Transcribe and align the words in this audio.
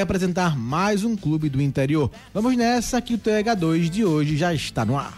apresentar 0.00 0.56
mais 0.56 1.04
um 1.04 1.16
clube 1.16 1.48
do 1.48 1.60
interior. 1.60 2.10
Vamos 2.34 2.56
nessa 2.56 3.00
que 3.00 3.14
o 3.14 3.18
TH2 3.18 3.88
de 3.88 4.04
hoje 4.04 4.36
já 4.36 4.52
está 4.54 4.84
no 4.84 4.96
ar. 4.98 5.12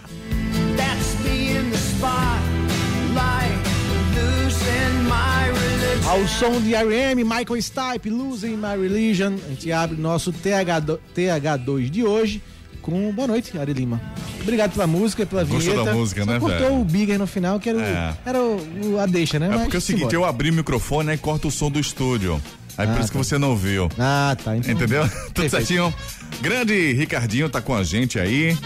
Ao 6.07 6.29
som 6.29 6.61
de 6.61 6.75
R.M., 6.75 7.25
Michael 7.25 7.63
Stipe, 7.63 8.11
Losing 8.11 8.57
My 8.57 8.77
Religion, 8.81 9.35
a 9.47 9.49
gente 9.51 9.73
abre 9.73 9.97
nosso 9.97 10.31
TH, 10.33 10.99
TH2 11.17 11.89
de 11.89 12.05
hoje 12.05 12.43
com 12.83 13.11
boa 13.13 13.29
noite, 13.29 13.57
Ari 13.57 13.73
Lima. 13.73 14.01
Obrigado 14.43 14.73
pela 14.73 14.87
música, 14.87 15.25
pela 15.25 15.45
Gostou 15.45 15.61
vinheta. 15.61 15.85
da 15.85 15.95
música, 15.95 16.25
Só 16.25 16.31
né, 16.33 16.41
cortou 16.41 16.59
velho? 16.69 16.81
o 16.81 16.85
Bigger 16.85 17.19
no 17.19 17.27
final, 17.29 17.59
que 17.61 17.69
era, 17.71 17.79
o, 17.79 17.81
É. 17.81 18.17
era 18.27 18.43
o, 18.43 18.57
o- 18.95 18.99
a 18.99 19.07
deixa, 19.07 19.39
né? 19.39 19.47
É 19.47 19.51
Mas 19.51 19.61
porque 19.63 19.77
é 19.77 19.79
o 19.79 19.83
seguinte, 19.83 20.15
eu 20.15 20.25
abri 20.25 20.51
o 20.51 20.53
microfone 20.53 21.13
e 21.13 21.17
corta 21.17 21.47
o 21.47 21.51
som 21.51 21.71
do 21.71 21.79
estúdio. 21.79 22.43
Aí 22.79 22.87
por 22.87 22.97
Ah, 22.97 23.01
isso 23.01 23.13
que 23.13 23.19
tá. 23.19 23.25
você 23.25 23.39
não 23.39 23.57
viu. 23.57 23.89
Ah, 23.99 24.37
tá. 24.43 24.57
Então, 24.57 24.73
Entendeu? 24.73 25.03
Tudo 25.33 25.33
Perfeito. 25.35 25.51
certinho. 25.51 25.95
Grande 26.41 26.93
Ricardinho 26.95 27.49
tá 27.49 27.61
com 27.61 27.75
a 27.75 27.83
gente 27.85 28.19
aí. 28.19 28.57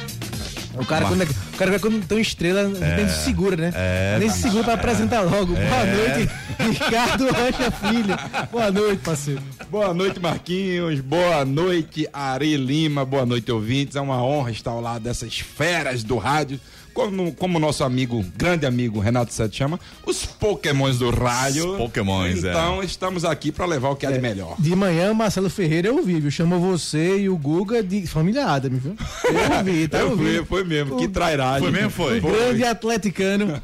O 0.78 0.84
cara, 0.84 1.06
quando, 1.06 1.22
é- 1.22 1.24
o 1.26 1.56
cara 1.56 1.78
quando 1.80 2.06
tem 2.06 2.20
estrela, 2.20 2.68
nem 2.68 3.08
se 3.08 3.24
segura, 3.24 3.56
né? 3.56 3.72
É. 3.74 4.16
nem 4.20 4.28
se 4.28 4.42
segura 4.42 4.62
pra 4.62 4.74
apresentar 4.74 5.22
logo. 5.22 5.54
Boa 5.54 5.84
noite, 5.86 6.30
Ricardo 6.60 7.24
Rocha 7.24 7.70
Filho. 7.70 8.16
Boa 8.52 8.70
noite, 8.70 9.00
parceiro. 9.02 9.42
Boa 9.70 9.94
noite, 9.94 10.20
Marquinhos. 10.20 11.00
Boa 11.00 11.46
noite, 11.46 12.06
Ari 12.12 12.56
Lima. 12.58 13.06
Boa 13.06 13.24
noite, 13.24 13.50
ouvintes. 13.50 13.96
É 13.96 14.00
uma 14.02 14.22
honra 14.22 14.50
estar 14.50 14.70
ao 14.72 14.80
lado 14.82 15.02
dessas 15.02 15.38
feras 15.38 16.04
do 16.04 16.18
rádio. 16.18 16.60
Como, 16.96 17.30
como 17.34 17.58
nosso 17.58 17.84
amigo, 17.84 18.24
grande 18.38 18.64
amigo 18.64 18.98
Renato 19.00 19.30
Sete 19.34 19.54
chama, 19.58 19.78
os 20.06 20.24
pokémons 20.24 20.98
do 20.98 21.10
rádio. 21.10 21.72
Os 21.72 21.76
pokémons, 21.76 22.42
é. 22.42 22.48
Então, 22.48 22.82
estamos 22.82 23.22
aqui 23.22 23.52
para 23.52 23.66
levar 23.66 23.90
o 23.90 23.96
que 23.96 24.06
há 24.06 24.10
de 24.10 24.18
melhor. 24.18 24.56
De 24.58 24.74
manhã, 24.74 25.12
o 25.12 25.14
Marcelo 25.14 25.50
Ferreira 25.50 25.88
eu 25.88 25.96
ouvi, 25.96 26.18
viu? 26.18 26.30
Chamou 26.30 26.58
você 26.58 27.18
e 27.18 27.28
o 27.28 27.36
Guga 27.36 27.82
de 27.82 28.06
família 28.06 28.46
Adams, 28.46 28.82
viu? 28.82 28.96
Eu 29.24 29.56
ouvi, 29.58 29.88
tá 29.88 29.98
Eu 29.98 30.10
ouvindo? 30.12 30.26
fui, 30.38 30.44
foi 30.46 30.64
mesmo. 30.64 30.96
Que 30.96 31.04
O- 31.04 31.08
trairagem. 31.10 31.60
Foi 31.60 31.70
mesmo, 31.70 31.90
foi? 31.90 32.18
O 32.18 32.22
grande 32.22 32.64
atleticano, 32.64 33.60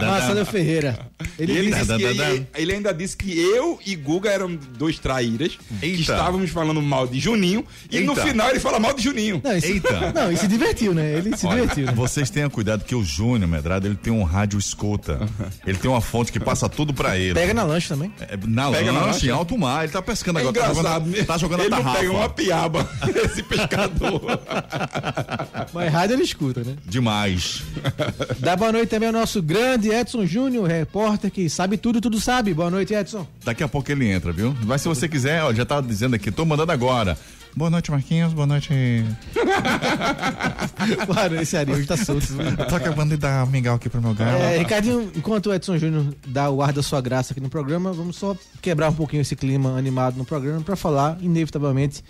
Marcelo 0.00 0.46
Ferreira. 0.46 0.98
Ele, 1.38 1.52
Ele, 1.52 1.70
disse 1.72 1.86
Tá, 1.86 1.96
que 1.98 2.02
tá, 2.02 2.14
tá, 2.24 2.30
ele, 2.30 2.46
ele 2.54 2.72
ainda 2.72 2.94
disse 2.94 3.14
que 3.16 3.38
eu 3.38 3.78
e 3.84 3.94
Guga 3.94 4.30
eram 4.30 4.56
dois 4.78 4.98
traíras, 4.98 5.58
que 5.80 5.84
Eita. 5.86 6.00
estávamos 6.00 6.50
falando 6.50 6.80
mal 6.80 7.06
de 7.06 7.18
Juninho, 7.20 7.62
e 7.90 8.00
no 8.00 8.12
Eita. 8.12 8.24
final 8.26 8.48
ele 8.50 8.60
fala 8.60 8.78
mal 8.78 8.94
de 8.94 9.02
Juninho. 9.02 9.40
Não, 9.44 9.52
ele 9.52 9.60
se- 9.60 9.72
Eita. 9.72 10.12
Não, 10.14 10.28
ele 10.28 10.36
se 10.38 10.46
divertiu, 10.48 10.94
né? 10.94 11.12
Ele 11.18 11.36
se 11.36 11.46
Olha, 11.46 11.60
divertiu. 11.62 11.86
né? 11.86 11.92
vocês 11.92 12.30
tenham 12.30 12.48
cuidado 12.48 12.69
que 12.78 12.94
o 12.94 13.02
Júnior 13.04 13.48
Medrado, 13.48 13.86
ele 13.86 13.96
tem 13.96 14.12
um 14.12 14.22
rádio 14.22 14.58
escuta. 14.58 15.20
Ele 15.66 15.76
tem 15.78 15.90
uma 15.90 16.00
fonte 16.00 16.30
que 16.32 16.38
passa 16.40 16.68
tudo 16.68 16.92
pra 16.94 17.18
ele. 17.18 17.34
Pega 17.34 17.52
na 17.54 17.62
lanche 17.62 17.88
também. 17.88 18.12
É, 18.20 18.36
na 18.46 18.70
Pega 18.70 18.92
na 18.92 19.00
lanche, 19.00 19.12
lancha. 19.12 19.26
em 19.26 19.30
alto 19.30 19.58
mar, 19.58 19.84
ele 19.84 19.92
tá 19.92 20.00
pescando 20.02 20.38
É 20.38 20.42
agora. 20.42 20.58
engraçado, 20.70 20.84
tá 20.84 21.06
né? 21.06 21.06
jogando, 21.12 21.26
tá 21.26 21.38
jogando 21.38 21.60
ele 21.64 21.74
a 21.74 21.76
tarrafa. 21.78 21.98
pega 21.98 22.12
uma 22.12 22.28
piaba, 22.28 22.90
esse 23.24 23.42
pescador. 23.42 24.22
Mas 25.72 25.92
rádio 25.92 26.14
ele 26.16 26.22
escuta, 26.22 26.62
né? 26.62 26.74
Demais. 26.86 27.62
Dá 28.38 28.56
boa 28.56 28.72
noite 28.72 28.88
também 28.88 29.08
ao 29.08 29.12
nosso 29.12 29.42
grande 29.42 29.90
Edson 29.90 30.24
Júnior, 30.26 30.66
repórter 30.68 31.30
que 31.30 31.48
sabe 31.48 31.76
tudo, 31.76 32.00
tudo 32.00 32.20
sabe. 32.20 32.52
Boa 32.54 32.70
noite, 32.70 32.94
Edson. 32.94 33.26
Daqui 33.44 33.62
a 33.62 33.68
pouco 33.68 33.90
ele 33.90 34.06
entra, 34.10 34.32
viu? 34.32 34.54
Mas 34.64 34.82
se 34.82 34.88
você 34.88 35.08
quiser, 35.08 35.42
ó, 35.42 35.52
já 35.52 35.64
tá 35.64 35.80
dizendo 35.80 36.14
aqui, 36.16 36.30
tô 36.30 36.44
mandando 36.44 36.72
agora. 36.72 37.16
Boa 37.54 37.70
noite, 37.70 37.90
Marquinhos. 37.90 38.32
Boa 38.32 38.46
noite. 38.46 38.70
Claro, 41.06 41.40
esse 41.40 41.56
Ari 41.56 41.72
hoje 41.72 41.86
tá 41.86 41.96
solto. 41.96 42.26
Tô 42.68 42.74
acabando 42.74 43.10
de 43.10 43.16
dar 43.18 43.46
mingau 43.46 43.76
aqui 43.76 43.88
pro 43.88 44.00
meu 44.00 44.14
galo. 44.14 44.38
É, 44.38 44.58
Ricardinho, 44.58 45.10
enquanto 45.14 45.46
o 45.46 45.54
Edson 45.54 45.76
Júnior 45.76 46.06
dá 46.26 46.48
o 46.48 46.62
ar 46.62 46.72
da 46.72 46.82
sua 46.82 47.00
graça 47.00 47.32
aqui 47.32 47.40
no 47.40 47.50
programa, 47.50 47.92
vamos 47.92 48.16
só 48.16 48.34
quebrar 48.62 48.88
um 48.88 48.94
pouquinho 48.94 49.20
esse 49.20 49.36
clima 49.36 49.76
animado 49.76 50.16
no 50.16 50.24
programa 50.24 50.62
para 50.62 50.76
falar, 50.76 51.18
inevitavelmente, 51.20 52.02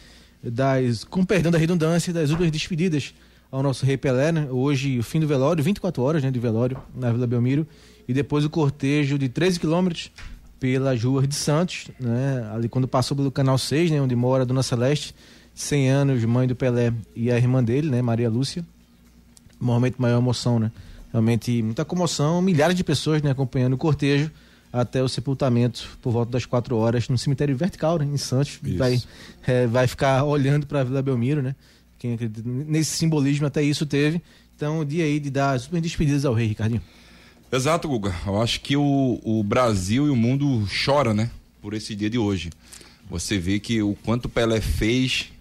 das, 0.42 1.02
com 1.05 1.24
perdão 1.24 1.50
da 1.50 1.58
redundância, 1.58 2.12
das 2.12 2.30
últimas 2.30 2.52
despedidas 2.52 3.12
ao 3.50 3.62
nosso 3.62 3.84
Rei 3.84 3.96
Pelé, 3.96 4.30
né? 4.30 4.46
Hoje, 4.50 4.98
o 4.98 5.02
fim 5.02 5.18
do 5.18 5.27
velório, 5.27 5.62
24 5.62 6.02
horas 6.02 6.22
né, 6.22 6.30
de 6.30 6.38
velório 6.38 6.77
na 6.94 7.11
Vila 7.11 7.27
Belmiro, 7.27 7.66
e 8.06 8.14
depois 8.14 8.45
o 8.45 8.50
cortejo 8.50 9.18
de 9.18 9.29
13 9.29 9.58
quilômetros 9.58 10.12
pelas 10.61 11.03
ruas 11.03 11.27
de 11.27 11.35
Santos, 11.35 11.89
né? 11.98 12.48
Ali 12.55 12.69
quando 12.69 12.87
passou 12.87 13.17
pelo 13.17 13.33
Canal 13.33 13.59
6, 13.59 13.91
né? 13.91 14.01
Onde 14.01 14.15
mora 14.15 14.43
a 14.45 14.47
Dona 14.47 14.63
Celeste, 14.63 15.15
100 15.55 15.91
anos, 15.91 16.25
mãe 16.25 16.47
do 16.47 16.55
Pelé 16.55 16.93
e 17.17 17.33
a 17.33 17.37
irmã 17.37 17.65
dele, 17.65 17.91
né? 17.91 18.01
Maria 18.01 18.31
Lúcia 18.31 18.65
momento 19.61 19.97
de 19.97 20.01
maior 20.01 20.19
emoção, 20.19 20.59
né? 20.59 20.73
Realmente 21.13 21.63
muita 21.63 21.85
comoção, 21.85 22.41
milhares 22.41 22.75
de 22.77 22.83
pessoas 22.83 23.21
né, 23.21 23.31
acompanhando 23.31 23.75
o 23.75 23.77
cortejo 23.77 24.31
até 24.73 25.03
o 25.03 25.09
sepultamento 25.09 25.98
por 26.01 26.13
volta 26.13 26.31
das 26.31 26.47
quatro 26.47 26.77
horas 26.77 27.09
no 27.09 27.19
cemitério 27.19 27.57
vertical, 27.57 27.98
né, 27.98 28.05
em 28.05 28.17
Santos. 28.17 28.61
Isso. 28.65 28.79
Vai, 28.79 29.03
é, 29.47 29.67
vai 29.67 29.87
ficar 29.89 30.25
olhando 30.25 30.67
para 30.67 30.81
a 30.81 30.85
Vila 30.85 31.03
Belmiro, 31.03 31.42
né? 31.42 31.55
Quem 31.98 32.15
acredita 32.15 32.48
nesse 32.48 32.97
simbolismo 32.97 33.47
até 33.47 33.63
isso 33.63 33.85
teve. 33.85 34.23
Então, 34.57 34.79
o 34.79 34.85
dia 34.85 35.05
aí 35.05 35.19
de 35.19 35.31
dar 35.31 35.53
as 35.53 35.63
super 35.63 35.81
despedidas 35.81 36.25
ao 36.25 36.33
rei, 36.33 36.47
Ricardinho. 36.47 36.83
Exato, 37.52 37.88
Guga. 37.88 38.14
Eu 38.27 38.40
acho 38.40 38.61
que 38.61 38.77
o, 38.77 39.20
o 39.24 39.42
Brasil 39.42 40.06
e 40.06 40.11
o 40.11 40.16
mundo 40.16 40.66
chora, 40.84 41.12
né? 41.12 41.30
Por 41.61 41.74
esse 41.74 41.94
dia 41.94 42.08
de 42.08 42.18
hoje. 42.18 42.50
Você 43.11 43.38
vê 43.38 43.58
que 43.58 43.83
o 43.83 43.96
quanto 44.05 44.27
o 44.27 44.28
Pelé 44.28 44.61
fez 44.61 45.33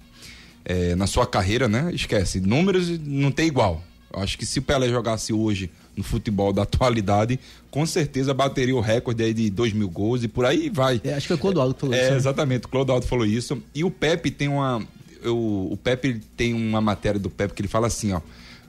é, 0.65 0.95
na 0.95 1.05
sua 1.05 1.25
carreira, 1.27 1.67
né? 1.67 1.91
Esquece, 1.93 2.39
números 2.39 2.89
não 2.99 3.31
tem 3.31 3.47
igual. 3.47 3.83
Eu 4.11 4.21
acho 4.21 4.37
que 4.39 4.45
se 4.45 4.57
o 4.57 4.61
Pelé 4.63 4.89
jogasse 4.89 5.31
hoje 5.31 5.69
no 5.95 6.03
futebol 6.03 6.51
da 6.51 6.63
atualidade, 6.63 7.39
com 7.69 7.85
certeza 7.85 8.33
bateria 8.33 8.75
o 8.75 8.79
recorde 8.81 9.21
aí 9.23 9.33
de 9.33 9.49
2 9.51 9.73
mil 9.73 9.89
gols 9.89 10.23
e 10.23 10.27
por 10.27 10.45
aí 10.45 10.67
vai. 10.69 10.99
É, 11.03 11.13
acho 11.13 11.21
que 11.21 11.27
foi 11.27 11.35
o 11.35 11.39
Clodoaldo 11.39 11.75
que 11.75 11.81
falou 11.81 11.95
É, 11.95 12.01
isso. 12.01 12.11
né? 12.11 12.17
exatamente, 12.17 12.65
o 12.65 12.69
Clodoaldo 12.69 13.05
falou 13.05 13.25
isso. 13.25 13.61
E 13.75 13.83
o 13.83 13.91
Pepe 13.91 14.31
tem 14.31 14.47
uma. 14.47 14.81
eu- 15.21 15.37
o 15.71 15.77
Pepe 15.77 16.19
tem 16.35 16.55
uma 16.55 16.81
matéria 16.81 17.19
do 17.19 17.29
Pepe 17.29 17.53
que 17.53 17.61
ele 17.61 17.67
fala 17.69 17.85
assim, 17.85 18.13
ó. 18.13 18.21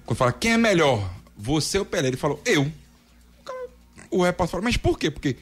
Quando 0.04 0.18
fala, 0.18 0.32
quem 0.32 0.52
é 0.52 0.58
melhor? 0.58 1.10
Você 1.38 1.78
ou 1.78 1.86
Pelé? 1.86 2.08
Ele 2.08 2.16
falou, 2.18 2.38
eu. 2.44 2.70
O 4.10 4.22
repórter 4.22 4.52
fala, 4.52 4.64
mas 4.64 4.76
por 4.76 4.98
quê? 4.98 5.10
Porque 5.10 5.36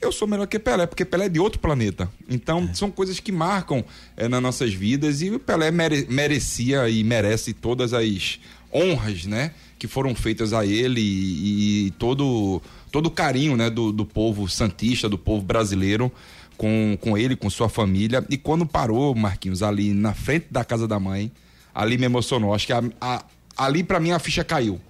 eu 0.00 0.12
sou 0.12 0.26
melhor 0.28 0.46
que 0.46 0.58
Pelé, 0.58 0.86
porque 0.86 1.04
Pelé 1.04 1.26
é 1.26 1.28
de 1.28 1.38
outro 1.40 1.58
planeta. 1.58 2.10
Então, 2.28 2.72
são 2.74 2.90
coisas 2.90 3.18
que 3.20 3.32
marcam 3.32 3.84
é, 4.16 4.28
nas 4.28 4.40
nossas 4.42 4.72
vidas 4.72 5.22
e 5.22 5.30
o 5.30 5.38
Pelé 5.38 5.70
mere- 5.70 6.06
merecia 6.08 6.88
e 6.88 7.02
merece 7.04 7.52
todas 7.52 7.92
as 7.92 8.38
honras, 8.72 9.24
né? 9.24 9.52
Que 9.78 9.86
foram 9.86 10.14
feitas 10.14 10.52
a 10.52 10.64
ele 10.66 11.00
e, 11.00 11.86
e 11.86 11.90
todo, 11.92 12.60
todo 12.92 13.06
o 13.06 13.10
carinho, 13.10 13.56
né? 13.56 13.70
Do, 13.70 13.92
do 13.92 14.04
povo 14.04 14.48
santista, 14.48 15.08
do 15.08 15.18
povo 15.18 15.42
brasileiro 15.44 16.10
com, 16.56 16.96
com 17.00 17.16
ele, 17.16 17.34
com 17.36 17.48
sua 17.48 17.68
família. 17.68 18.24
E 18.28 18.36
quando 18.36 18.66
parou, 18.66 19.14
Marquinhos, 19.14 19.62
ali 19.62 19.92
na 19.92 20.12
frente 20.14 20.46
da 20.50 20.64
casa 20.64 20.86
da 20.88 20.98
mãe, 21.00 21.30
ali 21.74 21.96
me 21.98 22.04
emocionou. 22.06 22.52
Acho 22.54 22.66
que 22.66 22.72
a- 22.72 22.82
a- 23.00 23.24
ali 23.56 23.82
para 23.82 23.98
mim 24.00 24.10
a 24.10 24.18
ficha 24.18 24.42
caiu 24.44 24.80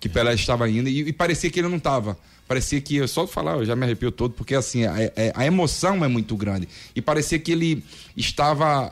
que 0.00 0.08
Pelé 0.08 0.34
estava 0.34 0.68
indo 0.70 0.88
e, 0.88 1.00
e 1.08 1.12
parecia 1.12 1.50
que 1.50 1.58
ele 1.60 1.68
não 1.68 1.76
estava. 1.78 2.16
Parecia 2.48 2.80
que, 2.80 3.06
só 3.06 3.26
de 3.26 3.30
falar, 3.30 3.58
eu 3.58 3.64
já 3.66 3.76
me 3.76 3.84
arrepio 3.84 4.10
todo, 4.10 4.32
porque 4.32 4.54
assim, 4.54 4.84
a, 4.86 4.94
é- 4.98 5.32
a 5.36 5.44
emoção 5.46 6.02
é 6.02 6.08
muito 6.08 6.34
grande. 6.34 6.66
E 6.96 7.00
parecia 7.02 7.38
que 7.38 7.52
ele 7.52 7.84
estava 8.16 8.90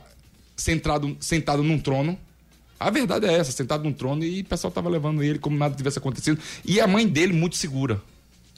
centrado, 0.56 1.17
sentado 1.19 1.62
num 1.62 1.78
trono. 1.78 2.19
A 2.78 2.91
verdade 2.91 3.25
é 3.27 3.33
essa, 3.33 3.50
sentado 3.53 3.83
num 3.84 3.93
trono 3.93 4.22
e 4.22 4.43
o 4.43 4.45
pessoal 4.45 4.69
estava 4.69 4.89
levando 4.91 5.22
ele 5.22 5.39
como 5.39 5.56
nada 5.56 5.75
tivesse 5.75 5.99
acontecido. 5.99 6.39
E 6.65 6.78
a 6.81 6.87
mãe 6.87 7.09
dele 7.09 7.33
muito 7.33 7.56
segura, 7.56 8.03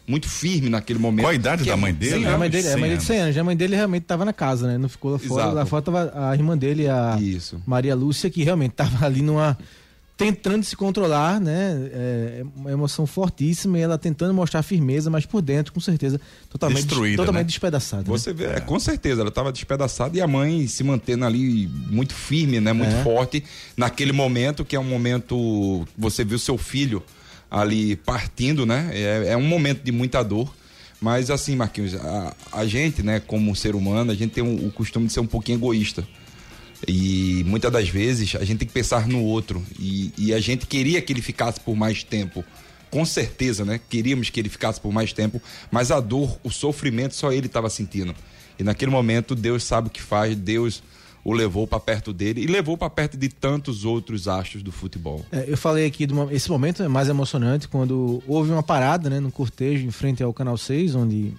muito 0.06 0.28
firme 0.28 0.68
naquele 0.68 0.98
momento. 0.98 1.22
Qual 1.24 1.30
a 1.30 1.34
idade 1.34 1.62
Que 1.62 1.68
da 1.68 1.74
é 1.74 1.76
mãe 1.76 1.94
dele? 1.94 2.12
cem 2.14 2.26
A 2.26 2.36
mãe 2.36 2.50
dele, 2.50 2.66
a 2.66 2.72
100 2.72 2.80
mãe 2.80 2.88
dele 2.90 3.00
de 3.00 3.06
100 3.06 3.18
anos. 3.20 3.38
A 3.38 3.44
mãe 3.44 3.56
dele 3.56 3.76
realmente 3.76 4.02
estava 4.02 4.24
na 4.24 4.32
casa, 4.32 4.66
né? 4.66 4.76
Não 4.76 4.88
ficou 4.88 5.12
lá 5.12 5.18
fora. 5.20 5.42
Exato. 5.42 5.54
Lá 5.54 5.64
fora 5.66 5.82
tava 5.82 6.12
a 6.28 6.34
irmã 6.34 6.58
dele, 6.58 6.88
a 6.88 7.16
Isso. 7.20 7.62
Maria 7.64 7.94
Lúcia, 7.94 8.28
que 8.28 8.42
realmente 8.42 8.72
estava 8.72 9.06
ali 9.06 9.22
numa. 9.22 9.56
Tentando 10.18 10.64
se 10.64 10.74
controlar, 10.76 11.40
né? 11.40 11.88
É 11.92 12.44
uma 12.56 12.72
emoção 12.72 13.06
fortíssima 13.06 13.78
e 13.78 13.82
ela 13.82 13.96
tentando 13.96 14.34
mostrar 14.34 14.62
firmeza, 14.64 15.08
mas 15.08 15.24
por 15.24 15.40
dentro, 15.40 15.72
com 15.72 15.78
certeza, 15.80 16.20
totalmente, 16.50 16.86
Destruída, 16.86 17.16
totalmente 17.18 17.44
né? 17.44 17.48
despedaçada. 17.48 18.02
né? 18.02 18.08
Você 18.08 18.32
vê, 18.34 18.46
é, 18.46 18.60
com 18.60 18.80
certeza, 18.80 19.20
ela 19.20 19.28
estava 19.28 19.52
despedaçada 19.52 20.18
e 20.18 20.20
a 20.20 20.26
mãe 20.26 20.66
se 20.66 20.82
mantendo 20.82 21.24
ali 21.24 21.68
muito 21.88 22.12
firme, 22.14 22.58
né? 22.60 22.72
Muito 22.72 22.94
É. 22.96 23.02
forte 23.04 23.44
naquele 23.76 24.10
momento 24.12 24.64
que 24.64 24.74
é 24.74 24.80
um 24.80 24.84
momento 24.84 25.86
você 25.96 26.24
vê 26.24 26.34
o 26.34 26.38
seu 26.38 26.58
filho 26.58 27.00
ali 27.48 27.94
partindo, 27.94 28.66
né? 28.66 28.90
É, 28.92 29.28
é 29.28 29.36
um 29.36 29.46
momento 29.46 29.82
de 29.84 29.92
muita 29.92 30.22
dor. 30.24 30.52
Mas 31.00 31.30
assim, 31.30 31.54
Marquinhos, 31.54 31.94
a, 31.94 32.34
a 32.50 32.66
gente, 32.66 33.04
né, 33.04 33.20
como 33.20 33.54
ser 33.54 33.76
humano, 33.76 34.10
a 34.10 34.14
gente 34.16 34.32
tem 34.32 34.42
o, 34.42 34.66
o 34.66 34.72
costume 34.72 35.06
de 35.06 35.12
ser 35.12 35.20
um 35.20 35.26
pouquinho 35.28 35.56
egoísta. 35.56 36.04
E 36.86 37.42
muitas 37.46 37.72
das 37.72 37.88
vezes 37.88 38.34
a 38.36 38.44
gente 38.44 38.58
tem 38.58 38.68
que 38.68 38.74
pensar 38.74 39.06
no 39.08 39.22
outro. 39.22 39.62
E, 39.78 40.12
e 40.16 40.32
a 40.34 40.40
gente 40.40 40.66
queria 40.66 41.00
que 41.02 41.12
ele 41.12 41.22
ficasse 41.22 41.58
por 41.60 41.74
mais 41.76 42.02
tempo. 42.02 42.44
Com 42.90 43.04
certeza, 43.04 43.64
né? 43.64 43.80
Queríamos 43.88 44.30
que 44.30 44.38
ele 44.40 44.48
ficasse 44.48 44.80
por 44.80 44.92
mais 44.92 45.12
tempo. 45.12 45.42
Mas 45.70 45.90
a 45.90 46.00
dor, 46.00 46.38
o 46.42 46.50
sofrimento, 46.50 47.14
só 47.14 47.32
ele 47.32 47.46
estava 47.46 47.68
sentindo. 47.68 48.14
E 48.58 48.62
naquele 48.62 48.90
momento, 48.90 49.34
Deus 49.34 49.62
sabe 49.64 49.88
o 49.88 49.90
que 49.90 50.00
faz. 50.00 50.34
Deus 50.36 50.82
o 51.24 51.32
levou 51.32 51.66
para 51.66 51.80
perto 51.80 52.12
dele 52.12 52.42
e 52.42 52.46
levou 52.46 52.78
para 52.78 52.88
perto 52.88 53.16
de 53.18 53.28
tantos 53.28 53.84
outros 53.84 54.26
astros 54.28 54.62
do 54.62 54.72
futebol. 54.72 55.26
É, 55.30 55.44
eu 55.48 55.58
falei 55.58 55.84
aqui, 55.84 56.06
de 56.06 56.12
uma- 56.14 56.32
esse 56.32 56.48
momento 56.48 56.82
é 56.82 56.88
mais 56.88 57.08
emocionante 57.08 57.68
quando 57.68 58.22
houve 58.26 58.50
uma 58.50 58.62
parada 58.62 59.10
né, 59.10 59.20
no 59.20 59.30
cortejo 59.30 59.84
em 59.84 59.90
frente 59.90 60.22
ao 60.22 60.32
Canal 60.32 60.56
6, 60.56 60.94
onde 60.94 61.34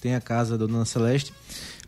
tem 0.00 0.14
a 0.16 0.20
casa 0.20 0.58
da 0.58 0.66
Dona 0.66 0.84
Celeste. 0.86 1.32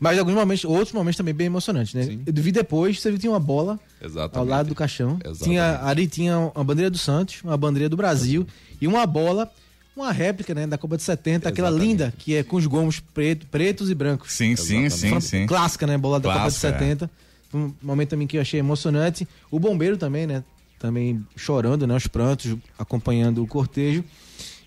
Mas 0.02 0.18
alguns 0.18 0.34
momentos, 0.34 0.64
outros 0.64 0.92
momentos 0.92 1.16
também 1.16 1.32
bem 1.32 1.46
emocionantes, 1.46 1.94
né? 1.94 2.02
Sim. 2.02 2.22
Eu 2.26 2.32
vi 2.34 2.50
depois, 2.50 3.00
você 3.00 3.16
tinha 3.16 3.30
uma 3.30 3.38
bola 3.38 3.78
Exatamente. 4.02 4.36
ao 4.36 4.44
lado 4.44 4.68
do 4.70 4.74
caixão. 4.74 5.12
Exatamente. 5.12 5.44
Tinha, 5.44 5.80
ali 5.84 6.08
tinha 6.08 6.36
uma 6.52 6.64
bandeira 6.64 6.90
do 6.90 6.98
Santos, 6.98 7.40
uma 7.44 7.56
bandeira 7.56 7.88
do 7.88 7.96
Brasil 7.96 8.44
e 8.80 8.88
uma 8.88 9.06
bola, 9.06 9.48
uma 9.94 10.10
réplica, 10.10 10.52
né, 10.56 10.66
da 10.66 10.76
Copa 10.76 10.96
de 10.96 11.04
70, 11.04 11.48
aquela 11.48 11.68
Exatamente. 11.68 11.88
linda, 11.88 12.14
que 12.18 12.34
é 12.34 12.42
com 12.42 12.56
os 12.56 12.66
gomos 12.66 12.98
preto, 12.98 13.46
pretos 13.46 13.90
e 13.90 13.94
brancos. 13.94 14.32
Sim, 14.32 14.56
sim, 14.56 14.90
sim, 14.90 15.20
sim. 15.20 15.46
Clássica, 15.46 15.86
né? 15.86 15.96
Bola 15.96 16.18
da 16.18 16.30
Copa 16.30 16.34
de 16.34 16.42
Clássica, 16.46 16.66
é. 16.66 16.72
70. 16.72 17.10
Foi 17.48 17.60
um 17.60 17.74
momento 17.80 18.08
também 18.08 18.26
que 18.26 18.36
eu 18.36 18.40
achei 18.40 18.58
emocionante. 18.58 19.28
O 19.52 19.60
bombeiro 19.60 19.96
também, 19.96 20.26
né? 20.26 20.42
Também 20.80 21.24
chorando, 21.36 21.86
né? 21.86 21.94
Os 21.94 22.08
prantos, 22.08 22.56
acompanhando 22.76 23.40
o 23.40 23.46
cortejo. 23.46 24.02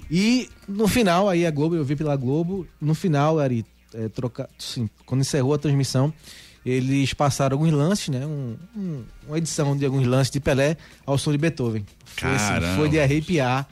E 0.10 0.48
no 0.66 0.88
final, 0.88 1.28
aí 1.28 1.46
a 1.46 1.52
Globo, 1.52 1.76
eu 1.76 1.84
vi 1.84 1.98
pela 1.98 2.16
Globo, 2.16 2.66
no 2.80 2.96
final, 2.96 3.38
Ari, 3.38 3.66
é, 3.98 4.10
troca, 4.10 4.50
sim, 4.58 4.90
quando 5.06 5.22
encerrou 5.22 5.54
a 5.54 5.58
transmissão, 5.58 6.14
eles 6.66 7.14
passaram 7.14 7.56
alguns 7.56 7.72
lances, 7.72 8.10
né? 8.10 8.26
Um- 8.26 8.56
um- 8.76 9.04
uma 9.28 9.38
edição 9.38 9.78
de 9.78 9.86
alguns 9.86 10.06
lances 10.08 10.32
de 10.32 10.40
Pelé 10.40 10.78
ao 11.06 11.18
som 11.18 11.32
de 11.32 11.38
Beethoven. 11.38 11.86
Foi, 12.06 12.30
assim, 12.30 12.78
foi 12.78 12.90
de 12.90 13.00
arrepiar. 13.00 13.68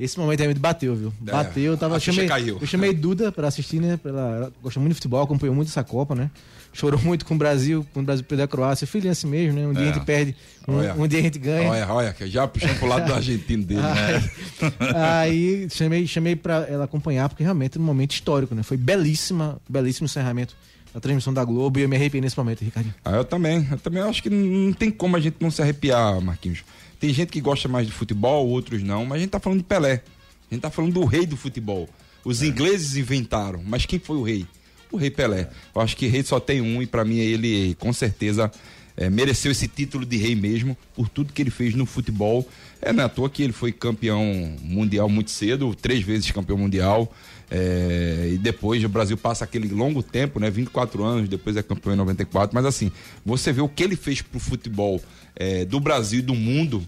Esse 0.00 0.18
momento 0.18 0.40
realmente 0.40 0.58
bateu, 0.58 0.96
viu? 0.96 1.12
É, 1.26 1.30
Bateu, 1.30 1.62
eu 1.72 1.76
tava. 1.78 2.00
ficha 2.00 2.12
chamei, 2.12 2.28
caiu. 2.28 2.58
Eu 2.60 2.66
chamei 2.66 2.92
Duda 2.94 3.30
pra 3.30 3.46
assistir, 3.46 3.80
né? 3.80 4.00
Ela 4.04 4.50
gosta 4.60 4.80
muito 4.80 4.90
de 4.90 4.94
futebol, 4.96 5.22
acompanhou 5.22 5.54
muito 5.54 5.68
essa 5.68 5.84
Copa, 5.84 6.14
né? 6.14 6.28
Chorou 6.72 6.98
muito 7.02 7.26
com 7.26 7.34
o 7.34 7.38
Brasil, 7.38 7.86
quando 7.92 8.04
o 8.04 8.06
Brasil 8.06 8.24
perdeu 8.24 8.44
a 8.44 8.48
Croácia. 8.48 8.86
Filho, 8.86 9.08
é 9.08 9.10
assim 9.10 9.26
mesmo, 9.26 9.58
né? 9.58 9.66
Um 9.66 9.72
dia 9.74 9.84
É. 9.84 9.90
a 9.90 9.92
gente 9.92 10.04
perde, 10.06 10.34
um, 10.66 10.76
Olha. 10.76 10.94
um 10.94 11.06
dia 11.06 11.18
a 11.18 11.22
gente 11.22 11.38
ganha. 11.38 11.68
Olha, 11.70 11.88
olha, 11.92 12.16
já 12.22 12.48
puxando 12.48 12.78
pro 12.78 12.88
lado 12.88 13.06
do 13.06 13.12
argentino 13.14 13.62
dele. 13.62 13.82
né? 13.82 14.30
Aí 14.96 15.68
chamei, 15.70 16.06
chamei 16.06 16.34
pra 16.36 16.66
ela 16.68 16.84
acompanhar, 16.84 17.28
porque 17.28 17.42
realmente 17.42 17.76
é 17.76 17.80
um 17.80 17.84
momento 17.84 18.12
histórico, 18.12 18.54
né? 18.54 18.62
Foi 18.62 18.76
belíssima, 18.76 19.60
belíssimo 19.68 20.06
encerramento 20.06 20.56
da 20.94 21.00
transmissão 21.00 21.32
da 21.32 21.44
Globo 21.44 21.78
e 21.78 21.82
eu 21.82 21.88
me 21.88 21.96
arrepiei 21.96 22.20
nesse 22.20 22.36
momento, 22.38 22.62
Ricardinho. 22.62 22.94
Ah, 23.04 23.12
eu 23.12 23.24
também. 23.24 23.66
Eu 23.70 23.78
também 23.78 24.02
acho 24.02 24.22
que 24.22 24.30
não 24.30 24.38
não 24.38 24.72
tem 24.72 24.90
como 24.90 25.16
a 25.16 25.20
gente 25.20 25.36
não 25.40 25.50
se 25.50 25.60
arrepiar, 25.62 26.20
Marquinhos. 26.20 26.64
Tem 27.00 27.12
gente 27.12 27.30
que 27.30 27.40
gosta 27.40 27.68
mais 27.68 27.86
de 27.86 27.92
futebol, 27.92 28.46
outros 28.48 28.82
não, 28.82 29.04
mas 29.04 29.18
a 29.18 29.20
gente 29.20 29.30
tá 29.30 29.40
falando 29.40 29.58
de 29.58 29.64
Pelé. 29.64 30.02
A 30.50 30.54
gente 30.54 30.62
tá 30.62 30.70
falando 30.70 30.92
do 30.92 31.04
rei 31.04 31.26
do 31.26 31.36
futebol. 31.36 31.88
Os 32.24 32.42
ingleses 32.42 32.94
inventaram, 32.96 33.60
mas 33.66 33.84
quem 33.86 33.98
foi 33.98 34.16
o 34.16 34.22
rei? 34.22 34.46
O 34.92 34.96
rei 34.96 35.10
Pelé. 35.10 35.48
Eu 35.74 35.80
acho 35.80 35.96
que 35.96 36.06
rei 36.06 36.22
só 36.22 36.38
tem 36.38 36.60
um 36.60 36.80
e 36.82 36.86
pra 36.86 37.04
mim 37.04 37.18
ele 37.18 37.74
com 37.78 37.92
certeza 37.92 38.50
é, 38.96 39.08
mereceu 39.08 39.50
esse 39.50 39.66
título 39.66 40.04
de 40.04 40.16
rei 40.18 40.34
mesmo 40.36 40.76
por 40.94 41.08
tudo 41.08 41.32
que 41.32 41.40
ele 41.42 41.50
fez 41.50 41.74
no 41.74 41.86
futebol. 41.86 42.46
É 42.80 42.92
não 42.92 43.02
é 43.02 43.06
à 43.06 43.08
toa 43.08 43.30
que 43.30 43.42
ele 43.42 43.52
foi 43.52 43.72
campeão 43.72 44.22
mundial 44.62 45.08
muito 45.08 45.30
cedo, 45.30 45.74
três 45.74 46.02
vezes 46.04 46.30
campeão 46.30 46.58
mundial. 46.58 47.10
é, 47.50 48.30
e 48.34 48.38
depois 48.38 48.82
o 48.84 48.88
Brasil 48.88 49.16
passa 49.16 49.44
aquele 49.44 49.68
longo 49.68 50.02
tempo, 50.02 50.40
né? 50.40 50.50
24 50.50 51.04
anos, 51.04 51.28
depois 51.28 51.56
é 51.56 51.62
campeão 51.62 51.92
em 51.94 51.96
94. 51.96 52.54
Mas 52.54 52.64
assim, 52.64 52.90
você 53.24 53.52
vê 53.52 53.60
o 53.60 53.68
que 53.68 53.82
ele 53.82 53.96
fez 53.96 54.20
pro 54.22 54.38
futebol 54.40 55.00
é, 55.36 55.64
do 55.64 55.78
Brasil 55.80 56.18
e 56.18 56.22
do 56.22 56.34
mundo. 56.34 56.82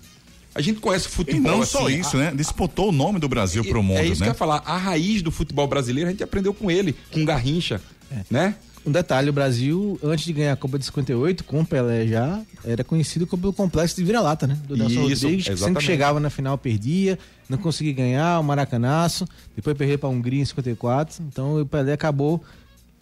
A 0.55 0.61
gente 0.61 0.79
conhece 0.81 1.07
o 1.07 1.11
E 1.11 1.12
futebol. 1.12 1.43
não 1.59 1.67
só 1.67 1.87
assim, 1.87 1.99
isso, 2.00 2.17
né? 2.17 2.33
Disputou 2.35 2.91
o 2.91 2.93
nome 2.93 3.19
do 3.19 3.29
Brasil 3.29 3.65
pro 3.65 3.83
mundo, 3.83 3.99
é 3.99 4.05
isso 4.07 4.17
que 4.17 4.23
eu 4.23 4.27
né? 4.27 4.31
ia 4.31 4.35
falar. 4.35 4.62
A 4.65 4.77
raiz 4.77 5.21
do 5.21 5.31
futebol 5.33 5.67
brasileiro 5.67 6.09
a 6.09 6.12
gente 6.12 6.23
aprendeu 6.23 6.55
com 6.55 6.71
ele, 6.71 6.95
com 7.12 7.25
Garrincha, 7.25 7.77
É. 7.77 7.94
né? 8.31 8.55
Um 8.87 8.93
detalhe, 8.93 9.31
o 9.31 9.32
Brasil, 9.32 9.99
antes 10.02 10.26
de 10.26 10.32
ganhar 10.34 10.52
a 10.52 10.56
Copa 10.56 10.78
de 10.78 10.84
58, 10.84 11.44
com 11.44 11.61
o 11.61 11.66
Pelé 11.66 12.06
já, 12.06 12.43
era 12.62 12.84
conhecido 12.84 13.26
como 13.26 13.49
o 13.49 13.52
complexo 13.52 13.96
de 13.96 14.05
vira-lata, 14.05 14.46
né? 14.46 14.58
Do 14.69 14.76
Nelson 14.76 15.08
Isso, 15.08 15.25
Rodrigues, 15.25 15.49
que 15.49 15.56
sempre 15.56 15.82
chegava 15.82 16.20
na 16.20 16.28
final, 16.28 16.58
perdia, 16.58 17.19
não 17.49 17.56
conseguia 17.56 17.94
ganhar, 17.94 18.38
o 18.38 18.44
Maracanaço, 18.44 19.26
depois 19.56 19.75
perdeu 19.75 19.99
pra 19.99 20.11
Hungria 20.11 20.43
em 20.43 20.44
54, 20.44 21.25
então 21.26 21.62
o 21.62 21.66
Pelé 21.66 21.94
acabou 21.94 22.44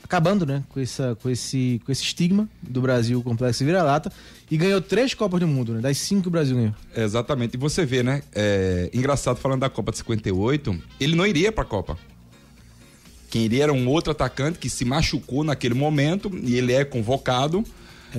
acabando, 0.04 0.44
né, 0.44 0.62
com, 0.68 0.80
essa, 0.80 1.16
com, 1.20 1.30
esse, 1.30 1.80
com 1.84 1.92
esse 1.92 2.02
estigma 2.02 2.48
do 2.62 2.80
Brasil 2.80 3.22
complexo 3.22 3.60
de 3.60 3.64
vira-lata 3.64 4.12
e 4.50 4.56
ganhou 4.56 4.80
três 4.80 5.14
Copas 5.14 5.40
do 5.40 5.48
Mundo, 5.48 5.74
né? 5.74 5.80
Das 5.80 5.96
cinco 5.98 6.22
que 6.22 6.28
o 6.28 6.30
Brasil 6.30 6.56
ganhou. 6.56 6.74
Exatamente. 6.94 7.54
E 7.54 7.56
você 7.56 7.86
vê, 7.86 8.02
né? 8.02 8.22
É, 8.34 8.90
engraçado 8.92 9.38
falando 9.38 9.60
da 9.60 9.70
Copa 9.70 9.92
de 9.92 9.98
58, 9.98 10.76
ele 11.00 11.16
não 11.16 11.26
iria 11.26 11.50
pra 11.50 11.64
Copa. 11.64 11.96
Quem 13.32 13.44
iria 13.46 13.62
era 13.62 13.72
um 13.72 13.88
outro 13.88 14.10
atacante 14.12 14.58
que 14.58 14.68
se 14.68 14.84
machucou 14.84 15.42
naquele 15.42 15.72
momento 15.72 16.30
e 16.44 16.54
ele 16.54 16.70
é 16.74 16.84
convocado. 16.84 17.64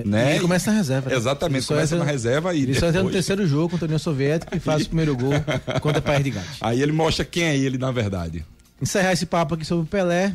né? 0.04 0.30
E 0.30 0.32
ele 0.32 0.40
começa 0.40 0.72
na 0.72 0.78
reserva. 0.78 1.08
né? 1.12 1.16
Exatamente, 1.16 1.60
Ele 1.60 1.68
começa 1.68 1.94
entra- 1.96 2.06
na 2.06 2.12
reserva 2.12 2.56
e 2.56 2.64
Ele 2.64 2.74
só 2.74 2.88
entra 2.88 3.04
no 3.04 3.10
depois- 3.10 3.14
terceiro 3.14 3.48
jogo 3.48 3.70
contra 3.70 3.86
a 3.86 3.88
União 3.90 4.00
Soviética 4.00 4.58
e 4.58 4.60
faz 4.60 4.82
o 4.82 4.88
primeiro 4.88 5.16
gol 5.16 5.34
contra 5.82 6.00
o 6.00 6.02
País 6.02 6.24
de 6.24 6.32
Gales. 6.32 6.50
Aí 6.60 6.82
ele 6.82 6.92
mostra 6.92 7.24
quem 7.24 7.44
é 7.44 7.56
ele 7.56 7.78
na 7.78 7.92
verdade. 7.92 8.44
encerrar 8.82 9.14
esse 9.14 9.28
papo 9.28 9.54
aqui 9.54 9.64
sobre 9.64 9.84
o 9.84 9.88
Pelé, 9.88 10.34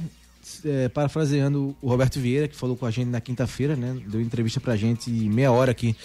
é, 0.65 0.89
parafraseando 0.89 1.77
o 1.83 1.89
Roberto 1.89 2.21
Vieira, 2.21 2.47
que 2.47 2.55
falou 2.55 2.77
com 2.77 2.87
a 2.87 2.91
gente 2.93 3.09
na 3.09 3.21
quinta-feira, 3.21 3.75
né? 3.75 3.97
Deu 4.07 4.21
entrevista 4.21 4.61
pra 4.61 4.77
gente 4.77 5.11
meia 5.11 5.51
hora 5.51 5.73
aqui 5.73 5.97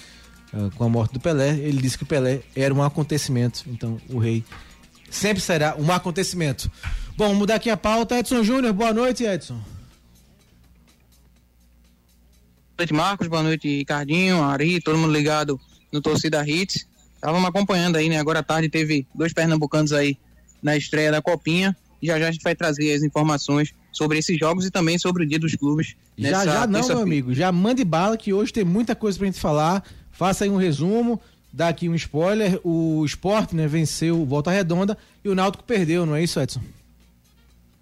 ah, 0.52 0.70
com 0.76 0.84
a 0.84 0.90
morte 0.90 1.14
do 1.14 1.20
Pelé. 1.20 1.52
Ele 1.60 1.80
disse 1.80 1.96
que 1.96 2.04
o 2.06 2.08
Pelé 2.08 2.42
era 2.56 2.74
um 2.74 2.82
acontecimento, 2.82 3.66
então 3.68 4.02
o 4.10 4.18
rei 4.18 4.44
sempre 5.12 5.42
será 5.44 5.76
um 5.78 5.92
acontecimento. 5.92 6.72
Bom, 7.16 7.26
vamos 7.26 7.38
mudar 7.38 7.56
aqui 7.56 7.70
a 7.70 7.78
pauta. 7.78 8.18
Edson 8.18 8.44
Júnior, 8.44 8.74
boa 8.74 8.92
noite, 8.92 9.24
Edson. 9.24 9.54
Boa 9.54 9.64
noite, 12.80 12.94
Marcos. 12.94 13.28
Boa 13.28 13.44
noite, 13.44 13.68
Ricardinho, 13.68 14.42
Ari, 14.42 14.82
todo 14.82 14.98
mundo 14.98 15.14
ligado 15.14 15.62
no 15.92 16.02
Torcida 16.02 16.44
Hits. 16.48 16.88
Estávamos 17.14 17.48
acompanhando 17.48 17.98
aí, 17.98 18.10
né? 18.10 18.18
Agora 18.18 18.40
à 18.40 18.44
tarde 18.44 18.68
teve 18.68 19.06
dois 19.14 19.32
pernambucanos 19.32 19.94
aí 19.94 20.18
na 20.62 20.76
estreia 20.76 21.12
da 21.12 21.22
Copinha. 21.22 21.78
E 22.02 22.08
já 22.08 22.20
já 22.20 22.30
a 22.30 22.32
gente 22.32 22.42
vai 22.42 22.56
trazer 22.56 22.92
as 22.92 23.04
informações 23.04 23.76
sobre 23.92 24.18
esses 24.18 24.38
jogos 24.40 24.66
e 24.66 24.72
também 24.72 24.98
sobre 24.98 25.24
o 25.24 25.28
Dia 25.28 25.38
dos 25.38 25.54
Clubes. 25.54 25.96
Já, 26.18 26.32
nessa 26.32 26.46
já 26.46 26.68
não, 26.68 26.88
meu 26.88 27.00
amigo. 27.00 27.32
Já 27.32 27.52
mande 27.52 27.86
bala 27.86 28.18
que 28.18 28.34
hoje 28.34 28.52
tem 28.52 28.64
muita 28.64 28.96
coisa 28.96 29.20
pra 29.20 29.28
gente 29.28 29.40
falar. 29.40 29.84
Faça 30.12 30.46
aí 30.46 30.50
um 30.50 30.58
resumo, 30.58 31.22
dá 31.52 31.68
aqui 31.68 31.88
um 31.88 31.94
spoiler. 31.94 32.60
O 32.64 33.06
Sport, 33.06 33.54
né, 33.54 33.68
venceu 33.68 34.26
Volta 34.26 34.50
Redonda 34.50 34.98
e 35.24 35.30
o 35.30 35.36
Náutico 35.36 35.64
perdeu, 35.64 36.08
não 36.08 36.16
é 36.16 36.24
isso, 36.24 36.40
Edson? 36.40 36.60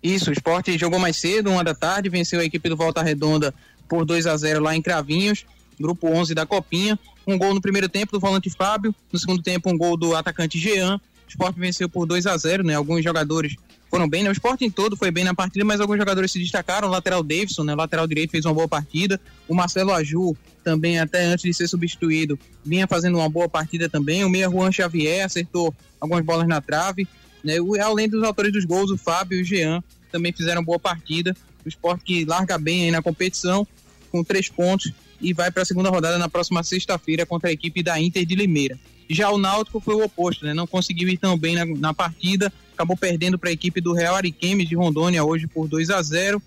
Isso, 0.03 0.29
o 0.29 0.33
esporte 0.33 0.77
jogou 0.77 0.99
mais 0.99 1.17
cedo, 1.17 1.51
uma 1.51 1.63
da 1.63 1.75
tarde, 1.75 2.09
venceu 2.09 2.39
a 2.39 2.45
equipe 2.45 2.67
do 2.67 2.75
Volta 2.75 3.03
Redonda 3.03 3.53
por 3.87 4.05
2 4.05 4.25
a 4.25 4.35
0 4.35 4.61
lá 4.61 4.75
em 4.75 4.81
Cravinhos, 4.81 5.45
grupo 5.79 6.07
11 6.07 6.33
da 6.33 6.45
Copinha. 6.45 6.97
Um 7.27 7.37
gol 7.37 7.53
no 7.53 7.61
primeiro 7.61 7.87
tempo 7.87 8.11
do 8.11 8.19
volante 8.19 8.49
Fábio, 8.49 8.95
no 9.11 9.19
segundo 9.19 9.43
tempo 9.43 9.69
um 9.69 9.77
gol 9.77 9.95
do 9.95 10.15
atacante 10.15 10.57
Jean. 10.57 10.95
O 10.95 11.29
esporte 11.29 11.59
venceu 11.59 11.87
por 11.87 12.05
2 12.05 12.25
a 12.25 12.35
0 12.35 12.63
né? 12.63 12.73
Alguns 12.73 13.03
jogadores 13.03 13.55
foram 13.89 14.07
bem, 14.07 14.23
né? 14.23 14.29
O 14.29 14.31
esporte 14.31 14.65
em 14.65 14.71
todo 14.71 14.97
foi 14.97 15.11
bem 15.11 15.23
na 15.23 15.35
partida, 15.35 15.63
mas 15.63 15.79
alguns 15.79 15.97
jogadores 15.97 16.31
se 16.31 16.39
destacaram. 16.39 16.87
O 16.87 16.91
lateral 16.91 17.21
Davidson, 17.21 17.63
né? 17.63 17.73
O 17.73 17.77
lateral 17.77 18.07
direito 18.07 18.31
fez 18.31 18.45
uma 18.45 18.53
boa 18.53 18.67
partida. 18.67 19.19
O 19.47 19.53
Marcelo 19.53 19.93
Aju, 19.93 20.35
também 20.63 20.99
até 20.99 21.25
antes 21.25 21.43
de 21.43 21.53
ser 21.53 21.67
substituído, 21.67 22.39
vinha 22.65 22.87
fazendo 22.87 23.17
uma 23.17 23.29
boa 23.29 23.47
partida 23.47 23.87
também. 23.87 24.23
O 24.23 24.29
meia 24.29 24.49
Juan 24.49 24.71
Xavier 24.71 25.25
acertou 25.25 25.73
algumas 25.99 26.23
bolas 26.23 26.47
na 26.47 26.59
trave. 26.61 27.07
Né? 27.43 27.55
Além 27.83 28.07
dos 28.07 28.23
autores 28.23 28.51
dos 28.51 28.65
gols, 28.65 28.91
o 28.91 28.97
Fábio 28.97 29.39
e 29.39 29.41
o 29.41 29.45
Jean 29.45 29.83
também 30.11 30.31
fizeram 30.31 30.63
boa 30.63 30.79
partida. 30.79 31.35
O 31.65 31.69
esporte 31.69 32.03
que 32.03 32.25
larga 32.25 32.57
bem 32.57 32.85
aí 32.85 32.91
na 32.91 33.01
competição, 33.01 33.67
com 34.11 34.23
três 34.23 34.49
pontos, 34.49 34.91
e 35.19 35.33
vai 35.33 35.51
para 35.51 35.61
a 35.61 35.65
segunda 35.65 35.89
rodada 35.89 36.17
na 36.17 36.27
próxima 36.27 36.63
sexta-feira 36.63 37.25
contra 37.25 37.49
a 37.49 37.53
equipe 37.53 37.83
da 37.83 37.99
Inter 37.99 38.25
de 38.25 38.35
Limeira. 38.35 38.79
Já 39.09 39.29
o 39.29 39.37
Náutico 39.37 39.79
foi 39.79 39.93
o 39.93 40.03
oposto, 40.03 40.45
né? 40.45 40.53
Não 40.53 40.65
conseguiu 40.65 41.09
ir 41.09 41.17
tão 41.17 41.37
bem 41.37 41.55
na, 41.55 41.65
na 41.65 41.93
partida, 41.93 42.51
acabou 42.73 42.97
perdendo 42.97 43.37
para 43.37 43.49
a 43.49 43.53
equipe 43.53 43.79
do 43.81 43.93
Real 43.93 44.15
Ariquemes 44.15 44.67
de 44.67 44.75
Rondônia 44.75 45.23
hoje 45.23 45.47
por 45.47 45.67
2 45.67 45.89
a 45.89 46.01
0 46.01 46.41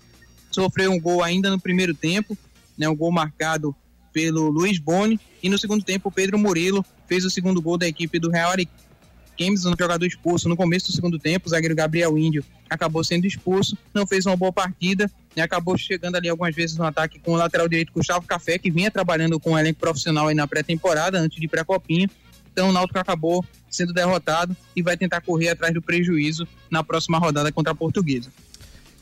Sofreu 0.51 0.91
um 0.91 0.99
gol 0.99 1.21
ainda 1.21 1.49
no 1.49 1.59
primeiro 1.59 1.93
tempo, 1.93 2.37
né? 2.77 2.87
Um 2.89 2.95
gol 2.95 3.11
marcado 3.11 3.75
pelo 4.11 4.49
Luiz 4.49 4.79
Boni, 4.79 5.19
e 5.43 5.49
no 5.49 5.57
segundo 5.57 5.83
tempo 5.83 6.09
o 6.09 6.11
Pedro 6.11 6.37
Murilo 6.37 6.85
fez 7.07 7.25
o 7.25 7.29
segundo 7.29 7.61
gol 7.61 7.77
da 7.77 7.87
equipe 7.87 8.17
do 8.19 8.31
Real 8.31 8.51
Ariquemes, 8.51 8.84
um 9.39 9.75
jogador 9.77 10.05
expulso 10.05 10.47
no 10.47 10.55
começo 10.55 10.87
do 10.87 10.93
segundo 10.93 11.19
tempo, 11.19 11.47
o 11.47 11.49
zagueiro 11.49 11.75
Gabriel 11.75 12.17
Índio 12.17 12.43
acabou 12.69 13.03
sendo 13.03 13.25
expulso, 13.25 13.77
não 13.93 14.07
fez 14.07 14.25
uma 14.25 14.35
boa 14.35 14.51
partida 14.51 15.11
e 15.35 15.41
acabou 15.41 15.77
chegando 15.77 16.15
ali 16.15 16.29
algumas 16.29 16.55
vezes 16.55 16.77
no 16.77 16.85
ataque 16.85 17.19
com 17.19 17.33
o 17.33 17.35
lateral 17.35 17.67
direito 17.67 17.93
Gustavo 17.93 18.25
Café, 18.25 18.57
que 18.57 18.71
vinha 18.71 18.89
trabalhando 18.89 19.39
com 19.39 19.51
o 19.51 19.59
elenco 19.59 19.79
profissional 19.79 20.27
aí 20.27 20.35
na 20.35 20.47
pré-temporada, 20.47 21.19
antes 21.19 21.37
de 21.39 21.45
ir 21.45 21.49
para 21.49 21.61
a 21.61 21.65
Copinha. 21.65 22.09
Então 22.51 22.69
o 22.69 22.71
Náutico 22.71 22.97
acabou 22.97 23.43
sendo 23.69 23.91
derrotado 23.91 24.55
e 24.75 24.81
vai 24.81 24.95
tentar 24.95 25.19
correr 25.21 25.49
atrás 25.49 25.73
do 25.73 25.81
prejuízo 25.81 26.47
na 26.71 26.83
próxima 26.83 27.17
rodada 27.17 27.51
contra 27.51 27.73
a 27.73 27.75
Portuguesa. 27.75 28.31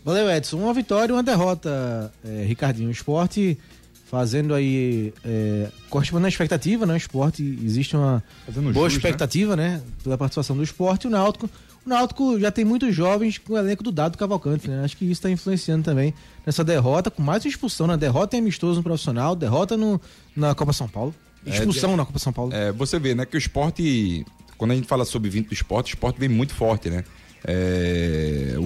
Valeu, 0.04 0.30
Edson. 0.30 0.58
Uma 0.58 0.74
vitória 0.74 1.14
e 1.14 1.16
uma 1.16 1.24
derrota, 1.24 2.12
é, 2.26 2.44
Ricardinho. 2.44 2.90
O 2.90 2.92
esporte 2.92 3.58
fazendo 4.06 4.54
aí. 4.54 5.14
É, 5.24 5.70
correspondendo 5.90 6.26
à 6.26 6.30
expectativa, 6.30 6.86
né? 6.86 6.94
O 6.94 6.98
esporte 6.98 7.60
existe 7.64 7.96
uma 7.96 8.24
Fazendo 8.46 8.72
boa 8.72 8.88
né? 8.88 8.96
expectativa, 8.96 9.56
né? 9.56 9.82
Pela 10.04 10.18
participação 10.18 10.56
do 10.56 10.64
esporte. 10.64 11.06
E 11.06 11.08
o 11.08 11.12
Náutico. 11.12 11.50
O 11.86 11.90
Náutico 11.90 12.40
já 12.40 12.50
tem 12.50 12.64
muitos 12.64 12.96
jovens 12.96 13.38
com 13.38 13.54
o 13.54 13.58
elenco 13.58 13.84
do 13.84 13.92
Dado 13.92 14.18
Cavalcante, 14.18 14.70
né? 14.70 14.84
Acho 14.86 14.96
que 14.96 15.04
isso 15.04 15.14
está 15.14 15.30
influenciando 15.30 15.84
também 15.84 16.14
nessa 16.46 16.64
derrota, 16.64 17.12
com 17.12 17.22
mais 17.22 17.44
expulsão, 17.44 17.88
né? 17.88 17.98
Derrota 17.98 18.38
em 18.38 18.40
amistoso 18.40 18.78
no 18.78 18.84
profissional, 18.84 19.36
derrota 19.36 19.76
no, 19.76 20.00
na 20.36 20.56
Copa 20.56 20.72
São 20.72 20.88
Paulo. 20.88 21.14
Expulsão 21.46 21.98
na 21.98 22.06
Copa 22.06 22.20
São 22.20 22.32
Paulo. 22.32 22.54
É, 22.54 22.72
você 22.72 22.98
vê, 22.98 23.14
né, 23.14 23.26
que 23.26 23.36
o 23.36 23.38
esporte, 23.38 24.26
quando 24.58 24.72
a 24.72 24.76
gente 24.76 24.88
fala 24.88 25.04
sobre 25.04 25.30
20 25.30 25.48
do 25.48 25.54
esporte, 25.54 25.94
o 25.94 25.96
esporte 25.96 26.20
vem 26.20 26.30
muito 26.30 26.54
forte, 26.54 26.90
né? 26.90 27.04
É, 27.46 28.56
o 28.58 28.66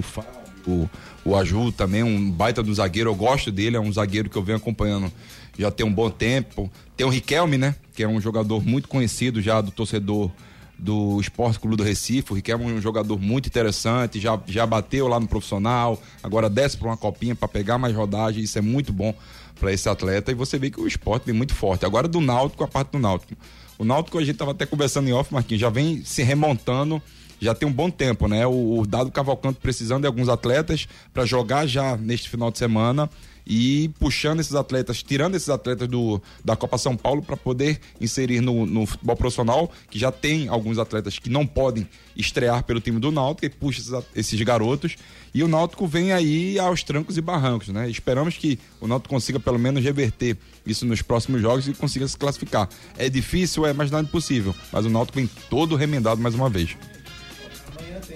o, 0.68 0.90
o 1.24 1.36
Aju 1.36 1.72
também, 1.72 2.02
um 2.02 2.30
baita 2.30 2.62
do 2.62 2.72
zagueiro, 2.74 3.10
eu 3.10 3.14
gosto 3.14 3.50
dele, 3.50 3.76
é 3.76 3.80
um 3.80 3.92
zagueiro 3.92 4.28
que 4.28 4.36
eu 4.36 4.42
venho 4.42 4.58
acompanhando 4.58 5.12
já 5.58 5.70
tem 5.70 5.84
um 5.84 5.92
bom 5.92 6.08
tempo. 6.08 6.70
Tem 6.96 7.04
o 7.04 7.10
Riquelme, 7.10 7.58
né? 7.58 7.74
Que 7.94 8.04
é 8.04 8.08
um 8.08 8.20
jogador 8.20 8.64
muito 8.64 8.88
conhecido 8.88 9.42
já 9.42 9.60
do 9.60 9.72
torcedor 9.72 10.30
do 10.78 11.20
Esporte 11.20 11.58
Clube 11.58 11.76
do 11.76 11.82
Recife. 11.82 12.32
O 12.32 12.36
Riquelme 12.36 12.64
é 12.64 12.68
um 12.68 12.80
jogador 12.80 13.18
muito 13.18 13.48
interessante, 13.48 14.20
já, 14.20 14.40
já 14.46 14.64
bateu 14.64 15.08
lá 15.08 15.18
no 15.18 15.26
profissional, 15.26 16.00
agora 16.22 16.48
desce 16.48 16.76
para 16.76 16.86
uma 16.86 16.96
copinha 16.96 17.34
para 17.34 17.48
pegar 17.48 17.76
mais 17.76 17.94
rodagem, 17.94 18.44
isso 18.44 18.56
é 18.56 18.60
muito 18.60 18.92
bom 18.92 19.12
para 19.58 19.72
esse 19.72 19.88
atleta. 19.88 20.30
E 20.30 20.34
você 20.34 20.56
vê 20.56 20.70
que 20.70 20.80
o 20.80 20.86
esporte 20.86 21.24
vem 21.24 21.34
muito 21.34 21.52
forte. 21.52 21.84
Agora 21.84 22.06
do 22.06 22.20
Náutico, 22.20 22.62
a 22.62 22.68
parte 22.68 22.92
do 22.92 22.98
Náutico. 23.00 23.34
O 23.76 23.84
Náutico, 23.84 24.18
a 24.18 24.24
gente 24.24 24.36
tava 24.36 24.52
até 24.52 24.64
conversando 24.64 25.08
em 25.08 25.12
off, 25.12 25.34
Marquinhos, 25.34 25.60
já 25.60 25.68
vem 25.68 26.04
se 26.04 26.22
remontando 26.22 27.02
já 27.40 27.54
tem 27.54 27.68
um 27.68 27.72
bom 27.72 27.90
tempo, 27.90 28.28
né? 28.28 28.46
O, 28.46 28.80
o 28.80 28.86
Dado 28.86 29.10
Cavalcante 29.10 29.58
precisando 29.60 30.02
de 30.02 30.06
alguns 30.06 30.28
atletas 30.28 30.88
para 31.12 31.24
jogar 31.24 31.66
já 31.66 31.96
neste 31.96 32.28
final 32.28 32.50
de 32.50 32.58
semana 32.58 33.08
e 33.48 33.88
puxando 33.98 34.40
esses 34.40 34.54
atletas, 34.54 35.02
tirando 35.02 35.34
esses 35.34 35.48
atletas 35.48 35.88
do, 35.88 36.20
da 36.44 36.54
Copa 36.54 36.76
São 36.76 36.94
Paulo 36.94 37.22
para 37.22 37.36
poder 37.36 37.80
inserir 37.98 38.42
no, 38.42 38.66
no, 38.66 38.84
futebol 38.84 39.16
profissional, 39.16 39.72
que 39.90 39.98
já 39.98 40.12
tem 40.12 40.48
alguns 40.48 40.78
atletas 40.78 41.18
que 41.18 41.30
não 41.30 41.46
podem 41.46 41.88
estrear 42.14 42.62
pelo 42.64 42.78
time 42.78 43.00
do 43.00 43.10
Náutico 43.10 43.46
e 43.46 43.48
puxa 43.48 43.80
esses, 43.80 44.04
esses 44.14 44.42
garotos. 44.42 44.96
E 45.32 45.42
o 45.42 45.48
Náutico 45.48 45.86
vem 45.86 46.12
aí 46.12 46.58
aos 46.58 46.82
trancos 46.82 47.16
e 47.16 47.22
barrancos, 47.22 47.68
né? 47.68 47.88
Esperamos 47.88 48.36
que 48.36 48.58
o 48.80 48.86
Náutico 48.86 49.14
consiga 49.14 49.40
pelo 49.40 49.58
menos 49.58 49.82
reverter 49.82 50.36
isso 50.66 50.84
nos 50.84 51.00
próximos 51.00 51.40
jogos 51.40 51.66
e 51.68 51.72
consiga 51.72 52.06
se 52.06 52.18
classificar. 52.18 52.68
É 52.98 53.08
difícil, 53.08 53.64
é, 53.64 53.72
mas 53.72 53.90
não 53.90 53.98
é 53.98 54.02
impossível. 54.02 54.54
Mas 54.70 54.84
o 54.84 54.90
Náutico 54.90 55.16
vem 55.16 55.30
todo 55.48 55.74
remendado 55.74 56.20
mais 56.20 56.34
uma 56.34 56.50
vez. 56.50 56.76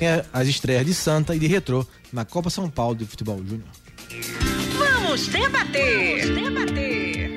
Tem 0.02 0.08
as 0.32 0.48
estreias 0.48 0.84
de 0.84 0.92
Santa 0.92 1.32
e 1.32 1.38
de 1.38 1.46
Retrô 1.46 1.86
na 2.12 2.24
Copa 2.24 2.50
São 2.50 2.68
Paulo 2.68 2.96
de 2.96 3.06
Futebol 3.06 3.38
Júnior. 3.38 3.68
Vamos 4.76 5.28
debater. 5.28 6.34
Vamos 6.34 6.50
debater. 6.50 7.30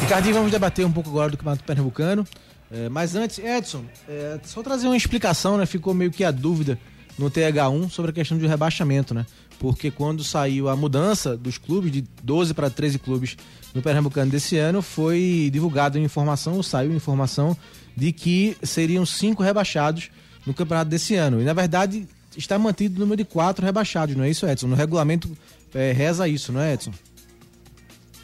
Ricardinho, 0.00 0.34
vamos 0.34 0.50
debater 0.50 0.84
um 0.84 0.90
pouco 0.90 1.10
agora 1.10 1.30
do 1.30 1.36
Campeonato 1.36 1.62
Pernambucano. 1.62 2.26
É, 2.68 2.88
mas 2.88 3.14
antes, 3.14 3.38
Edson, 3.38 3.84
é, 4.08 4.40
só 4.42 4.60
trazer 4.60 4.88
uma 4.88 4.96
explicação, 4.96 5.56
né? 5.56 5.66
Ficou 5.66 5.94
meio 5.94 6.10
que 6.10 6.24
a 6.24 6.32
dúvida 6.32 6.76
no 7.16 7.30
TH1 7.30 7.90
sobre 7.90 8.10
a 8.10 8.14
questão 8.14 8.36
do 8.36 8.48
rebaixamento, 8.48 9.14
né? 9.14 9.24
Porque 9.60 9.92
quando 9.92 10.24
saiu 10.24 10.68
a 10.68 10.74
mudança 10.74 11.36
dos 11.36 11.58
clubes, 11.58 11.92
de 11.92 12.04
12 12.24 12.54
para 12.54 12.68
13 12.68 12.98
clubes 12.98 13.36
no 13.72 13.80
Pernambucano 13.80 14.32
desse 14.32 14.56
ano, 14.56 14.82
foi 14.82 15.48
divulgada 15.52 15.96
informação, 15.96 16.54
ou 16.54 16.62
saiu 16.64 16.92
informação 16.92 17.56
de 17.96 18.10
que 18.10 18.56
seriam 18.64 19.06
cinco 19.06 19.44
rebaixados 19.44 20.10
no 20.46 20.54
campeonato 20.54 20.90
desse 20.90 21.14
ano. 21.14 21.40
E 21.40 21.44
na 21.44 21.52
verdade 21.52 22.06
está 22.36 22.58
mantido 22.58 22.96
o 22.96 23.00
número 23.00 23.16
de 23.16 23.24
quatro 23.24 23.64
rebaixados, 23.64 24.16
não 24.16 24.24
é 24.24 24.30
isso, 24.30 24.46
Edson? 24.46 24.66
No 24.66 24.74
regulamento 24.74 25.36
é, 25.74 25.92
reza 25.92 26.28
isso, 26.28 26.52
não 26.52 26.60
é, 26.60 26.74
Edson? 26.74 26.92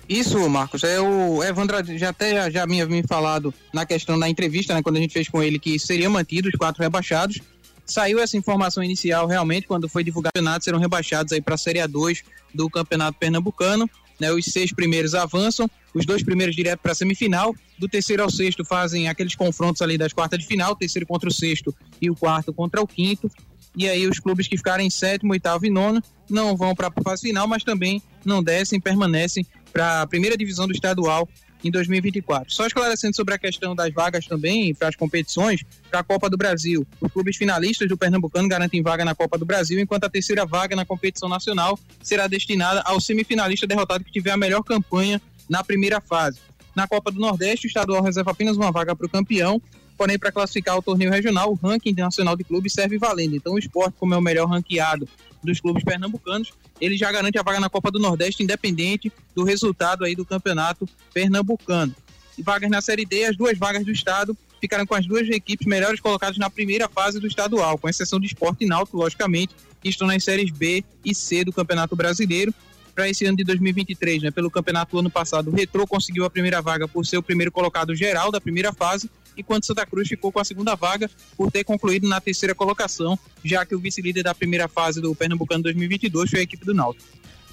Isso, 0.08 0.50
Marcos. 0.50 0.82
É 0.82 1.00
o 1.00 1.42
Evandro 1.44 1.76
já 1.96 2.08
até 2.08 2.50
já 2.50 2.64
havia 2.64 2.84
me 2.84 3.02
falado 3.04 3.54
na 3.72 3.86
questão 3.86 4.18
da 4.18 4.28
entrevista, 4.28 4.74
né, 4.74 4.82
quando 4.82 4.96
a 4.96 5.00
gente 5.00 5.12
fez 5.12 5.28
com 5.28 5.40
ele 5.40 5.58
que 5.58 5.78
seria 5.78 6.10
mantido 6.10 6.48
os 6.48 6.54
quatro 6.56 6.82
rebaixados. 6.82 7.40
Saiu 7.86 8.18
essa 8.18 8.36
informação 8.36 8.82
inicial 8.82 9.26
realmente 9.26 9.66
quando 9.66 9.88
foi 9.88 10.02
divulgado 10.02 10.30
o 10.30 10.32
campeonato 10.32 10.64
serão 10.64 10.78
rebaixados 10.78 11.32
aí 11.32 11.40
para 11.40 11.54
a 11.54 11.58
Série 11.58 11.78
A2 11.78 12.22
do 12.52 12.68
Campeonato 12.68 13.18
Pernambucano. 13.18 13.88
Né, 14.20 14.30
os 14.32 14.44
seis 14.44 14.72
primeiros 14.72 15.14
avançam, 15.14 15.68
os 15.94 16.04
dois 16.04 16.22
primeiros 16.22 16.54
direto 16.54 16.80
para 16.80 16.92
a 16.92 16.94
semifinal. 16.94 17.54
Do 17.78 17.88
terceiro 17.88 18.22
ao 18.22 18.30
sexto 18.30 18.64
fazem 18.64 19.08
aqueles 19.08 19.34
confrontos 19.34 19.80
ali 19.80 19.96
das 19.96 20.12
quartas 20.12 20.38
de 20.38 20.46
final, 20.46 20.76
terceiro 20.76 21.06
contra 21.06 21.28
o 21.28 21.32
sexto 21.32 21.74
e 22.00 22.10
o 22.10 22.14
quarto 22.14 22.52
contra 22.52 22.82
o 22.82 22.86
quinto 22.86 23.30
e 23.76 23.88
aí 23.88 24.06
os 24.06 24.18
clubes 24.18 24.48
que 24.48 24.56
ficarem 24.56 24.86
em 24.86 24.90
sétimo, 24.90 25.32
oitavo 25.32 25.64
e 25.64 25.70
nono 25.70 26.02
não 26.28 26.56
vão 26.56 26.74
para 26.74 26.88
a 26.88 27.02
fase 27.02 27.22
final, 27.22 27.46
mas 27.46 27.64
também 27.64 28.02
não 28.24 28.42
descem, 28.42 28.80
permanecem 28.80 29.46
para 29.72 30.02
a 30.02 30.06
primeira 30.06 30.36
divisão 30.36 30.66
do 30.66 30.72
estadual 30.72 31.28
em 31.64 31.70
2024. 31.70 32.52
Só 32.52 32.66
esclarecendo 32.66 33.14
sobre 33.14 33.34
a 33.34 33.38
questão 33.38 33.74
das 33.74 33.92
vagas 33.92 34.26
também 34.26 34.74
para 34.74 34.88
as 34.88 34.96
competições, 34.96 35.62
para 35.90 36.00
a 36.00 36.02
Copa 36.02 36.28
do 36.28 36.36
Brasil. 36.36 36.86
Os 37.00 37.12
clubes 37.12 37.36
finalistas 37.36 37.88
do 37.88 37.96
Pernambucano 37.96 38.48
garantem 38.48 38.82
vaga 38.82 39.04
na 39.04 39.14
Copa 39.14 39.38
do 39.38 39.44
Brasil, 39.44 39.78
enquanto 39.78 40.04
a 40.04 40.10
terceira 40.10 40.44
vaga 40.46 40.74
na 40.74 40.84
competição 40.84 41.28
nacional 41.28 41.78
será 42.02 42.26
destinada 42.26 42.82
ao 42.84 43.00
semifinalista 43.00 43.66
derrotado 43.66 44.04
que 44.04 44.12
tiver 44.12 44.30
a 44.30 44.36
melhor 44.36 44.62
campanha 44.62 45.20
na 45.48 45.62
primeira 45.64 46.00
fase. 46.00 46.38
Na 46.74 46.86
Copa 46.86 47.10
do 47.10 47.20
Nordeste, 47.20 47.66
o 47.66 47.68
estadual 47.68 48.02
reserva 48.02 48.30
apenas 48.30 48.56
uma 48.56 48.70
vaga 48.70 48.94
para 48.94 49.06
o 49.06 49.10
campeão 49.10 49.60
porém 50.00 50.18
para 50.18 50.32
classificar 50.32 50.78
o 50.78 50.82
torneio 50.82 51.10
regional, 51.10 51.52
o 51.52 51.54
ranking 51.54 51.92
nacional 51.92 52.34
de 52.34 52.42
clubes 52.42 52.72
serve 52.72 52.96
valendo. 52.96 53.36
Então 53.36 53.52
o 53.52 53.58
esporte, 53.58 53.96
como 54.00 54.14
é 54.14 54.16
o 54.16 54.22
melhor 54.22 54.48
ranqueado 54.48 55.06
dos 55.44 55.60
clubes 55.60 55.84
pernambucanos, 55.84 56.54
ele 56.80 56.96
já 56.96 57.12
garante 57.12 57.38
a 57.38 57.42
vaga 57.42 57.60
na 57.60 57.68
Copa 57.68 57.90
do 57.90 57.98
Nordeste, 57.98 58.42
independente 58.42 59.12
do 59.34 59.44
resultado 59.44 60.02
aí 60.02 60.16
do 60.16 60.24
campeonato 60.24 60.88
pernambucano. 61.12 61.94
E 62.38 62.42
vagas 62.42 62.70
na 62.70 62.80
Série 62.80 63.04
D, 63.04 63.26
as 63.26 63.36
duas 63.36 63.58
vagas 63.58 63.84
do 63.84 63.92
estado 63.92 64.34
ficaram 64.58 64.86
com 64.86 64.94
as 64.94 65.04
duas 65.06 65.28
equipes 65.28 65.66
melhores 65.66 66.00
colocadas 66.00 66.38
na 66.38 66.48
primeira 66.48 66.88
fase 66.88 67.20
do 67.20 67.26
estadual, 67.26 67.76
com 67.76 67.86
exceção 67.86 68.18
de 68.18 68.24
esporte 68.24 68.64
e 68.64 68.66
náutico, 68.66 68.96
logicamente, 68.96 69.54
que 69.82 69.90
estão 69.90 70.06
nas 70.06 70.24
séries 70.24 70.50
B 70.50 70.82
e 71.04 71.14
C 71.14 71.44
do 71.44 71.52
Campeonato 71.52 71.94
Brasileiro. 71.94 72.54
Para 72.94 73.06
esse 73.06 73.26
ano 73.26 73.36
de 73.36 73.44
2023, 73.44 74.22
né, 74.22 74.30
pelo 74.30 74.50
campeonato 74.50 74.92
do 74.92 74.98
ano 74.98 75.10
passado, 75.10 75.50
o 75.50 75.54
Retrô 75.54 75.86
conseguiu 75.86 76.24
a 76.24 76.30
primeira 76.30 76.62
vaga 76.62 76.88
por 76.88 77.04
ser 77.04 77.18
o 77.18 77.22
primeiro 77.22 77.52
colocado 77.52 77.94
geral 77.94 78.32
da 78.32 78.40
primeira 78.40 78.72
fase 78.72 79.10
enquanto 79.36 79.66
Santa 79.66 79.86
Cruz 79.86 80.08
ficou 80.08 80.30
com 80.30 80.40
a 80.40 80.44
segunda 80.44 80.74
vaga 80.74 81.10
por 81.36 81.50
ter 81.50 81.64
concluído 81.64 82.08
na 82.08 82.20
terceira 82.20 82.54
colocação, 82.54 83.18
já 83.44 83.64
que 83.64 83.74
o 83.74 83.78
vice-líder 83.78 84.22
da 84.22 84.34
primeira 84.34 84.68
fase 84.68 85.00
do 85.00 85.14
Pernambucano 85.14 85.62
2022 85.62 86.30
foi 86.30 86.40
a 86.40 86.42
equipe 86.42 86.64
do 86.64 86.74
Náutico. 86.74 87.08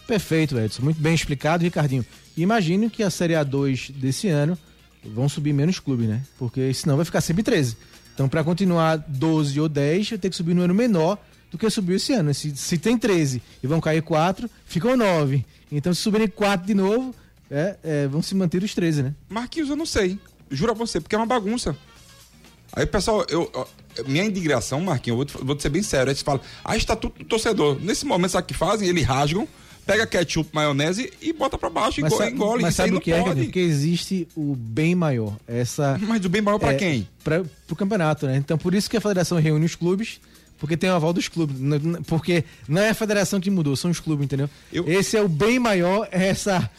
Perfeito, 0.07 0.57
Edson. 0.57 0.83
Muito 0.83 1.01
bem 1.01 1.13
explicado, 1.13 1.63
Ricardinho. 1.63 2.05
Imagino 2.35 2.89
que 2.89 3.03
a 3.03 3.09
Série 3.09 3.33
A2 3.33 3.91
desse 3.91 4.29
ano 4.29 4.57
vão 5.03 5.27
subir 5.27 5.53
menos 5.53 5.79
clubes, 5.79 6.07
né? 6.07 6.21
Porque 6.37 6.73
senão 6.73 6.95
vai 6.95 7.05
ficar 7.05 7.21
sempre 7.21 7.43
13. 7.43 7.77
Então, 8.13 8.27
para 8.29 8.43
continuar 8.43 8.95
12 8.95 9.59
ou 9.59 9.69
10, 9.69 10.09
vai 10.09 10.17
ter 10.17 10.29
que 10.29 10.35
subir 10.35 10.53
no 10.53 10.61
ano 10.61 10.73
menor 10.73 11.17
do 11.51 11.57
que 11.57 11.69
subiu 11.69 11.97
esse 11.97 12.13
ano. 12.13 12.33
Se, 12.33 12.55
se 12.55 12.77
tem 12.77 12.97
13 12.97 13.41
e 13.61 13.67
vão 13.67 13.79
cair 13.79 14.01
4, 14.01 14.49
ficam 14.65 14.95
9. 14.95 15.45
Então, 15.71 15.93
se 15.93 16.01
subirem 16.01 16.27
4 16.27 16.65
de 16.65 16.73
novo, 16.73 17.13
é, 17.49 17.77
é, 17.83 18.07
vão 18.07 18.21
se 18.21 18.33
manter 18.35 18.63
os 18.63 18.73
13, 18.73 19.03
né? 19.03 19.15
Marquinhos, 19.29 19.69
eu 19.69 19.75
não 19.75 19.85
sei. 19.85 20.19
Juro 20.49 20.71
a 20.71 20.75
você, 20.75 20.99
porque 20.99 21.15
é 21.15 21.17
uma 21.17 21.25
bagunça. 21.25 21.75
Aí, 22.73 22.85
pessoal, 22.85 23.25
eu, 23.29 23.49
minha 24.05 24.25
indignação, 24.25 24.81
Marquinhos, 24.81 25.19
eu 25.19 25.25
vou, 25.39 25.45
vou 25.45 25.59
ser 25.59 25.69
bem 25.69 25.81
sério. 25.81 26.09
Aí 26.09 26.15
você 26.15 26.23
fala, 26.23 26.41
ah, 26.63 26.75
estatuto 26.75 27.19
do 27.19 27.25
torcedor. 27.25 27.79
Nesse 27.81 28.05
momento, 28.05 28.31
sabe 28.31 28.43
o 28.43 28.47
que 28.47 28.53
fazem? 28.53 28.87
Eles 28.87 29.05
rasgam, 29.05 29.47
pega 29.85 30.05
ketchup, 30.05 30.49
maionese 30.53 31.11
e 31.21 31.31
bota 31.31 31.57
pra 31.57 31.69
baixo, 31.69 32.01
mas 32.01 32.13
engole. 32.13 32.31
engole. 32.31 32.61
Mas 32.61 32.75
sabe 32.75 32.95
o 32.95 33.01
que 33.01 33.11
pode. 33.11 33.39
é, 33.39 33.43
Porque 33.45 33.59
existe 33.59 34.27
o 34.35 34.55
bem 34.55 34.93
maior. 34.93 35.35
Essa, 35.47 35.97
mas 36.07 36.23
o 36.23 36.29
bem 36.29 36.41
maior 36.41 36.59
pra 36.59 36.73
é, 36.73 36.75
quem? 36.75 37.07
Pra, 37.23 37.43
pro 37.65 37.75
campeonato, 37.75 38.27
né? 38.27 38.37
Então, 38.37 38.57
por 38.57 38.75
isso 38.75 38.89
que 38.89 38.97
a 38.97 39.01
federação 39.01 39.39
reúne 39.39 39.65
os 39.65 39.75
clubes, 39.75 40.19
porque 40.59 40.75
tem 40.75 40.89
o 40.89 40.93
aval 40.93 41.13
dos 41.13 41.27
clubes. 41.27 41.55
Porque 42.05 42.43
não 42.67 42.81
é 42.81 42.89
a 42.89 42.93
federação 42.93 43.39
que 43.39 43.49
mudou, 43.49 43.75
são 43.75 43.89
os 43.89 43.99
clubes, 43.99 44.25
entendeu? 44.25 44.49
Eu... 44.71 44.87
Esse 44.87 45.15
é 45.17 45.21
o 45.21 45.29
bem 45.29 45.57
maior, 45.57 46.07
é 46.11 46.27
essa 46.27 46.69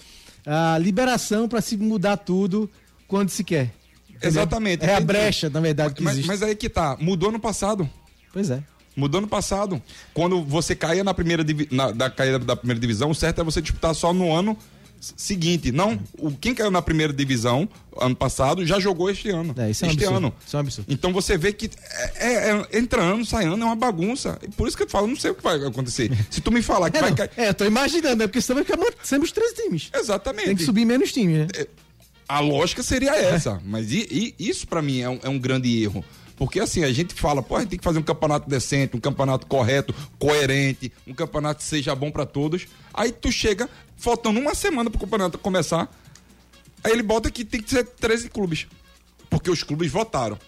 a 0.47 0.79
liberação 0.79 1.47
para 1.49 1.61
se 1.61 1.77
mudar 1.77 2.17
tudo 2.17 2.71
quando 3.09 3.31
se 3.31 3.43
quer. 3.43 3.75
Exatamente. 4.23 4.85
É 4.85 4.95
a 4.95 5.01
brecha, 5.01 5.49
na 5.49 5.61
verdade, 5.61 5.95
que 5.95 6.03
mas, 6.03 6.15
existe. 6.15 6.29
Mas 6.29 6.43
aí 6.43 6.55
que 6.55 6.69
tá, 6.69 6.97
mudou 7.01 7.33
no 7.33 7.41
passado. 7.41 7.89
Pois 8.33 8.51
é. 8.51 8.63
Mudou 8.95 9.21
no 9.21 9.29
passado. 9.29 9.81
Quando 10.13 10.45
você 10.45 10.75
caía 10.75 11.03
na 11.05 11.15
primeira 11.15 11.45
na, 11.71 11.91
da 11.93 12.11
caída 12.11 12.39
da 12.39 12.55
primeira 12.57 12.81
divisão, 12.81 13.11
o 13.11 13.15
certo 13.15 13.41
é 13.41 13.45
você 13.45 13.63
disputar 13.63 13.95
só 13.95 14.13
no 14.13 14.33
ano 14.33 14.57
seguinte. 15.01 15.71
Não, 15.71 15.97
o, 16.19 16.33
quem 16.33 16.53
caiu 16.53 16.73
na 16.73 16.83
primeira 16.83 17.13
divisão 17.13 17.69
ano 18.01 18.17
passado 18.17 18.67
já 18.67 18.81
jogou 18.81 19.09
este 19.09 19.31
ano. 19.31 19.55
É, 19.57 19.71
isso 19.71 19.85
é 19.85 19.89
um 19.89 19.91
este 19.93 20.05
absurdo. 20.05 20.27
ano. 20.27 20.35
Isso 20.45 20.57
é 20.57 20.59
um 20.59 20.61
absurdo. 20.61 20.93
Então 20.93 21.13
você 21.13 21.39
vê 21.39 21.53
que 21.53 21.71
é, 22.17 22.27
é, 22.27 22.51
é, 22.51 22.79
entra 22.79 23.01
ano, 23.03 23.25
sai 23.25 23.45
ano, 23.45 23.63
é 23.63 23.67
uma 23.67 23.77
bagunça. 23.77 24.37
E 24.43 24.49
por 24.49 24.67
isso 24.67 24.77
que 24.77 24.83
eu 24.83 24.89
falo, 24.89 25.07
não 25.07 25.15
sei 25.17 25.31
o 25.31 25.35
que 25.37 25.43
vai 25.45 25.65
acontecer. 25.65 26.11
Se 26.29 26.41
tu 26.41 26.51
me 26.51 26.63
falar 26.63 26.91
que 26.91 26.97
É, 26.97 27.01
vai 27.01 27.11
não, 27.11 27.17
cair. 27.17 27.31
é, 27.37 27.49
eu 27.51 27.55
tô 27.55 27.65
imaginando, 27.65 28.17
né? 28.17 28.27
Porque 28.27 28.41
senão 28.41 28.57
vai 28.57 28.65
ficar 28.65 28.93
sempre 29.05 29.27
os 29.27 29.33
três 29.33 29.53
times. 29.53 29.91
Exatamente. 29.95 30.47
Tem 30.47 30.57
que 30.57 30.65
subir 30.65 30.85
menos 30.85 31.13
times, 31.13 31.39
né? 31.39 31.47
A 32.29 32.41
lógica 32.41 32.83
seria 32.83 33.17
essa. 33.17 33.61
Mas 33.65 33.91
e, 33.91 34.35
e 34.39 34.49
isso 34.49 34.67
para 34.67 34.83
mim 34.83 35.01
é 35.01 35.09
um, 35.09 35.19
é 35.23 35.29
um 35.29 35.39
grande 35.39 35.83
erro. 35.83 36.05
Porque 36.37 36.61
assim, 36.61 36.85
a 36.85 36.93
gente 36.93 37.15
fala, 37.15 37.43
pô, 37.43 37.57
a 37.57 37.61
gente 37.61 37.71
tem 37.71 37.79
que 37.79 37.85
fazer 37.85 37.99
um 37.99 38.03
campeonato 38.03 38.49
decente, 38.49 38.97
um 38.97 39.01
campeonato 39.01 39.47
correto, 39.47 39.93
coerente, 40.19 40.93
um 41.07 41.13
campeonato 41.13 41.59
que 41.59 41.65
seja 41.65 41.95
bom 41.97 42.13
para 42.13 42.25
todos. 42.25 42.67
Aí 42.95 43.11
tu 43.11 43.33
chega, 43.33 43.69
faltando 43.97 44.39
uma 44.39 44.55
semana 44.55 44.89
pro 44.89 45.01
campeonato 45.01 45.37
começar, 45.39 45.91
aí 46.85 46.93
ele 46.93 47.03
bota 47.03 47.29
que 47.29 47.45
tem 47.45 47.61
que 47.61 47.69
ser 47.69 47.85
13 47.85 48.29
clubes. 48.29 48.69
Porque 49.29 49.51
os 49.51 49.65
clubes 49.65 49.91
votaram. 49.91 50.39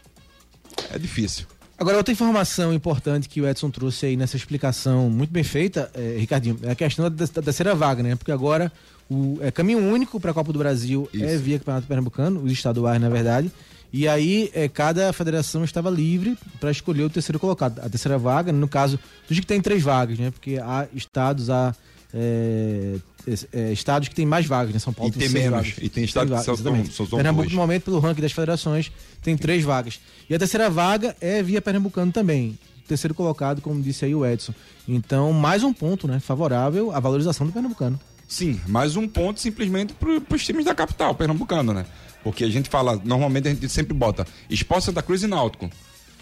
É 0.93 0.99
difícil. 0.99 1.47
Agora, 1.77 1.97
outra 1.97 2.13
informação 2.13 2.75
importante 2.75 3.29
que 3.29 3.41
o 3.41 3.49
Edson 3.49 3.71
trouxe 3.71 4.07
aí 4.07 4.17
nessa 4.17 4.37
explicação 4.37 5.09
muito 5.09 5.31
bem 5.31 5.43
feita, 5.43 5.91
é, 5.95 6.19
Ricardinho, 6.19 6.59
é 6.63 6.73
a 6.73 6.75
questão 6.75 7.11
da, 7.11 7.25
da 7.27 7.43
terceira 7.43 7.75
vaga, 7.75 8.03
né? 8.03 8.15
Porque 8.15 8.31
agora 8.31 8.71
o 9.11 9.39
é, 9.41 9.51
caminho 9.51 9.79
único 9.81 10.21
para 10.21 10.31
a 10.31 10.35
Copa 10.35 10.53
do 10.53 10.59
Brasil 10.59 11.09
Isso. 11.13 11.25
é 11.25 11.37
via 11.37 11.59
Campeonato 11.59 11.87
Pernambucano, 11.87 12.43
os 12.43 12.53
estaduais, 12.53 13.01
na 13.01 13.09
verdade. 13.09 13.51
E 13.93 14.07
aí, 14.07 14.51
é, 14.55 14.69
cada 14.69 15.13
federação 15.13 15.65
estava 15.65 15.91
livre 15.91 16.39
para 16.61 16.71
escolher 16.71 17.03
o 17.03 17.11
terceiro 17.11 17.41
colocado. 17.41 17.81
A 17.81 17.89
terceira 17.89 18.17
vaga, 18.17 18.53
no 18.53 18.69
caso, 18.69 19.01
dos 19.29 19.41
que 19.41 19.45
tem 19.47 19.61
três 19.61 19.83
vagas, 19.83 20.17
né? 20.19 20.31
Porque 20.31 20.59
há 20.63 20.87
estados, 20.95 21.51
há 21.51 21.75
é, 22.15 22.97
é, 23.53 23.73
estados 23.73 24.09
que 24.09 24.15
tem 24.15 24.25
mais 24.27 24.47
vagas, 24.47 24.73
né? 24.73 24.79
São 24.79 24.93
Paulo 24.93 25.11
E 25.11 25.19
tem 25.19 25.29
seis 25.29 25.33
menos. 25.45 25.51
vagas. 25.69 25.75
E 25.83 25.89
tem 25.89 26.05
estados 26.05 26.39
que 26.39 26.45
são- 26.45 26.57
são- 26.57 26.85
são 27.07 27.19
Pernambuco, 27.19 27.45
dois. 27.47 27.53
no 27.53 27.61
momento, 27.61 27.83
pelo 27.85 27.99
ranking 27.99 28.23
das 28.23 28.33
federações, 28.33 28.93
tem 29.23 29.37
três 29.37 29.65
vagas. 29.65 29.99
E 30.29 30.35
a 30.35 30.39
terceira 30.39 30.71
vaga 30.71 31.17
é 31.21 31.43
via 31.43 31.61
Pernambucano 31.61 32.13
também. 32.13 32.57
Terceiro 32.87 33.15
colocado, 33.15 33.61
como 33.61 33.81
disse 33.81 34.05
aí 34.05 34.15
o 34.15 34.27
Edson. 34.27 34.53
Então, 34.89 35.33
mais 35.33 35.63
um 35.63 35.73
ponto, 35.73 36.09
né? 36.09 36.19
Favorável 36.19 36.91
à 36.93 36.99
valorização 36.99 37.47
do 37.47 37.53
Pernambucano. 37.53 37.99
Sim, 38.31 38.61
mais 38.69 38.95
um 38.95 39.09
ponto 39.09 39.41
simplesmente 39.41 39.93
para 39.93 40.37
os 40.37 40.47
times 40.47 40.65
da 40.65 40.73
capital, 40.73 41.17
pernambucano, 41.17 41.75
né? 41.75 41.85
Porque 42.23 42.45
a 42.45 42.49
gente 42.49 42.71
fala, 42.71 42.95
normalmente 43.05 43.49
a 43.49 43.51
gente 43.51 43.69
sempre 43.69 43.93
bota 43.93 44.25
Esporte 44.49 44.85
Santa 44.85 45.03
Cruz 45.03 45.25
e 45.25 45.27
Náutico. 45.27 45.69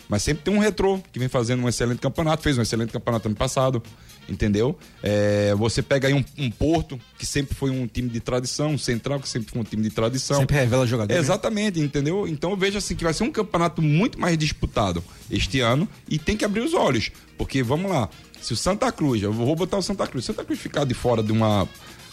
Mas 0.08 0.22
sempre 0.22 0.42
tem 0.42 0.54
um 0.54 0.58
retrô 0.58 0.98
que 1.12 1.18
vem 1.18 1.28
fazendo 1.28 1.62
um 1.62 1.68
excelente 1.68 1.98
campeonato, 1.98 2.42
fez 2.42 2.56
um 2.56 2.62
excelente 2.62 2.90
campeonato 2.90 3.28
ano 3.28 3.36
passado, 3.36 3.82
entendeu? 4.26 4.74
É, 5.02 5.54
você 5.54 5.82
pega 5.82 6.08
aí 6.08 6.14
um, 6.14 6.24
um 6.38 6.50
Porto, 6.50 6.98
que 7.18 7.26
sempre 7.26 7.54
foi 7.54 7.68
um 7.68 7.86
time 7.86 8.08
de 8.08 8.20
tradição, 8.20 8.70
um 8.70 8.78
Central, 8.78 9.20
que 9.20 9.28
sempre 9.28 9.50
foi 9.50 9.60
um 9.60 9.64
time 9.64 9.82
de 9.82 9.90
tradição. 9.90 10.38
Sempre 10.38 10.56
revela 10.56 10.86
jogador. 10.86 11.12
né? 11.12 11.20
Exatamente, 11.20 11.78
entendeu? 11.78 12.26
Então 12.26 12.52
eu 12.52 12.56
vejo 12.56 12.78
assim 12.78 12.94
que 12.96 13.04
vai 13.04 13.12
ser 13.12 13.24
um 13.24 13.30
campeonato 13.30 13.82
muito 13.82 14.18
mais 14.18 14.38
disputado 14.38 15.04
este 15.30 15.60
ano 15.60 15.86
e 16.08 16.18
tem 16.18 16.38
que 16.38 16.44
abrir 16.46 16.60
os 16.62 16.72
olhos. 16.72 17.10
Porque, 17.36 17.62
vamos 17.62 17.90
lá, 17.90 18.08
se 18.40 18.54
o 18.54 18.56
Santa 18.56 18.90
Cruz, 18.90 19.22
eu 19.22 19.30
vou 19.30 19.54
botar 19.54 19.76
o 19.76 19.82
Santa 19.82 20.06
Cruz, 20.06 20.24
se 20.24 20.30
o 20.30 20.34
Santa 20.34 20.46
Cruz 20.46 20.58
ficar 20.58 20.84
de 20.84 20.94
fora 20.94 21.22
de 21.22 21.32
uma, 21.32 21.68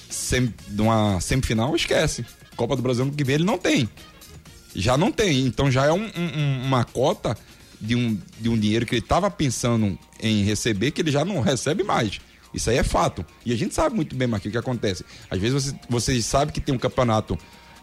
sem, 0.09 0.53
de 0.67 0.81
uma 0.81 1.19
semifinal, 1.21 1.75
esquece. 1.75 2.25
Copa 2.55 2.75
do 2.75 2.81
Brasil 2.81 3.03
ano 3.03 3.11
que 3.13 3.23
vem 3.23 3.35
ele 3.35 3.43
não 3.43 3.57
tem. 3.57 3.89
Já 4.75 4.97
não 4.97 5.11
tem. 5.11 5.45
Então 5.45 5.69
já 5.71 5.85
é 5.85 5.91
um- 5.91 6.09
um- 6.15 6.63
uma 6.65 6.83
cota 6.83 7.37
de 7.79 7.95
um, 7.95 8.17
de 8.39 8.49
um 8.49 8.57
dinheiro 8.57 8.85
que 8.85 8.95
ele 8.95 9.01
estava 9.01 9.29
pensando 9.29 9.97
em 10.21 10.43
receber 10.43 10.91
que 10.91 11.01
ele 11.01 11.11
já 11.11 11.23
não 11.25 11.41
recebe 11.41 11.83
mais. 11.83 12.19
Isso 12.53 12.69
aí 12.69 12.77
é 12.77 12.83
fato. 12.83 13.25
E 13.45 13.51
a 13.51 13.57
gente 13.57 13.75
sabe 13.75 13.95
muito 13.95 14.15
bem, 14.15 14.27
Marquinhos, 14.27 14.51
o 14.51 14.53
que 14.53 14.57
acontece. 14.57 15.03
Às 15.29 15.39
vezes 15.39 15.65
você, 15.65 15.75
você 15.89 16.21
sabe 16.21 16.51
que 16.53 16.61
tem 16.61 16.73
um 16.73 16.77
campeonato 16.77 17.37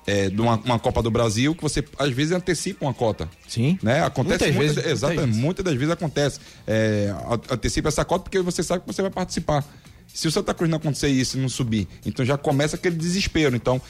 é, 0.07 0.31
de 0.31 0.41
uma, 0.41 0.57
uma 0.57 0.79
Copa 0.79 1.03
do 1.03 1.11
Brasil 1.11 1.55
que 1.55 1.63
você 1.63 1.85
às 1.99 2.11
vezes 2.11 2.33
antecipa 2.33 2.85
uma 2.87 2.95
cota. 2.95 3.29
Sim. 3.47 3.79
Né? 3.83 4.03
Acontece 4.03 4.45
Muitas 4.45 4.57
muitas, 4.57 4.75
vezes, 4.77 4.91
exatamente, 4.91 5.25
muitas 5.27 5.43
muitas 5.43 5.65
das 5.67 5.75
vezes 5.75 5.91
acontece. 5.93 6.41
É, 6.67 7.15
antecipa 7.51 7.89
essa 7.89 8.05
cota 8.05 8.25
porque 8.25 8.41
você 8.41 8.63
sabe 8.63 8.81
que 8.81 8.87
você 8.93 9.03
vai 9.03 9.11
participar. 9.11 9.65
Se 10.07 10.29
o 10.29 10.31
Santa 10.31 10.53
Cruz 10.53 10.71
não 10.71 10.77
acontecer 10.77 11.09
isso 11.09 11.39
e 11.39 11.41
não 11.41 11.49
subir, 11.49 11.89
então 12.05 12.25
já 12.25 12.37
começa 12.37 12.77
aquele 12.77 12.97
desespero. 12.97 13.57
Então, 13.57 13.81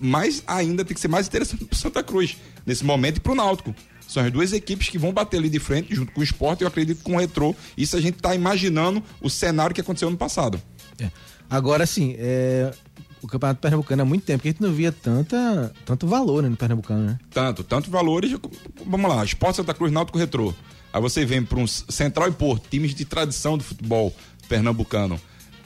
mais 0.00 0.42
ainda 0.46 0.84
tem 0.84 0.94
que 0.94 1.00
ser 1.00 1.08
mais 1.08 1.26
interessante 1.26 1.64
pro 1.64 1.76
Santa 1.76 2.02
Cruz 2.02 2.36
nesse 2.64 2.84
momento 2.84 3.16
e 3.16 3.20
pro 3.20 3.34
Náutico. 3.34 3.74
São 4.06 4.22
as 4.22 4.30
duas 4.30 4.52
equipes 4.52 4.88
que 4.88 4.98
vão 4.98 5.12
bater 5.12 5.38
ali 5.38 5.48
de 5.48 5.58
frente 5.58 5.94
junto 5.94 6.12
com 6.12 6.20
o 6.20 6.24
esporte, 6.24 6.62
eu 6.62 6.68
acredito 6.68 7.02
com 7.02 7.16
o 7.16 7.18
retrô. 7.18 7.54
Isso 7.76 7.96
a 7.96 8.00
gente 8.00 8.18
tá 8.18 8.34
imaginando 8.34 9.02
o 9.20 9.30
cenário 9.30 9.74
que 9.74 9.80
aconteceu 9.80 10.08
ano 10.08 10.16
passado. 10.16 10.60
É. 11.00 11.10
Agora, 11.48 11.86
sim, 11.86 12.14
é, 12.18 12.72
o 13.22 13.26
Campeonato 13.26 13.60
Pernambucano 13.60 14.02
há 14.02 14.04
muito 14.04 14.24
tempo 14.24 14.42
que 14.42 14.48
a 14.48 14.50
gente 14.52 14.60
não 14.60 14.72
via 14.72 14.92
tanta, 14.92 15.72
tanto 15.84 16.06
valor 16.06 16.42
né, 16.42 16.48
no 16.48 16.56
Pernambucano, 16.56 17.06
né? 17.06 17.18
Tanto, 17.30 17.64
tanto 17.64 17.90
valores. 17.90 18.36
Vamos 18.84 19.10
lá, 19.10 19.24
Esporte 19.24 19.56
Santa 19.56 19.72
Cruz, 19.72 19.92
Náutico 19.92 20.18
Retrô. 20.18 20.52
Aí 20.92 21.00
você 21.00 21.24
vem 21.24 21.42
para 21.42 21.58
um 21.58 21.66
Central 21.66 22.28
e 22.28 22.32
Porto, 22.32 22.68
times 22.68 22.94
de 22.94 23.04
tradição 23.04 23.56
do 23.56 23.64
futebol 23.64 24.14
pernambucano. 24.48 25.18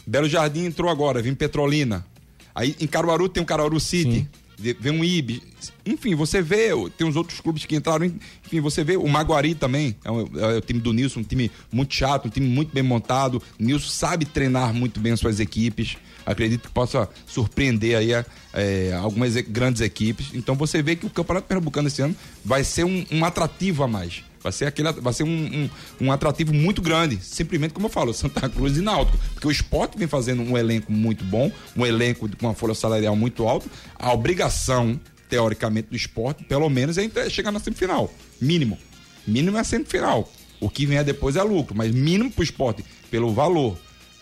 Belo 0.06 0.28
Jardim 0.28 0.64
entrou 0.64 0.90
agora, 0.90 1.20
vem 1.20 1.34
Petrolina. 1.34 2.06
Aí 2.54 2.76
em 2.80 2.86
Caruaru 2.86 3.28
tem 3.28 3.42
o 3.42 3.46
Caruaru 3.46 3.78
City, 3.80 4.26
Sim. 4.56 4.76
vem 4.80 4.92
um 4.92 5.04
Ibis. 5.04 5.42
Enfim, 5.84 6.14
você 6.14 6.40
vê, 6.40 6.68
tem 6.96 7.06
os 7.06 7.16
outros 7.16 7.40
clubes 7.40 7.66
que 7.66 7.76
entraram. 7.76 8.06
Enfim, 8.06 8.60
você 8.60 8.82
vê 8.84 8.96
o 8.96 9.06
Maguari 9.06 9.54
também, 9.54 9.96
é 10.04 10.10
o, 10.10 10.30
é 10.38 10.56
o 10.56 10.60
time 10.60 10.80
do 10.80 10.92
Nilson, 10.92 11.20
um 11.20 11.24
time 11.24 11.50
muito 11.70 11.94
chato, 11.94 12.26
um 12.26 12.30
time 12.30 12.46
muito 12.46 12.72
bem 12.72 12.82
montado. 12.82 13.42
Nilson 13.58 13.88
sabe 13.88 14.24
treinar 14.24 14.72
muito 14.72 15.00
bem 15.00 15.12
as 15.12 15.20
suas 15.20 15.40
equipes. 15.40 15.96
Acredito 16.24 16.62
que 16.62 16.74
possa 16.74 17.08
surpreender 17.26 17.96
aí 17.96 18.10
é, 18.52 18.92
algumas 19.00 19.36
grandes 19.36 19.80
equipes. 19.80 20.30
Então 20.34 20.54
você 20.54 20.82
vê 20.82 20.96
que 20.96 21.06
o 21.06 21.10
Campeonato 21.10 21.46
Pernambucano 21.46 21.88
esse 21.88 22.00
ano 22.00 22.16
vai 22.44 22.64
ser 22.64 22.84
um, 22.84 23.04
um 23.12 23.24
atrativo 23.24 23.82
a 23.82 23.88
mais. 23.88 24.24
Vai 24.46 24.52
ser, 24.52 24.66
aquele, 24.66 24.92
vai 24.92 25.12
ser 25.12 25.24
um, 25.24 25.28
um, 25.28 25.70
um 26.06 26.12
atrativo 26.12 26.54
muito 26.54 26.80
grande. 26.80 27.18
Simplesmente, 27.20 27.74
como 27.74 27.86
eu 27.86 27.90
falo, 27.90 28.14
Santa 28.14 28.48
Cruz 28.48 28.76
e 28.76 28.80
Náutico. 28.80 29.18
Porque 29.34 29.48
o 29.48 29.50
esporte 29.50 29.98
vem 29.98 30.06
fazendo 30.06 30.40
um 30.40 30.56
elenco 30.56 30.92
muito 30.92 31.24
bom, 31.24 31.50
um 31.76 31.84
elenco 31.84 32.28
com 32.36 32.46
uma 32.46 32.54
folha 32.54 32.72
salarial 32.72 33.16
muito 33.16 33.44
alta. 33.48 33.68
A 33.96 34.12
obrigação, 34.12 35.00
teoricamente, 35.28 35.88
do 35.90 35.96
esporte, 35.96 36.44
pelo 36.44 36.70
menos, 36.70 36.96
é 36.96 37.28
chegar 37.28 37.50
na 37.50 37.58
semifinal. 37.58 38.08
Mínimo. 38.40 38.78
Mínimo 39.26 39.56
é 39.56 39.60
a 39.62 39.64
semifinal. 39.64 40.32
O 40.60 40.70
que 40.70 40.86
vier 40.86 41.02
depois 41.02 41.34
é 41.34 41.42
lucro, 41.42 41.74
mas 41.76 41.92
mínimo 41.92 42.30
pro 42.30 42.44
esporte, 42.44 42.84
pelo 43.10 43.34
valor 43.34 43.76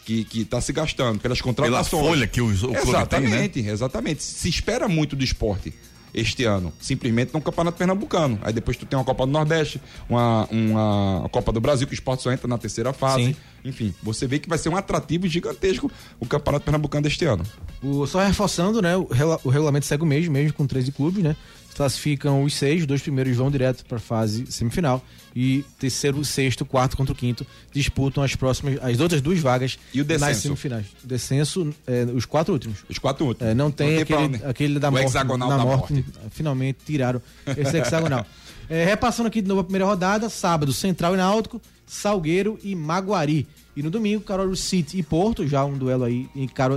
que, 0.06 0.24
que 0.24 0.42
tá 0.46 0.58
se 0.58 0.72
gastando, 0.72 1.20
pelas 1.20 1.42
Pela 1.42 1.52
contratações. 1.54 2.06
folha 2.06 2.26
que 2.26 2.40
o, 2.40 2.46
o 2.46 2.56
clube 2.56 2.72
tem, 2.72 2.80
né? 2.80 2.88
Exatamente, 2.88 3.60
exatamente. 3.60 4.22
Se 4.22 4.48
espera 4.48 4.88
muito 4.88 5.14
do 5.14 5.22
esporte 5.22 5.74
este 6.14 6.44
ano, 6.44 6.72
simplesmente 6.81 7.35
no 7.35 7.40
Campeonato 7.40 7.77
Pernambucano. 7.77 8.38
Aí 8.42 8.53
depois 8.53 8.77
tu 8.77 8.87
tem 8.87 8.98
uma 8.98 9.05
Copa 9.05 9.27
do 9.27 9.33
Nordeste, 9.33 9.81
uma, 10.09 10.46
uma 10.50 11.29
Copa 11.31 11.53
do 11.53 11.61
Brasil, 11.61 11.87
que 11.87 11.92
o 11.92 11.94
esporte 11.94 12.22
só 12.22 12.33
entra 12.33 12.46
na 12.46 12.57
terceira 12.57 12.92
fase. 12.92 13.24
Sim. 13.24 13.37
Enfim, 13.64 13.94
você 14.03 14.27
vê 14.27 14.38
que 14.38 14.48
vai 14.48 14.59
ser 14.59 14.68
um 14.68 14.77
atrativo 14.77 15.27
gigantesco 15.27 15.90
o 16.20 16.27
Campeonato 16.27 16.64
Pernambucano 16.64 17.03
deste 17.03 17.24
ano. 17.24 17.42
O, 17.83 18.07
só 18.07 18.20
reforçando, 18.24 18.81
né? 18.81 18.96
O, 18.96 19.09
o 19.44 19.48
regulamento 19.48 19.87
segue 19.87 20.03
o 20.03 20.07
mesmo, 20.07 20.33
mesmo 20.33 20.53
com 20.53 20.66
13 20.66 20.92
clubes, 20.92 21.24
né? 21.24 21.35
Classificam 21.74 22.42
os 22.44 22.54
seis, 22.54 22.82
os 22.82 22.87
dois 22.87 23.02
primeiros 23.02 23.37
vão 23.37 23.50
direto 23.50 23.84
para 23.84 23.96
a 23.96 24.00
fase 24.00 24.46
semifinal. 24.50 25.04
E 25.34 25.64
terceiro, 25.78 26.24
sexto, 26.24 26.64
quarto 26.64 26.96
contra 26.96 27.12
o 27.12 27.16
quinto 27.16 27.44
disputam 27.72 28.22
as 28.22 28.37
próximas, 28.37 28.78
as 28.80 29.00
outras 29.00 29.20
duas 29.20 29.40
vagas 29.40 29.76
E 29.92 30.00
o 30.00 30.04
descenso? 30.04 30.26
nas 30.30 30.37
semifinais. 30.38 30.87
O 31.02 31.06
descenso, 31.08 31.74
é, 31.87 32.04
os 32.14 32.24
quatro 32.24 32.52
últimos. 32.52 32.84
Os 32.88 32.98
quatro 32.98 33.26
últimos. 33.26 33.50
É, 33.50 33.54
não 33.54 33.70
tem, 33.70 34.04
pra 34.04 34.16
aquele, 34.16 34.37
onde? 34.37 34.44
aquele 34.44 34.78
da 34.78 34.88
o 34.88 34.92
morte. 34.92 35.06
hexagonal 35.06 35.48
da 35.48 35.58
morte, 35.58 35.92
morte. 35.94 36.04
Finalmente 36.30 36.78
tiraram 36.87 37.20
esse 37.56 37.76
hexagonal. 37.76 38.24
É, 38.66 38.82
repassando 38.82 39.28
aqui 39.28 39.42
de 39.42 39.48
novo 39.48 39.60
a 39.60 39.64
primeira 39.64 39.84
rodada, 39.84 40.30
sábado, 40.30 40.72
Central 40.72 41.12
e 41.12 41.18
Náutico, 41.18 41.60
Salgueiro 41.87 42.58
e 42.64 42.74
Maguari. 42.74 43.46
E 43.76 43.82
no 43.82 43.90
domingo, 43.90 44.22
Caruaru 44.22 44.56
City 44.56 44.96
e 44.98 45.02
Porto, 45.02 45.46
já 45.46 45.62
um 45.66 45.76
duelo 45.76 46.04
aí 46.04 46.26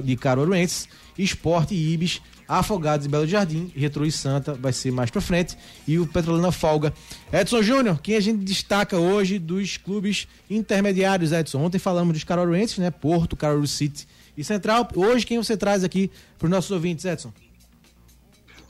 de 0.03 0.17
caruaruenses, 0.17 0.89
Esporte 1.17 1.73
e 1.73 1.93
Ibis, 1.93 2.21
Afogados 2.47 3.05
e 3.05 3.09
Belo 3.09 3.27
Jardim, 3.27 3.71
Retro 3.75 4.05
e 4.05 4.11
Santa 4.11 4.53
vai 4.53 4.71
ser 4.71 4.91
mais 4.91 5.11
pra 5.11 5.19
frente, 5.19 5.57
e 5.87 5.99
o 5.99 6.07
Petrolina 6.07 6.51
folga. 6.51 6.93
Edson 7.31 7.61
Júnior, 7.61 7.99
quem 8.01 8.15
a 8.15 8.19
gente 8.21 8.43
destaca 8.43 8.97
hoje 8.97 9.37
dos 9.37 9.77
clubes 9.77 10.27
intermediários, 10.49 11.31
Edson? 11.31 11.59
Ontem 11.59 11.79
falamos 11.79 12.13
dos 12.13 12.23
caruaruenses, 12.23 12.77
né? 12.77 12.89
Porto, 12.89 13.35
Caruaru 13.35 13.67
City 13.67 14.07
e 14.37 14.43
Central. 14.43 14.87
Hoje, 14.95 15.25
quem 15.25 15.37
você 15.37 15.57
traz 15.57 15.83
aqui 15.83 16.09
para 16.37 16.45
os 16.45 16.51
nossos 16.51 16.71
ouvintes, 16.71 17.03
Edson? 17.03 17.33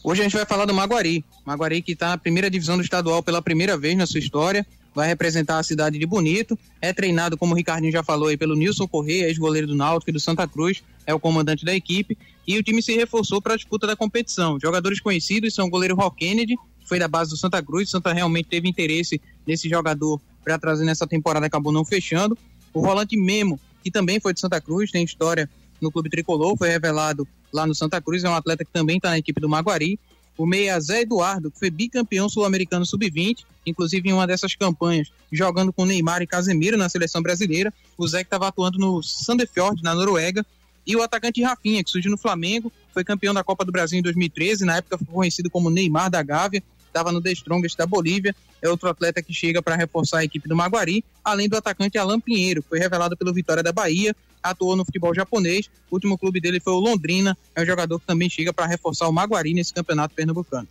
Hoje 0.04 0.22
a 0.22 0.24
gente 0.24 0.38
vai 0.38 0.46
falar 0.46 0.66
do 0.66 0.74
Maguari. 0.74 1.26
Maguari 1.46 1.82
que 1.82 1.92
está 1.92 2.10
na 2.10 2.18
primeira 2.18 2.50
divisão 2.50 2.78
do 2.78 2.84
estadual 2.84 3.22
pela 3.22 3.42
primeira 3.42 3.78
vez 3.78 3.98
na 3.98 4.06
sua 4.06 4.20
história. 4.20 4.66
Vai 4.96 5.08
representar 5.08 5.60
a 5.60 5.63
cidade 5.63 6.00
de 6.00 6.06
Bonito. 6.06 6.58
É 6.82 6.94
treinado, 6.94 7.38
como 7.38 7.54
o 7.54 7.58
Ricardinho 7.58 7.92
já 7.92 8.02
falou 8.02 8.30
aí, 8.30 8.38
pelo 8.38 8.56
Nilson 8.56 8.88
Corrêa, 8.88 9.28
ex-goleiro 9.28 9.68
do 9.68 9.76
Náutico 9.76 10.10
e 10.10 10.13
do 10.13 10.20
Santa 10.20 10.48
Cruz. 10.48 10.82
É 11.06 11.13
o 11.13 11.20
comandante 11.20 11.66
da 11.66 11.76
equipe. 11.76 12.18
E 12.48 12.58
o 12.58 12.64
time 12.64 12.82
se 12.82 12.96
reforçou 12.96 13.42
para 13.42 13.54
a 13.54 13.58
disputa 13.58 13.86
da 13.86 13.96
competição. 13.96 14.58
Jogadores 14.60 15.02
conhecidos 15.02 15.54
são 15.54 15.68
o 15.68 15.70
goleiro 15.70 15.96
Rock 15.96 16.26
Kennedy, 16.26 16.56
que 16.80 16.88
foi 16.88 16.98
da 16.98 17.08
base 17.08 17.30
do 17.30 17.38
Santa 17.38 17.62
Cruz. 17.62 17.90
Santa 17.90 18.14
realmente 18.14 18.48
teve 18.48 18.70
interesse 18.70 19.22
nesse 19.46 19.68
jogador 19.68 20.22
para 20.44 20.58
trazer 20.58 20.86
nessa 20.86 21.06
temporada, 21.06 21.46
acabou 21.46 21.74
não 21.74 21.84
fechando. 21.84 22.38
O 22.74 22.82
volante 22.82 23.18
Memo, 23.18 23.60
que 23.84 23.92
também 23.92 24.20
foi 24.20 24.34
de 24.34 24.40
Santa 24.40 24.62
Cruz, 24.62 24.92
tem 24.92 25.04
história 25.04 25.50
no 25.82 25.92
Clube 25.92 26.10
Tricolor, 26.10 26.56
foi 26.58 26.70
revelado 26.70 27.28
lá 27.52 27.68
no 27.68 27.76
Santa 27.76 28.02
Cruz, 28.02 28.24
é 28.24 28.30
um 28.30 28.36
atleta 28.36 28.64
que 28.64 28.72
também 28.72 28.96
está 28.98 29.10
na 29.10 29.18
equipe 29.18 29.42
do 29.42 29.50
Maguari. 29.50 30.00
O 30.38 30.46
meia 30.46 30.80
Zé 30.80 31.02
Eduardo, 31.02 31.50
que 31.50 31.58
foi 31.58 31.70
bicampeão 31.70 32.30
sul-americano 32.30 32.86
sub-20, 32.86 33.44
inclusive 33.66 34.08
em 34.08 34.14
uma 34.14 34.28
dessas 34.28 34.56
campanhas, 34.56 35.12
jogando 35.32 35.74
com 35.74 35.84
Neymar 35.84 36.22
e 36.22 36.28
Casemiro 36.28 36.78
na 36.78 36.88
seleção 36.88 37.22
brasileira. 37.22 37.74
O 37.98 38.08
Zé 38.08 38.20
que 38.20 38.28
estava 38.28 38.48
atuando 38.48 38.78
no 38.78 39.02
Sandefjord, 39.02 39.82
na 39.82 39.96
Noruega. 39.96 40.46
E 40.88 40.95
o 40.95 41.04
atacante 41.04 41.43
Rafinha, 41.43 41.84
que 41.84 41.91
surgiu 41.91 42.10
no 42.10 42.17
Flamengo, 42.17 42.71
foi 42.93 43.04
campeão 43.04 43.34
da 43.34 43.43
Copa 43.43 43.65
do 43.65 43.73
Brasil 43.73 44.00
em 44.00 44.02
2013, 44.02 44.63
na 44.63 44.78
época 44.78 44.97
foi 44.97 45.08
conhecido 45.13 45.50
como 45.50 45.69
Neymar 45.69 46.10
da 46.10 46.23
Gávea, 46.23 46.63
estava 46.88 47.12
no 47.12 47.21
The 47.21 47.34
Strongest 47.34 47.78
da 47.78 47.86
Bolívia. 47.86 48.34
É 48.62 48.69
outro 48.69 48.89
atleta 48.89 49.21
que 49.21 49.34
chega 49.34 49.62
para 49.62 49.76
reforçar 49.76 50.19
a 50.19 50.23
equipe 50.23 50.47
do 50.47 50.56
Maguari, 50.56 51.04
além 51.23 51.47
do 51.47 51.58
atacante 51.58 51.97
Alan 51.97 52.19
Pinheiro, 52.19 52.63
que 52.63 52.69
foi 52.69 52.80
revelado 52.80 53.15
pelo 53.17 53.34
Vitória 53.34 53.62
da 53.62 53.71
Bahia, 53.71 54.15
atuou 54.41 54.76
no 54.76 54.86
futebol 54.86 55.13
japonês. 55.13 55.69
O 55.91 55.95
último 55.95 56.17
clube 56.17 56.39
dele 56.39 56.60
foi 56.60 56.73
o 56.73 56.80
Londrina, 56.80 57.38
é 57.54 57.62
um 57.62 57.65
jogador 57.65 58.00
que 58.00 58.08
também 58.08 58.30
chega 58.30 58.54
para 58.54 58.65
reforçar 58.65 59.10
o 59.10 59.12
Maguari 59.12 59.54
nesse 59.54 59.73
campeonato 59.73 60.15
pernambucano. 60.15 60.67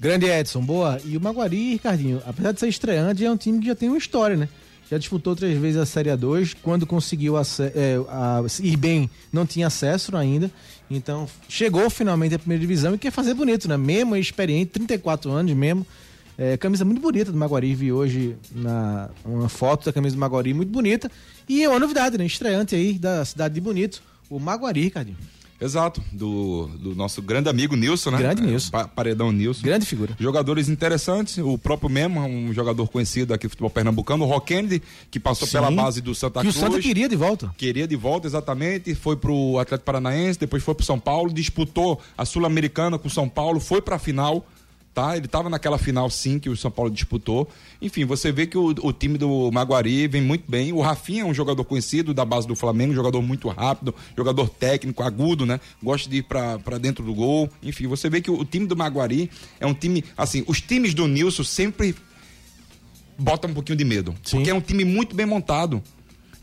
Grande 0.00 0.26
Edson, 0.26 0.60
boa. 0.60 1.00
E 1.04 1.16
o 1.16 1.20
Maguari, 1.20 1.72
Ricardinho, 1.72 2.22
apesar 2.24 2.52
de 2.52 2.60
ser 2.60 2.68
estreante, 2.68 3.24
é 3.24 3.30
um 3.30 3.36
time 3.36 3.58
que 3.58 3.66
já 3.66 3.74
tem 3.74 3.88
uma 3.88 3.98
história, 3.98 4.36
né? 4.36 4.48
Já 4.90 4.96
disputou 4.98 5.36
três 5.36 5.58
vezes 5.58 5.78
a 5.80 5.84
Série 5.84 6.08
A2, 6.10 6.56
quando 6.62 6.86
conseguiu 6.86 7.36
é, 7.36 7.42
a- 8.08 8.42
ir 8.62 8.76
bem, 8.76 9.10
não 9.32 9.44
tinha 9.44 9.66
acesso 9.66 10.16
ainda. 10.16 10.50
Então, 10.90 11.28
chegou 11.48 11.90
finalmente 11.90 12.34
à 12.34 12.38
primeira 12.38 12.60
divisão 12.60 12.94
e 12.94 12.98
quer 12.98 13.10
fazer 13.10 13.34
bonito, 13.34 13.68
né? 13.68 13.76
Mesmo 13.76 14.16
experiente, 14.16 14.72
34 14.72 15.30
anos 15.30 15.52
mesmo. 15.54 15.86
É, 16.38 16.56
camisa 16.56 16.84
muito 16.84 17.00
bonita 17.02 17.30
do 17.32 17.36
Maguari, 17.36 17.74
vi 17.74 17.92
hoje 17.92 18.36
na, 18.54 19.10
uma 19.24 19.48
foto 19.48 19.84
da 19.86 19.92
camisa 19.92 20.14
do 20.16 20.20
Maguari 20.20 20.54
muito 20.54 20.70
bonita. 20.70 21.10
E 21.48 21.62
é 21.62 21.68
uma 21.68 21.80
novidade, 21.80 22.16
né? 22.16 22.24
Estreante 22.24 22.74
aí 22.74 22.92
da 22.94 23.24
cidade 23.24 23.54
de 23.54 23.60
Bonito, 23.60 24.02
o 24.30 24.38
Maguari, 24.38 24.82
Ricardinho. 24.82 25.16
Exato, 25.60 26.00
do, 26.12 26.68
do 26.78 26.94
nosso 26.94 27.20
grande 27.20 27.48
amigo 27.48 27.74
Nilson, 27.74 28.12
né? 28.12 28.18
Grande 28.18 28.42
Nilson. 28.42 28.70
Pa- 28.70 28.86
Paredão 28.86 29.32
Nilson. 29.32 29.62
Grande 29.64 29.86
figura. 29.86 30.16
Jogadores 30.18 30.68
interessantes, 30.68 31.36
o 31.38 31.58
próprio 31.58 31.90
mesmo, 31.90 32.20
um 32.20 32.52
jogador 32.54 32.86
conhecido 32.88 33.34
aqui 33.34 33.46
do 33.46 33.50
futebol 33.50 33.68
pernambucano, 33.70 34.24
o 34.24 34.28
Rock 34.28 34.54
Kennedy, 34.54 34.80
que 35.10 35.18
passou 35.18 35.48
Sim. 35.48 35.54
pela 35.54 35.70
base 35.70 36.00
do 36.00 36.14
Santa 36.14 36.42
que 36.42 36.48
o 36.48 36.52
Cruz. 36.52 36.64
Santa 36.64 36.80
queria 36.80 37.08
de 37.08 37.16
volta. 37.16 37.52
Queria 37.56 37.88
de 37.88 37.96
volta, 37.96 38.26
exatamente. 38.28 38.94
Foi 38.94 39.16
pro 39.16 39.58
Atlético 39.58 39.84
Paranaense, 39.86 40.38
depois 40.38 40.62
foi 40.62 40.74
pro 40.76 40.84
São 40.86 40.98
Paulo, 40.98 41.32
disputou 41.32 42.00
a 42.16 42.24
Sul-Americana 42.24 42.96
com 42.98 43.08
o 43.08 43.10
São 43.10 43.28
Paulo, 43.28 43.58
foi 43.58 43.82
pra 43.82 43.98
final, 43.98 44.46
tá? 44.98 45.16
Ele 45.16 45.28
tava 45.28 45.48
naquela 45.48 45.78
final 45.78 46.10
sim 46.10 46.40
que 46.40 46.50
o 46.50 46.56
São 46.56 46.72
Paulo 46.72 46.90
disputou. 46.90 47.48
Enfim, 47.80 48.04
você 48.04 48.32
vê 48.32 48.48
que 48.48 48.58
o, 48.58 48.74
o 48.82 48.92
time 48.92 49.16
do 49.16 49.48
Maguari 49.52 50.08
vem 50.08 50.20
muito 50.20 50.50
bem. 50.50 50.72
O 50.72 50.80
Rafinha 50.80 51.22
é 51.22 51.24
um 51.24 51.32
jogador 51.32 51.62
conhecido 51.64 52.12
da 52.12 52.24
base 52.24 52.48
do 52.48 52.56
Flamengo, 52.56 52.92
jogador 52.92 53.22
muito 53.22 53.48
rápido, 53.48 53.94
jogador 54.16 54.48
técnico, 54.48 55.04
agudo, 55.04 55.46
né? 55.46 55.60
Gosta 55.80 56.10
de 56.10 56.16
ir 56.16 56.22
pra 56.24 56.78
dentro 56.80 57.04
do 57.04 57.14
gol. 57.14 57.48
Enfim, 57.62 57.86
você 57.86 58.10
vê 58.10 58.20
que 58.20 58.28
o, 58.28 58.40
o 58.40 58.44
time 58.44 58.66
do 58.66 58.76
Maguari 58.76 59.30
é 59.60 59.66
um 59.66 59.74
time, 59.74 60.04
assim, 60.16 60.42
os 60.48 60.60
times 60.60 60.94
do 60.94 61.06
Nilson 61.06 61.44
sempre 61.44 61.94
bota 63.16 63.46
um 63.46 63.54
pouquinho 63.54 63.78
de 63.78 63.84
medo. 63.84 64.16
Sim. 64.24 64.38
Porque 64.38 64.50
é 64.50 64.54
um 64.54 64.60
time 64.60 64.84
muito 64.84 65.14
bem 65.14 65.26
montado. 65.26 65.80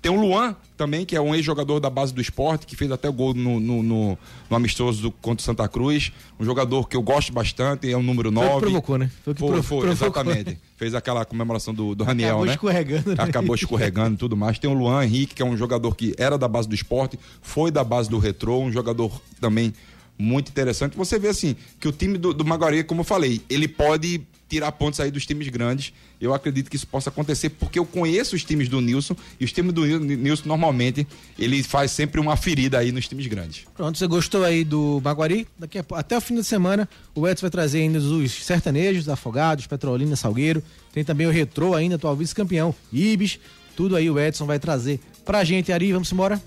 Tem 0.05 0.15
o 0.15 0.21
Luan 0.21 0.55
também, 0.77 1.03
que 1.03 1.15
é 1.15 1.19
um 1.21 1.33
ex-jogador 1.33 1.79
da 1.79 1.89
base 1.89 2.13
do 2.13 2.21
esporte, 2.21 2.67
que 2.67 2.75
fez 2.75 2.91
até 2.91 3.09
o 3.09 3.13
gol 3.13 3.33
no, 3.33 3.59
no, 3.59 3.81
no- 3.81 4.17
no 4.47 4.55
amistoso 4.55 5.01
do, 5.01 5.11
contra 5.11 5.41
o 5.41 5.43
Santa 5.43 5.67
Cruz. 5.67 6.11
Um 6.39 6.45
jogador 6.45 6.87
que 6.87 6.95
eu 6.95 7.01
gosto 7.01 7.33
bastante, 7.33 7.91
é 7.91 7.97
o 7.97 8.03
número 8.03 8.31
Foi 8.31 8.39
o 8.43 8.45
que 8.45 8.49
9. 8.51 8.61
provocou, 8.61 8.97
né? 8.99 9.09
Foi 9.23 9.33
o 9.33 9.35
que 9.35 9.39
Foi, 9.41 9.61
foi, 9.63 9.89
exatamente. 9.89 10.59
Fez 10.77 10.93
aquela 10.93 11.25
comemoração 11.25 11.73
do, 11.73 11.95
do 11.95 12.03
Raniel, 12.03 12.27
Acabou 12.29 12.45
né? 12.45 12.51
escorregando, 12.53 13.09
né? 13.09 13.15
Acabou 13.17 13.55
escorregando 13.55 14.13
e 14.13 14.17
tudo 14.17 14.37
mais. 14.37 14.59
Tem 14.59 14.69
o 14.69 14.75
Luan 14.75 15.03
Henrique, 15.03 15.33
que 15.33 15.41
é 15.41 15.45
um 15.45 15.57
jogador 15.57 15.95
que 15.95 16.13
era 16.19 16.37
da 16.37 16.47
base 16.47 16.69
do 16.69 16.75
esporte, 16.75 17.17
foi 17.41 17.71
da 17.71 17.83
base 17.83 18.07
do 18.07 18.19
retrô, 18.19 18.59
um 18.59 18.71
jogador 18.71 19.11
também 19.41 19.73
muito 20.19 20.49
interessante. 20.49 20.95
Você 20.95 21.17
vê 21.17 21.29
assim, 21.29 21.55
que 21.79 21.87
o 21.87 21.91
time 21.91 22.19
do, 22.19 22.31
do 22.31 22.45
Maguari, 22.45 22.83
como 22.83 23.01
eu 23.01 23.05
falei, 23.05 23.41
ele 23.49 23.67
pode 23.67 24.21
tirar 24.55 24.71
pontos 24.71 24.99
aí 24.99 25.11
dos 25.11 25.25
times 25.25 25.47
grandes. 25.49 25.91
Eu 26.19 26.33
acredito 26.33 26.69
que 26.69 26.75
isso 26.77 26.87
possa 26.87 27.09
acontecer, 27.09 27.49
porque 27.49 27.77
eu 27.77 27.85
conheço 27.85 28.35
os 28.35 28.43
times 28.43 28.69
do 28.69 28.79
Nilson, 28.79 29.15
e 29.39 29.43
os 29.45 29.51
times 29.51 29.73
do 29.73 29.85
Nil- 29.85 29.99
Nilson, 29.99 30.43
normalmente, 30.47 31.05
ele 31.37 31.61
faz 31.61 31.91
sempre 31.91 32.21
uma 32.21 32.37
ferida 32.37 32.79
aí 32.79 32.91
nos 32.91 33.07
times 33.07 33.27
grandes. 33.27 33.65
Pronto, 33.75 33.97
você 33.97 34.07
gostou 34.07 34.43
aí 34.43 34.63
do 34.63 35.01
Maguari? 35.03 35.45
Daqui 35.59 35.77
a, 35.79 35.85
até 35.91 36.17
o 36.17 36.21
fim 36.21 36.35
de 36.35 36.43
semana, 36.43 36.87
o 37.13 37.27
Edson 37.27 37.41
vai 37.43 37.51
trazer 37.51 37.79
ainda 37.79 37.99
os 37.99 38.31
sertanejos, 38.45 39.09
afogados, 39.09 39.67
Petrolina, 39.67 40.15
Salgueiro. 40.15 40.63
Tem 40.93 41.03
também 41.03 41.27
o 41.27 41.31
Retrô 41.31 41.73
ainda, 41.75 41.95
atual 41.95 42.15
vice-campeão, 42.15 42.73
Ibis. 42.93 43.37
Tudo 43.75 43.95
aí 43.97 44.09
o 44.09 44.17
Edson 44.17 44.45
vai 44.45 44.57
trazer 44.57 45.01
pra 45.25 45.43
gente, 45.43 45.71
Ari. 45.73 45.91
Vamos 45.91 46.09
embora? 46.11 46.41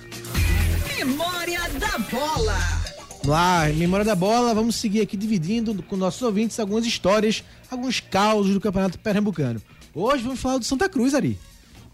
Memória 0.96 1.60
da 1.78 1.98
bola. 1.98 2.87
Lá, 3.28 3.70
em 3.70 3.74
Memória 3.74 4.06
da 4.06 4.14
Bola, 4.14 4.54
vamos 4.54 4.76
seguir 4.76 5.02
aqui 5.02 5.14
dividindo 5.14 5.82
com 5.82 5.98
nossos 5.98 6.22
ouvintes 6.22 6.58
algumas 6.58 6.86
histórias, 6.86 7.44
alguns 7.70 8.00
causos 8.00 8.54
do 8.54 8.60
Campeonato 8.60 8.98
Pernambucano. 8.98 9.60
Hoje 9.94 10.22
vamos 10.22 10.40
falar 10.40 10.56
do 10.56 10.64
Santa 10.64 10.88
Cruz, 10.88 11.12
Ari. 11.12 11.38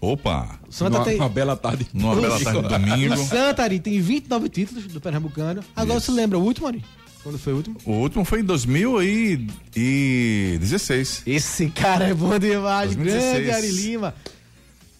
Opa! 0.01 0.61
Santa 0.70 0.99
Uma, 0.99 1.05
tem... 1.05 1.16
uma 1.16 1.29
bela 1.29 1.57
tarde. 1.57 1.88
Numa 1.92 2.14
bela 2.14 2.38
tarde 2.38 2.62
de 2.62 2.68
domingo. 2.68 3.14
O 3.14 3.16
Santa, 3.27 3.64
Ari, 3.64 3.81
tem 3.81 4.01
29 4.01 4.49
títulos 4.49 4.87
do 4.87 5.01
Pernambucano. 5.01 5.64
Agora 5.75 5.99
Isso. 5.99 6.12
você 6.12 6.20
lembra 6.20 6.38
o 6.38 6.42
último, 6.44 6.68
Ari? 6.68 6.85
Quando 7.25 7.37
foi 7.37 7.53
o 7.53 7.57
último? 7.57 7.79
O 7.85 7.92
último 7.94 8.25
foi 8.25 8.38
em 8.38 8.44
2016. 8.44 11.23
Esse 11.27 11.68
cara 11.68 12.11
é 12.11 12.14
bom 12.14 12.38
demais, 12.38 12.94
2016. 12.94 13.44
grande 13.44 13.51
Ari 13.51 13.73
Lima. 13.73 14.14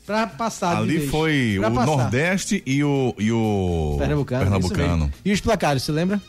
Pra 0.07 0.27
passar 0.27 0.77
de 0.77 0.83
Ali 0.83 0.99
vez. 0.99 1.11
foi 1.11 1.57
Pra 1.59 1.69
o 1.69 1.75
passar. 1.75 1.87
Nordeste 1.87 2.63
e 2.67 2.85
o, 2.85 3.15
e 3.19 3.33
o 3.33 3.97
Pernambucano. 3.99 4.43
Pernambucano. 4.45 5.13
E 5.25 5.33
os 5.33 5.41
placares, 5.41 5.83
você 5.83 5.93
lembra? 5.93 6.21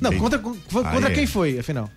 Não, 0.00 0.10
Bem- 0.10 0.18
contra, 0.20 0.38
foi- 0.68 0.82
Ah, 0.84 0.90
contra 0.92 1.10
é. 1.10 1.14
quem 1.14 1.26
foi, 1.26 1.58
afinal? 1.58 1.90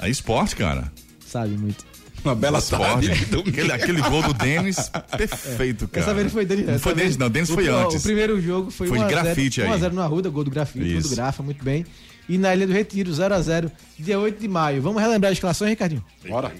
É 0.00 0.08
esporte, 0.08 0.56
cara. 0.56 0.90
Sabe 1.26 1.50
muito. 1.56 1.84
Uma 2.24 2.34
bela 2.34 2.58
Esporte. 2.58 3.08
de 3.08 3.12
aquele, 3.48 3.72
aquele 3.72 4.02
gol 4.02 4.22
do 4.22 4.34
Denis, 4.34 4.90
perfeito, 5.16 5.88
cara. 5.88 6.04
Dessa 6.04 6.14
vez 6.14 6.24
não 6.26 6.30
foi 6.32 6.44
Denis. 6.44 6.66
Não 6.66 6.78
foi 6.78 6.94
Denis, 6.94 7.16
não. 7.16 7.30
Denis 7.30 7.50
foi 7.50 7.68
o, 7.68 7.76
antes. 7.76 7.96
O 7.96 8.02
primeiro 8.02 8.40
jogo 8.40 8.70
foi, 8.70 8.88
Foi 8.88 8.98
de 8.98 9.04
1 9.04 9.06
a 9.06 9.10
0, 9.10 9.22
grafite 9.24 9.62
aí. 9.62 9.68
1 9.68 9.72
a 9.72 9.76
0 9.78 9.94
no 9.94 10.02
Arruda, 10.02 10.28
gol 10.28 10.44
do 10.44 10.50
grafite, 10.50 10.92
gol 10.92 11.02
do. 11.02 11.08
Grafa, 11.10 11.42
muito 11.42 11.64
bem. 11.64 11.84
E 12.28 12.36
na 12.38 12.54
Ilha 12.54 12.66
do 12.66 12.72
Retiro, 12.72 13.12
0 13.12 13.34
a 13.34 13.40
0 13.40 13.70
dia 13.98 14.18
8 14.18 14.38
de 14.38 14.48
maio. 14.48 14.82
Vamos 14.82 15.00
relembrar 15.00 15.30
a 15.30 15.32
escalação, 15.32 15.66
Ricardinho? 15.66 16.04
Bora. 16.28 16.52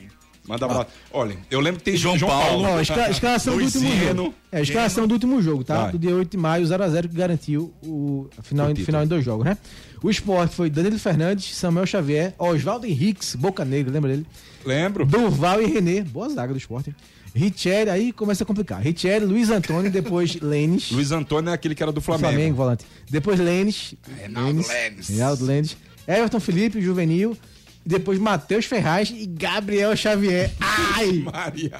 Manda 0.51 0.65
abraço. 0.67 0.87
Olha, 1.13 1.37
eu 1.51 1.61
lembro 1.61 1.79
que 1.79 1.85
tem 1.85 1.97
João 1.97 2.19
Paulo. 2.19 2.65
Ó, 2.65 2.79
a 2.79 2.83
esca- 2.83 3.05
a 3.07 3.11
escalação 3.11 3.57
do 3.57 3.63
último 3.65 3.89
jogo. 3.97 4.35
É, 4.51 4.59
a 4.59 4.61
escalação 4.63 5.07
do 5.07 5.13
último 5.15 5.41
jogo, 5.41 5.63
tá? 5.65 5.83
Vai. 5.83 5.93
Do 5.93 5.99
dia 5.99 6.15
8 6.15 6.31
de 6.31 6.37
maio, 6.37 6.67
0x0, 6.67 7.09
que 7.09 7.15
garantiu 7.17 7.73
o 7.83 8.29
final, 8.43 8.71
O 8.71 8.77
final 8.77 9.05
em 9.05 9.07
dois 9.07 9.25
jogos, 9.25 9.45
né? 9.45 9.57
O 10.03 10.11
esporte 10.11 10.55
foi 10.57 10.69
Danilo 10.69 10.99
Fernandes, 10.99 11.55
Samuel 11.57 11.87
Xavier, 11.87 12.35
Oswaldo 12.39 12.87
Henriques, 12.87 13.35
Boca 13.37 13.65
Negra, 13.65 13.93
lembra 13.93 14.11
dele? 14.11 14.27
Lembro. 14.65 15.07
Durval 15.07 15.63
e 15.63 15.67
Renê, 15.67 16.03
boa 16.03 16.29
zaga 16.29 16.53
do 16.53 16.59
esporte. 16.59 16.95
Richelli, 17.33 17.89
aí 17.91 18.13
começa 18.13 18.43
a 18.43 18.47
complicar. 18.47 18.81
Richelli, 18.83 19.25
Luiz 19.25 19.51
Antônio, 19.51 19.89
depois 19.91 20.35
Lênis. 20.43 20.91
Luiz 20.91 21.13
Antônio 21.13 21.51
é 21.51 21.53
aquele 21.55 21.77
que 21.77 21.83
era 21.83 21.93
do 21.93 22.01
Flamengo. 22.01 22.29
Flamengo, 22.33 22.57
volante. 22.57 22.85
Depois 23.09 23.39
Lênis. 23.39 23.95
Reinaldo 24.19 24.67
Lênis. 24.67 25.09
Reinaldo 25.09 25.45
Lênis. 25.45 25.77
Everton 26.09 26.41
Felipe, 26.41 26.81
Juvenil. 26.81 27.37
Depois 27.85 28.19
Matheus 28.19 28.67
Ferraz 28.67 29.11
e 29.11 29.27
Gabriel 29.27 29.97
Xavier. 29.97 30.53
Ai! 30.61 31.25
Maria. 31.33 31.73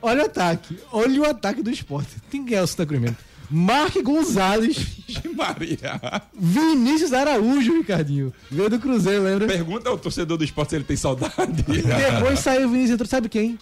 Olha 0.00 0.22
o 0.22 0.26
ataque. 0.26 0.78
Olha 0.92 1.20
o 1.22 1.24
ataque 1.24 1.62
do 1.62 1.70
esporte. 1.70 2.16
Tem 2.30 2.44
que 2.44 2.50
ganhar 2.50 2.62
o 2.62 2.66
Santa 2.66 2.86
Cruz 2.86 3.00
mesmo. 3.00 3.16
Mark 3.48 3.94
Gonzalez, 4.02 4.76
Maria. 5.34 6.00
Vinícius 6.36 7.12
Araújo, 7.12 7.74
Ricardinho. 7.78 8.32
Veio 8.50 8.68
do 8.68 8.78
Cruzeiro, 8.78 9.22
lembra? 9.22 9.46
Pergunta 9.46 9.88
ao 9.88 9.96
torcedor 9.96 10.36
do 10.36 10.44
esporte 10.44 10.70
se 10.70 10.76
ele 10.76 10.84
tem 10.84 10.96
saudade. 10.96 11.62
Depois 11.62 12.40
saiu 12.40 12.66
o 12.66 12.70
Vinícius, 12.70 12.94
entrou, 12.94 13.08
sabe 13.08 13.28
quem? 13.28 13.56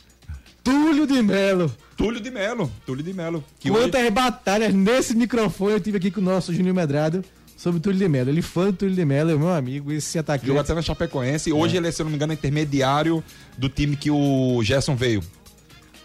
Túlio 0.62 1.06
de 1.06 1.20
Melo. 1.22 1.70
Túlio 1.96 2.20
de 2.20 2.30
Melo. 2.30 2.72
Túlio 2.86 3.04
de 3.04 3.12
Melo. 3.12 3.44
Quantas 3.68 4.08
batalhas 4.10 4.72
nesse 4.72 5.14
microfone 5.14 5.74
eu 5.74 5.80
tive 5.80 5.98
aqui 5.98 6.10
com 6.10 6.22
o 6.22 6.24
nosso 6.24 6.54
Júnior 6.54 6.74
Medrado 6.74 7.22
sobre 7.64 7.78
o 7.78 7.80
Túlio 7.80 7.98
de 7.98 8.06
Melo. 8.06 8.28
Ele 8.28 8.42
fã 8.42 8.66
do 8.66 8.74
Túlio 8.74 8.94
de 8.94 9.04
Melo, 9.06 9.30
é 9.30 9.36
meu 9.36 9.48
amigo, 9.48 9.90
esse 9.90 10.18
atacante. 10.18 10.46
Jogou 10.46 10.60
até 10.60 10.74
na 10.74 10.82
Chapecoense. 10.82 11.50
Hoje 11.50 11.78
ele 11.78 11.88
é, 11.88 11.90
se 11.90 12.02
eu 12.02 12.04
não 12.04 12.10
me 12.10 12.16
engano, 12.16 12.34
intermediário 12.34 13.24
do 13.56 13.70
time 13.70 13.96
que 13.96 14.10
o 14.10 14.60
Gerson 14.62 14.94
veio. 14.94 15.22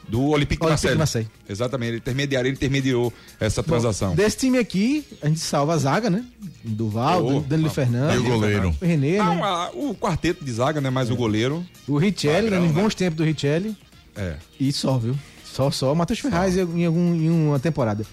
Do 0.08 0.22
Olympique 0.30 0.62
de 0.62 0.66
Olympique 0.66 0.66
Marseille. 0.66 0.94
de 0.94 0.98
Marseille. 0.98 1.28
Exatamente, 1.50 1.90
ele 1.90 1.98
intermediário, 1.98 2.48
ele 2.48 2.56
intermediou 2.56 3.14
essa 3.42 3.62
transação. 3.62 4.16
Desse 4.16 4.38
time 4.38 4.58
aqui, 4.58 5.06
a 5.22 5.28
gente 5.28 5.42
salva 5.42 5.74
a 5.74 5.78
zaga, 5.78 6.10
né? 6.10 6.24
Duval, 6.64 7.28
Oh, 7.28 7.40
Danilo 7.42 7.68
ah, 7.68 7.74
Fernandes. 7.74 8.16
E 8.16 8.20
o 8.20 8.24
goleiro. 8.24 8.76
O 8.82 8.86
Renê, 8.86 9.18
Não, 9.18 9.36
né? 9.36 9.42
a- 9.44 9.70
o 9.74 9.94
quarteto 9.94 10.44
de 10.44 10.52
zaga, 10.54 10.80
né? 10.80 10.90
Mais 10.90 11.12
o 11.12 11.16
goleiro. 11.16 11.64
O 11.88 11.98
Richelli, 11.98 12.50
né? 12.50 12.58
Nos 12.58 12.74
né? 12.74 12.82
bons 12.82 12.96
tempos 12.96 13.18
do 13.18 13.24
Richelli. 13.26 13.76
É. 14.16 14.38
E 14.58 14.72
só, 14.72 14.98
viu? 14.98 15.16
Só, 15.44 15.70
só. 15.70 15.94
Matheus 15.94 16.20
Ferraz 16.20 16.58
em, 16.58 16.62
em 16.62 16.86
algum, 16.86 17.14
em 17.14 17.30
uma 17.30 17.60
temporada. 17.60 18.06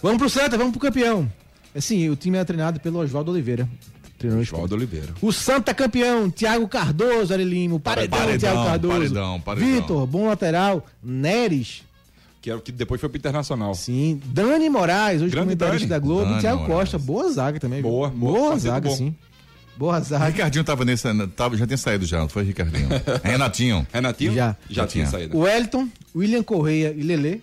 Vamos 0.00 0.18
pro 0.18 0.30
Santa, 0.30 0.56
vamos 0.56 0.70
pro 0.72 0.80
campeão. 0.80 1.30
Assim, 1.74 2.08
o 2.10 2.16
time 2.16 2.36
é 2.38 2.44
treinado 2.44 2.78
pelo 2.80 2.98
Oswaldo 3.00 3.30
Oliveira. 3.30 3.68
Oswaldo 4.40 4.74
Oliveira. 4.76 5.08
O 5.20 5.32
Santa 5.32 5.74
campeão, 5.74 6.30
Thiago 6.30 6.68
Cardoso, 6.68 7.32
Ari 7.32 7.42
Lima. 7.44 7.74
O 7.74 7.80
paredão, 7.80 8.18
Paredão, 8.20 8.38
Thiago 8.38 8.64
Cardoso. 8.64 8.94
paredão, 8.94 9.40
paredão. 9.40 9.68
Vitor, 9.68 10.06
bom 10.06 10.28
lateral. 10.28 10.86
Neres, 11.02 11.82
Que 12.40 12.50
era 12.50 12.58
o 12.58 12.62
que 12.62 12.70
depois 12.70 13.00
foi 13.00 13.08
pro 13.10 13.18
Internacional. 13.18 13.74
sim. 13.74 14.20
Dani 14.26 14.68
Moraes, 14.70 15.20
hoje 15.22 15.30
Grande 15.32 15.46
comentarista 15.56 15.88
Dani. 15.88 15.88
da 15.88 15.98
Globo. 15.98 16.24
Dani 16.26 16.38
e 16.38 16.40
Thiago 16.40 16.60
Moraes. 16.62 16.78
Costa, 16.92 16.98
boa 16.98 17.32
zaga 17.32 17.58
também. 17.58 17.82
viu? 17.82 17.90
Boa, 17.90 18.08
boa. 18.10 18.32
Boa 18.38 18.58
zaga, 18.58 18.88
bom. 18.88 18.94
sim. 18.96 19.14
Boa 19.76 19.98
zaga. 20.00 20.26
Ricardinho 20.26 20.62
tava 20.64 20.84
nesse. 20.84 21.08
Tava, 21.34 21.56
já 21.56 21.66
tinha 21.66 21.76
saído 21.78 22.04
já, 22.06 22.20
não 22.20 22.28
foi, 22.28 22.44
Ricardinho? 22.44 22.88
Renatinho. 23.24 23.84
Renatinho? 23.92 24.34
Já. 24.34 24.56
Já 24.68 24.82
Já 24.82 24.86
tinha 24.86 25.06
saído. 25.06 25.36
O 25.36 25.40
Wellington, 25.40 25.88
William 26.14 26.42
Correia 26.44 26.94
e 26.96 27.02
Lelê. 27.02 27.40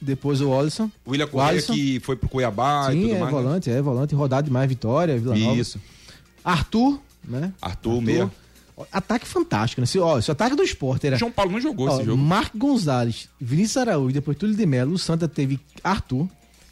Depois 0.00 0.40
o 0.40 0.52
Alisson. 0.58 0.90
O 1.04 1.10
William 1.12 1.26
Correia 1.26 1.52
Alisson. 1.52 1.72
que 1.74 2.00
foi 2.00 2.16
pro 2.16 2.28
Cuiabá 2.28 2.88
e 2.90 2.92
Sim, 2.92 3.02
tudo 3.02 3.14
é 3.14 3.18
mais. 3.18 3.24
né? 3.34 3.40
volante, 3.42 3.70
é 3.70 3.82
volante, 3.82 4.14
rodado 4.14 4.44
demais, 4.46 4.68
Vitória, 4.68 5.18
Vila 5.18 5.36
Nova. 5.36 5.56
Isso. 5.58 5.80
Arthur, 6.44 7.00
né? 7.24 7.52
Arthur, 7.60 8.00
meia. 8.00 8.30
Ataque 8.92 9.26
fantástico, 9.26 9.80
né? 9.80 9.86
Se, 9.86 9.98
ó, 9.98 10.20
se 10.20 10.30
o 10.30 10.32
ataque 10.32 10.54
do 10.54 10.62
esporte 10.62 11.06
era 11.06 11.16
João 11.16 11.32
Paulo 11.32 11.52
não 11.52 11.60
jogou 11.60 11.88
ó, 11.88 11.94
esse 11.96 12.04
jogo. 12.04 12.20
Mark 12.22 12.52
Gonzalez, 12.54 13.26
Vinícius 13.40 13.78
Araújo, 13.78 14.12
depois 14.12 14.36
Túlio 14.36 14.54
de 14.54 14.66
Melo, 14.66 14.92
o 14.92 14.98
Santa 14.98 15.26
teve 15.26 15.58
Arthur, 15.82 16.28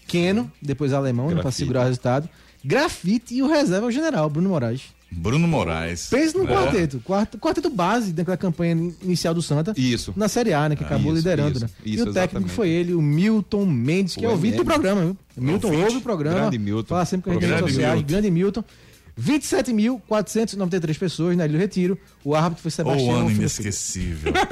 Keno, 0.07 0.53
depois 0.61 0.93
Alemão, 0.93 1.29
né, 1.29 1.33
pra 1.35 1.45
Grafite. 1.45 1.59
segurar 1.59 1.81
o 1.81 1.85
resultado. 1.85 2.29
Grafite 2.63 3.35
e 3.35 3.43
o 3.43 3.49
reserva 3.49 3.87
é 3.87 3.89
o 3.89 3.91
general, 3.91 4.29
Bruno 4.29 4.51
Moraes. 4.51 4.83
Bruno 5.17 5.47
Moraes. 5.49 6.09
Pense 6.11 6.37
no 6.37 6.45
É. 6.45 6.47
quarteto. 6.49 7.01
Quarteto, 7.01 7.39
quarteto 7.39 7.71
base 7.71 8.13
daquela 8.13 8.37
campanha 8.37 8.73
inicial 9.03 9.33
do 9.35 9.41
Santa. 9.43 9.73
Isso. 9.77 10.13
Na 10.17 10.29
Série 10.29 10.53
A, 10.53 10.69
né? 10.69 10.77
Que 10.77 10.85
acabou 10.85 11.13
isso, 11.13 11.17
liderando, 11.17 11.53
isso, 11.57 11.65
né? 11.65 11.71
isso, 11.85 11.99
e 12.07 12.09
o 12.09 12.13
técnico 12.13 12.47
exatamente. 12.47 12.53
foi 12.53 12.69
ele, 12.69 12.95
o 12.95 13.01
Milton 13.03 13.65
Mendes, 13.67 14.15
que 14.17 14.25
O 14.27 14.29
é 14.29 14.33
ouvinte 14.33 14.57
do 14.57 14.65
programa, 14.65 15.01
viu? 15.03 15.17
Milton 15.37 15.69
Ouvinte. 15.69 15.85
ouve 15.87 15.97
o 15.99 16.01
programa. 16.01 16.41
Grande 16.41 16.59
Milton. 16.59 16.89
Fala 16.89 17.05
sempre 17.05 17.25
com 17.25 17.31
a 17.31 17.35
gente 17.35 17.47
nas 17.51 17.61
redes 17.61 17.75
sociais. 17.75 17.95
Milton. 17.97 18.09
Grande 18.13 18.31
Milton. 18.31 18.65
27.493 19.17 20.99
pessoas 20.99 21.37
na 21.37 21.45
Ilha 21.45 21.53
do 21.53 21.59
Retiro. 21.59 21.99
O 22.25 22.35
árbitro 22.35 22.63
foi 22.63 22.71
Sebastião. 22.71 23.15
ano 23.15 23.29
Filho. 23.29 23.41
inesquecível. 23.43 24.33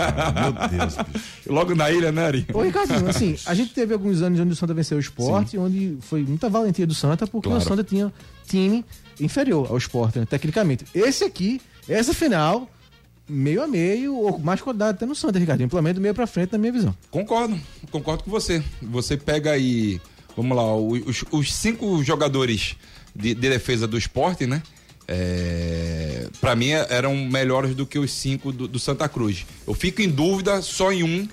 Meu 0.41 0.79
Deus, 0.79 0.95
bicho. 0.97 1.53
Logo 1.53 1.75
na 1.75 1.91
ilha, 1.91 2.13
né, 2.13 2.27
Ari? 2.27 2.47
Ô, 2.55 2.63
Ricardinho, 2.63 3.09
assim, 3.09 3.37
a 3.47 3.55
gente 3.55 3.73
teve 3.75 3.93
alguns 3.93 4.23
anos 4.23 4.39
onde 4.39 4.53
o 4.53 4.57
Santa 4.57 4.75
venceu 4.75 4.97
o 4.97 5.01
esporte, 5.01 5.59
onde 5.59 5.97
foi 6.01 6.23
muita 6.23 6.49
valentia 6.49 6.87
do 6.87 6.95
Santa, 6.95 7.27
porque 7.27 7.49
Claro. 7.49 7.63
o 7.65 7.67
Santa 7.67 7.83
tinha 7.83 8.13
time 8.47 8.85
inferior 9.21 9.69
ao 9.71 9.77
esporte, 9.77 10.19
né, 10.19 10.27
tecnicamente. 10.29 10.85
Esse 10.95 11.25
aqui, 11.25 11.61
essa 11.89 12.15
final, 12.15 12.71
meio 13.29 13.63
a 13.63 13.67
meio, 13.67 14.17
ou 14.17 14.39
mais 14.39 14.61
qualidade 14.61 14.97
até 14.97 15.07
no 15.07 15.15
Santa, 15.15 15.39
Ricardinho. 15.39 15.69
Pelo 15.69 15.83
menos 15.83 16.01
meio 16.01 16.15
pra 16.15 16.27
frente, 16.27 16.53
na 16.53 16.59
minha 16.59 16.73
visão. 16.73 16.95
Concordo, 17.11 17.59
concordo 17.91 18.25
com 18.25 18.31
você. 18.31 18.63
Você 18.83 19.17
pega 19.17 19.53
aí, 19.53 20.01
vamos 20.37 20.57
lá, 20.57 20.77
os, 20.77 21.25
os 21.31 21.53
cinco 21.53 22.03
jogadores 22.03 22.77
de, 23.15 23.35
de 23.35 23.49
defesa 23.49 23.87
do 23.87 23.97
esporte, 23.97 24.47
né? 24.47 24.63
É, 25.09 26.29
para 26.41 26.55
mim 26.55 26.71
eram 26.71 27.15
melhores 27.15 27.75
do 27.75 27.85
que 27.85 27.99
os 27.99 28.13
cinco 28.13 28.53
do, 28.53 28.69
do 28.69 28.79
Santa 28.79 29.09
Cruz. 29.09 29.45
Eu 29.67 29.75
fico 29.75 30.01
em 30.01 30.09
dúvida 30.09 30.63
só 30.63 30.93
em 30.93 31.03
um. 31.03 31.29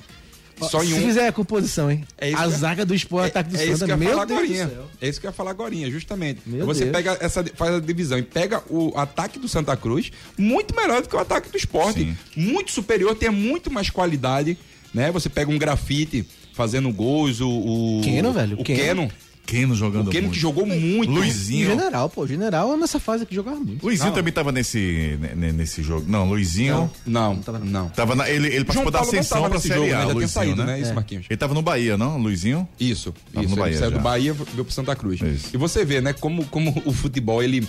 Só 0.68 0.84
em 0.84 0.88
Se 0.88 0.94
um. 0.94 1.02
fizer 1.02 1.28
a 1.28 1.32
composição, 1.32 1.90
hein? 1.92 2.04
É 2.18 2.30
isso 2.30 2.42
a 2.42 2.48
zaga 2.50 2.86
do 2.86 2.94
esporte, 2.96 3.28
ataque 3.30 3.50
do 3.52 3.58
é 3.58 3.66
isso 3.66 3.78
Santa, 3.78 3.86
que 3.86 3.92
eu 3.92 3.96
ia 3.96 3.98
meu 3.98 4.10
falar 4.12 4.26
Deus 4.26 4.40
do 4.40 4.44
agorinha. 4.46 4.68
céu. 4.68 4.88
É 5.02 5.08
isso 5.10 5.20
que 5.22 5.26
eu 5.28 5.30
ia 5.30 5.34
falar 5.34 5.52
agora, 5.52 5.76
justamente. 5.92 6.42
Meu 6.46 6.66
você 6.66 6.86
Deus. 6.86 6.92
pega 6.96 7.18
essa, 7.22 7.44
faz 7.56 7.76
a 7.76 7.80
divisão 7.80 8.18
e 8.18 8.24
pega 8.24 8.64
o 8.70 8.92
ataque 8.98 9.38
do 9.40 9.48
Santa 9.48 9.76
Cruz 9.78 10.12
muito 10.38 10.76
melhor 10.76 11.02
do 11.02 11.08
que 11.10 11.16
o 11.16 11.20
ataque 11.20 11.50
do 11.50 11.58
esporte. 11.58 12.00
Sim. 12.02 12.18
Muito 12.36 12.72
superior, 12.72 13.16
tem 13.16 13.30
muito 13.30 13.72
mais 13.72 13.90
qualidade. 13.90 14.58
Né? 14.94 15.12
Você 15.12 15.30
pega 15.30 15.52
um 15.52 15.58
grafite 15.58 16.26
fazendo 16.54 16.92
gols, 16.92 17.40
o. 17.40 17.50
o 17.50 18.02
Keno, 18.04 18.34
velho, 18.34 18.60
O 18.60 18.64
Keno. 18.64 18.80
Keno. 18.80 19.12
Keno 19.50 19.74
jogando 19.76 20.08
O 20.08 20.12
Keno 20.12 20.24
muito. 20.28 20.34
que 20.36 20.40
jogou 20.40 20.66
muito. 20.66 21.10
O 21.12 21.16
Luizinho. 21.16 21.70
general, 21.70 22.08
pô, 22.10 22.22
o 22.22 22.28
general 22.28 22.78
nessa 22.78 23.00
fase 23.00 23.24
aqui 23.24 23.34
jogava 23.34 23.60
muito. 23.60 23.84
Luizinho 23.84 24.14
também 24.14 24.32
tava 24.32 24.52
nesse, 24.52 25.18
ne- 25.36 25.52
nesse 25.52 25.82
jogo. 25.82 26.06
Não, 26.08 26.28
Luizinho. 26.30 26.90
Não, 27.06 27.40
não. 27.64 27.90
Tava 27.90 28.14
na- 28.16 28.30
ele, 28.30 28.48
ele 28.48 28.64
participou 28.66 28.92
da 28.92 29.00
não 29.00 29.08
ascensão 29.08 29.38
tava 29.40 29.50
pra 29.50 29.58
nesse 29.58 29.68
Série 29.70 29.80
jogo, 29.80 29.92
A, 29.92 29.96
né? 29.96 30.00
Já 30.02 30.06
tinha 30.06 30.14
Luizinho, 30.14 30.30
saído, 30.30 30.66
né? 30.66 30.74
né? 30.74 30.80
Isso, 30.82 30.92
É. 30.92 30.94
Marquinhos. 30.94 31.26
Ele 31.30 31.38
tava 31.38 31.54
no 31.54 31.62
Bahia, 31.62 31.98
não, 31.98 32.18
Luizinho? 32.20 32.68
Isso, 32.80 33.12
Tava 33.34 33.46
isso. 33.46 33.56
no 33.56 33.56
ele 33.56 33.62
Bahia 33.62 33.78
saiu 33.80 33.92
já. 33.92 33.98
do 33.98 34.04
Bahia 34.04 34.34
veio 34.34 34.66
pro 34.66 34.72
Santa 34.74 34.96
Cruz. 34.96 35.20
Isso. 35.22 35.50
E 35.54 35.58
você 35.58 35.84
vê, 35.84 36.00
né, 36.02 36.14
como, 36.14 36.46
como 36.46 36.82
o 36.86 36.94
futebol, 36.94 37.42
ele, 37.42 37.68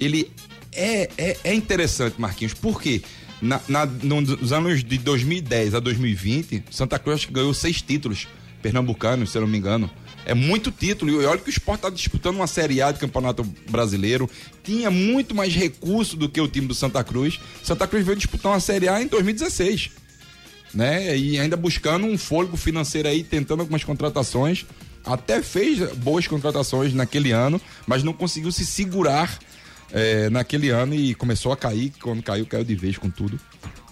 ele 0.00 0.30
é, 0.72 1.10
é, 1.18 1.36
é 1.44 1.54
interessante, 1.54 2.14
Marquinhos, 2.18 2.54
porque 2.54 3.02
na, 3.42 3.60
na, 3.68 3.84
nos 3.86 4.50
anos 4.52 4.82
de 4.82 4.96
2010 4.98 5.74
a 5.74 5.80
2020, 5.80 6.64
Santa 6.70 6.98
Cruz 6.98 7.16
acho 7.18 7.26
que 7.28 7.32
ganhou 7.34 7.52
seis 7.52 7.82
títulos 7.82 8.26
pernambucanos, 8.62 9.30
se 9.30 9.38
eu 9.38 9.42
não 9.42 9.48
me 9.48 9.58
engano. 9.58 9.90
É 10.28 10.34
muito 10.34 10.70
título. 10.70 11.10
E 11.10 11.26
olha 11.26 11.40
que 11.40 11.48
o 11.48 11.50
Sport 11.50 11.80
tá 11.80 11.90
disputando 11.90 12.36
uma 12.36 12.46
Série 12.46 12.80
A 12.80 12.92
do 12.92 13.00
Campeonato 13.00 13.42
Brasileiro. 13.68 14.30
Tinha 14.62 14.90
muito 14.90 15.34
mais 15.34 15.54
recurso 15.54 16.16
do 16.16 16.28
que 16.28 16.40
o 16.40 16.46
time 16.46 16.66
do 16.66 16.74
Santa 16.74 17.02
Cruz. 17.02 17.40
Santa 17.64 17.86
Cruz 17.88 18.04
veio 18.04 18.16
disputar 18.16 18.52
uma 18.52 18.60
Série 18.60 18.88
A 18.88 19.02
em 19.02 19.06
2016 19.06 19.90
né? 20.74 21.16
E 21.16 21.38
ainda 21.38 21.56
buscando 21.56 22.06
um 22.06 22.18
fôlego 22.18 22.56
financeiro 22.56 23.08
aí, 23.08 23.22
tentando 23.22 23.60
algumas 23.60 23.84
contratações. 23.84 24.66
Até 25.04 25.42
fez 25.42 25.78
boas 25.94 26.26
contratações 26.26 26.92
naquele 26.92 27.30
ano, 27.32 27.60
mas 27.86 28.02
não 28.02 28.12
conseguiu 28.12 28.52
se 28.52 28.66
segurar 28.66 29.38
eh, 29.92 30.28
naquele 30.28 30.68
ano 30.68 30.94
e 30.94 31.14
começou 31.14 31.52
a 31.52 31.56
cair. 31.56 31.92
Quando 32.00 32.22
caiu, 32.22 32.44
caiu 32.44 32.64
de 32.64 32.74
vez 32.74 32.98
com 32.98 33.08
tudo. 33.08 33.40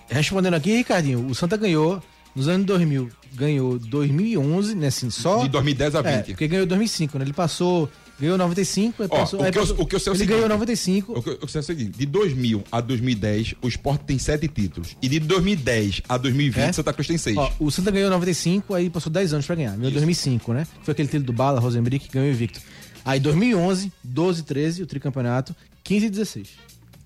Respondendo 0.08 0.54
aqui, 0.54 0.76
Ricardinho, 0.76 1.26
o 1.26 1.34
Santa 1.34 1.56
ganhou 1.56 2.02
nos 2.36 2.46
anos 2.48 2.66
2000, 2.66 3.08
ganhou 3.34 3.78
2011, 3.78 4.74
né, 4.76 4.86
assim, 4.88 5.10
só... 5.10 5.42
De 5.42 5.48
2010 5.48 5.94
a 5.94 5.98
É, 6.00 6.16
20. 6.18 6.26
porque 6.26 6.46
ganhou 6.48 6.66
2005, 6.66 7.18
né? 7.18 7.24
Ele 7.24 7.32
passou, 7.32 7.90
ganhou 8.20 8.36
95, 8.38 9.02
aí 9.02 9.08
Ó, 9.10 9.16
passou, 9.18 9.40
o 9.40 9.42
que 9.42 9.48
eu- 9.48 9.62
passou- 9.62 9.80
o 9.80 9.86
que 9.86 9.94
eu 9.96 10.00
sei 10.00 10.10
é 10.10 10.12
o 10.12 10.14
ele 10.14 10.18
seguinte. 10.18 10.34
ganhou 10.36 10.48
95, 10.48 11.12
O 11.18 11.22
que 11.22 11.30
eu- 11.30 11.48
sei 11.48 11.58
é 11.58 11.60
o 11.60 11.64
seguinte, 11.64 11.98
de 11.98 12.06
2000 12.06 12.62
a 12.70 12.80
2010, 12.80 13.54
o 13.62 13.68
Sport 13.68 14.02
tem 14.02 14.18
sete 14.18 14.46
títulos. 14.48 14.96
E 15.02 15.08
de 15.08 15.18
2010 15.20 16.02
a 16.08 16.16
2020, 16.16 16.62
É? 16.68 16.72
Santa 16.72 16.92
Cruz 16.92 17.08
tem 17.08 17.18
seis. 17.18 17.36
Ó, 17.36 17.50
o 17.58 17.70
Santa 17.70 17.90
ganhou 17.90 18.08
em 18.08 18.12
95, 18.12 18.74
aí 18.74 18.88
passou 18.90 19.10
10 19.10 19.32
anos 19.32 19.46
pra 19.46 19.54
ganhar. 19.56 19.72
Ganhou 19.76 19.88
em 19.90 19.92
2005, 19.94 20.52
né? 20.52 20.66
Foi 20.82 20.92
aquele 20.92 21.08
título 21.08 21.24
do 21.24 21.32
Bala, 21.32 21.58
Rosenbrick, 21.60 22.06
que 22.06 22.12
ganhou 22.14 22.30
invicto. 22.30 22.60
Aí 23.04 23.18
2011, 23.20 23.92
12, 24.02 24.42
13, 24.42 24.82
o 24.82 24.86
tricampeonato, 24.86 25.54
15 25.84 26.06
e 26.06 26.10
16. 26.10 26.48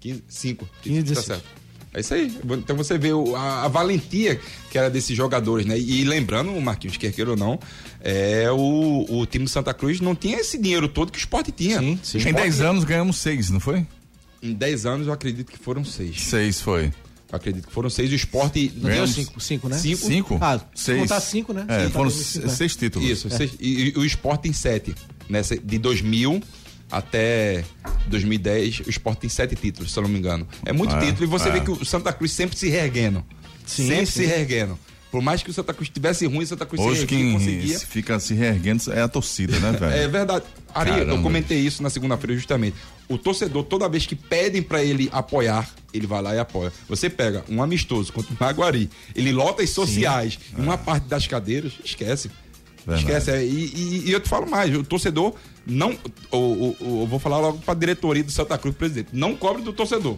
15, 0.01 0.23
5. 0.29 0.69
15, 0.83 0.97
Tá 0.99 1.03
16. 1.03 1.27
certo. 1.27 1.45
É 1.93 2.01
isso 2.01 2.15
aí. 2.15 2.33
Então 2.59 2.77
você 2.77 2.97
vê 2.97 3.13
o- 3.13 3.35
a, 3.35 3.65
a 3.65 3.69
valentia 3.69 4.41
que 4.71 4.79
era 4.79 4.89
desses 4.89 5.17
jogadores, 5.17 5.67
né? 5.67 5.79
E 5.79 6.05
lembrando, 6.05 6.53
Marquinhos, 6.61 6.97
quer 6.97 7.11
queira 7.13 7.31
ou 7.33 7.37
não, 7.37 7.59
é, 8.01 8.49
o, 8.51 9.07
o 9.09 9.27
time 9.27 9.45
do 9.45 9.51
Santa 9.51 9.75
Cruz 9.75 10.01
não 10.01 10.15
tinha 10.15 10.39
esse 10.39 10.57
dinheiro 10.57 10.89
todo 10.89 11.11
que 11.11 11.19
o 11.19 11.21
esporte 11.21 11.51
tinha. 11.51 11.81
Sim, 11.81 11.95
O 11.95 12.07
sim. 12.07 12.19
Em 12.19 12.21
Sport- 12.21 12.37
10 12.37 12.61
anos 12.61 12.85
ganhamos 12.85 13.17
6, 13.17 13.51
não 13.51 13.59
foi? 13.61 13.85
Em 14.43 14.55
10 14.55 14.87
anos 14.87 15.07
eu 15.09 15.13
acredito 15.13 15.51
que 15.51 15.59
foram 15.59 15.85
seis. 15.85 16.21
6 16.23 16.61
foi. 16.61 16.93
Eu 17.33 17.37
acredito 17.37 17.67
que 17.69 17.73
foram 17.73 17.91
seis. 17.91 18.11
O 18.11 18.15
esporte. 18.15 18.73
Não 18.75 18.83
deu 18.83 18.91
Ganhamos 18.91 19.11
5, 19.11 19.41
5, 19.41 19.69
né? 19.69 19.77
Cinco. 19.79 20.07
5? 20.07 20.39
Ah, 20.41 20.61
se 20.75 20.95
contar 20.97 21.21
cinco, 21.21 21.53
né? 21.53 21.65
É, 21.69 21.87
Se 21.87 21.91
foram 21.93 22.11
contar 22.11 22.23
cinco, 22.25 22.47
é. 22.47 22.51
6 22.51 22.77
títulos. 22.77 23.09
Isso, 23.09 23.31
seis- 23.31 23.53
e, 23.61 23.93
e 23.95 23.99
o 23.99 24.05
esporte 24.05 24.43
tem 24.43 24.53
sete. 24.53 24.95
Nessa, 25.29 25.57
de 25.57 25.79
2000 25.79 26.41
até 26.91 27.65
2010, 28.07 28.81
o 28.87 28.91
esporte 28.91 29.21
tem 29.21 29.31
sete 29.31 29.55
títulos, 29.57 29.93
se 29.93 29.99
eu 29.99 30.03
não 30.03 30.11
me 30.11 30.19
engano. 30.19 30.47
É 30.65 30.73
muito 30.73 30.95
É, 30.97 31.01
título. 31.01 31.25
E 31.25 31.27
você 31.27 31.49
é. 31.49 31.53
vê 31.53 31.61
que 31.61 31.71
o 31.71 31.85
Santa 31.85 32.13
Cruz 32.13 32.33
sempre 32.33 32.57
se 32.57 32.69
reerguendo. 32.69 33.25
Sim, 33.67 33.87
sempre 33.89 34.07
sim. 34.07 34.13
se 34.23 34.27
reerguendo. 34.27 34.79
Por 35.11 35.21
mais 35.21 35.43
que 35.43 35.51
o 35.51 35.53
Santa 35.53 35.75
Cruz 35.75 35.89
tivesse 35.89 36.25
ruim, 36.27 36.45
o 36.45 36.47
Santa 36.47 36.65
Cruz 36.65 36.81
Hoje 36.81 37.01
se 37.01 37.07
quem 37.07 37.33
conseguia. 37.33 37.81
fica 37.81 38.21
se 38.21 38.33
reerguendo 38.33 38.93
é 38.93 39.03
a 39.03 39.09
torcida, 39.09 39.59
né, 39.59 39.73
velho? 39.73 39.93
É 40.05 40.07
verdade. 40.07 40.45
Ari, 40.73 40.91
eu 40.91 40.97
Caramba. 40.99 41.23
comentei 41.23 41.59
isso 41.59 41.83
na 41.83 41.91
segunda-feira 41.91 42.35
justamente. 42.37 42.77
O 43.09 43.19
torcedor, 43.19 43.65
toda 43.65 43.89
vez 43.89 44.07
que 44.07 44.15
pedem 44.15 44.63
pra 44.63 44.85
ele 44.85 45.09
apoiar, 45.11 45.69
ele 45.93 46.07
vai 46.07 46.23
lá 46.23 46.33
e 46.35 46.39
apoia. 46.39 46.73
Você 46.89 47.11
pega 47.11 47.45
um 47.49 47.61
amistoso 47.61 48.13
contra 48.13 48.33
o 48.33 48.37
Maguari, 48.39 48.89
ele 49.17 49.33
lota 49.33 49.65
as 49.65 49.71
sociais 49.71 50.39
e 50.57 50.61
uma 50.61 50.79
parte 50.79 51.09
das 51.09 51.27
cadeiras, 51.27 51.73
esquece. 51.85 52.31
Verdade. 52.97 53.03
Esquece. 53.25 53.31
É, 53.31 53.45
E, 53.45 53.49
e- 53.75 54.03
e 54.09 54.13
eu 54.13 54.21
te 54.21 54.29
falo 54.29 54.49
mais, 54.51 54.75
o 54.75 54.83
torcedor 54.85 55.35
não. 55.67 55.91
o- 56.33 56.37
o- 56.37 56.77
o- 56.81 57.01
eu 57.03 57.07
vou 57.07 57.19
falar 57.19 57.39
logo 57.39 57.59
pra 57.59 57.75
diretoria 57.75 58.23
do 58.25 58.31
Santa 58.31 58.57
Cruz, 58.59 58.75
presidente. 58.77 59.09
Não 59.13 59.35
cobre 59.37 59.63
do 59.63 59.73
torcedor. 59.73 60.17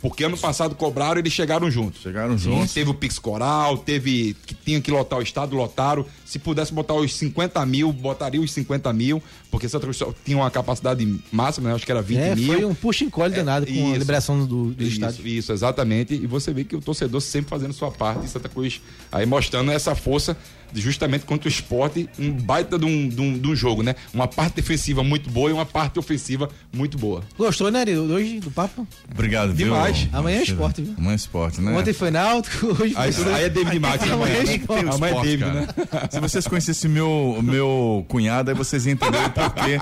Porque 0.00 0.24
ano 0.24 0.36
passado 0.36 0.74
cobraram 0.74 1.18
e 1.18 1.20
eles 1.20 1.32
chegaram 1.32 1.70
juntos. 1.70 2.02
Chegaram 2.02 2.36
juntos. 2.36 2.72
Teve 2.74 2.90
o 2.90 2.94
Pix 2.94 3.20
Coral, 3.20 3.78
teve 3.78 4.34
que 4.44 4.52
tinha 4.52 4.80
que 4.80 4.90
lotar 4.90 5.20
o 5.20 5.22
estado, 5.22 5.54
lotaram. 5.54 6.04
Se 6.26 6.40
pudesse 6.40 6.72
botar 6.74 6.94
os 6.94 7.14
50 7.14 7.64
mil, 7.64 7.92
botaria 7.92 8.40
os 8.40 8.50
50 8.50 8.92
mil, 8.92 9.22
porque 9.48 9.68
Santa 9.68 9.86
Cruz 9.86 10.02
tinha 10.24 10.36
uma 10.36 10.50
capacidade 10.50 11.06
máxima, 11.30 11.68
né? 11.68 11.76
Acho 11.76 11.86
que 11.86 11.92
era 11.92 12.02
20 12.02 12.18
É, 12.18 12.34
mil. 12.34 12.52
foi 12.52 12.64
um 12.64 12.74
puxa 12.74 13.04
encolhe 13.04 13.32
danado 13.32 13.64
com 13.64 13.72
a 13.72 13.90
isso. 13.90 13.98
liberação 14.00 14.44
do, 14.44 14.72
do 14.72 14.82
Isso, 14.82 14.92
estádio. 14.94 15.24
isso, 15.24 15.52
exatamente. 15.52 16.14
E 16.14 16.26
você 16.26 16.52
vê 16.52 16.64
que 16.64 16.74
o 16.74 16.80
torcedor 16.80 17.20
sempre 17.20 17.48
fazendo 17.50 17.72
sua 17.72 17.92
parte, 17.92 18.28
Santa 18.28 18.48
Cruz 18.48 18.80
aí 19.12 19.24
mostrando 19.24 19.70
essa 19.70 19.94
força 19.94 20.36
justamente 20.74 21.24
contra 21.24 21.48
o 21.48 21.50
esporte, 21.52 22.08
um 22.18 22.30
baita 22.32 22.78
de 22.78 22.84
um, 22.84 23.08
de 23.08 23.20
um- 23.20 23.38
de 23.38 23.48
um 23.48 23.54
jogo, 23.56 23.82
né? 23.82 23.94
Uma 24.12 24.26
parte 24.28 24.54
defensiva 24.56 25.02
muito 25.02 25.30
boa 25.30 25.50
e 25.50 25.52
uma 25.52 25.66
parte 25.66 25.98
ofensiva 25.98 26.48
muito 26.72 26.96
boa. 26.98 27.22
Gostou, 27.36 27.70
né, 27.70 27.80
Ari, 27.80 27.96
hoje 27.96 28.40
do 28.40 28.50
papo? 28.50 28.86
Obrigado, 29.12 29.52
viu? 29.52 29.66
Demais. 29.68 30.08
Amanhã 30.12 30.38
é 30.38 30.42
esporte, 30.42 30.82
viu? 30.82 30.94
Amanhã 30.96 31.12
é 31.12 31.16
esporte, 31.16 31.60
né? 31.60 31.72
Ontem 31.76 31.92
foi 31.92 32.10
Náutico, 32.10 32.66
hoje 32.82 32.94
Aí, 32.96 33.12
foi... 33.12 33.32
aí 33.34 33.44
é 33.44 33.48
David 33.48 33.78
Max 33.78 34.02
Amanhã 34.02 34.14
amanhã. 34.14 34.34
é 34.36 34.44
né? 34.44 34.54
esporte. 34.56 34.88
Amanhã 34.88 35.14
é 35.16 35.22
David, 35.22 35.44
né? 35.52 35.66
Se 36.10 36.20
vocês 36.20 36.46
conhecessem 36.46 36.90
meu, 36.90 37.38
meu 37.42 38.04
cunhado, 38.08 38.50
aí 38.50 38.56
vocês 38.56 38.86
iam 38.86 38.92
entender 38.92 39.18
o 39.18 39.30
porquê 39.30 39.78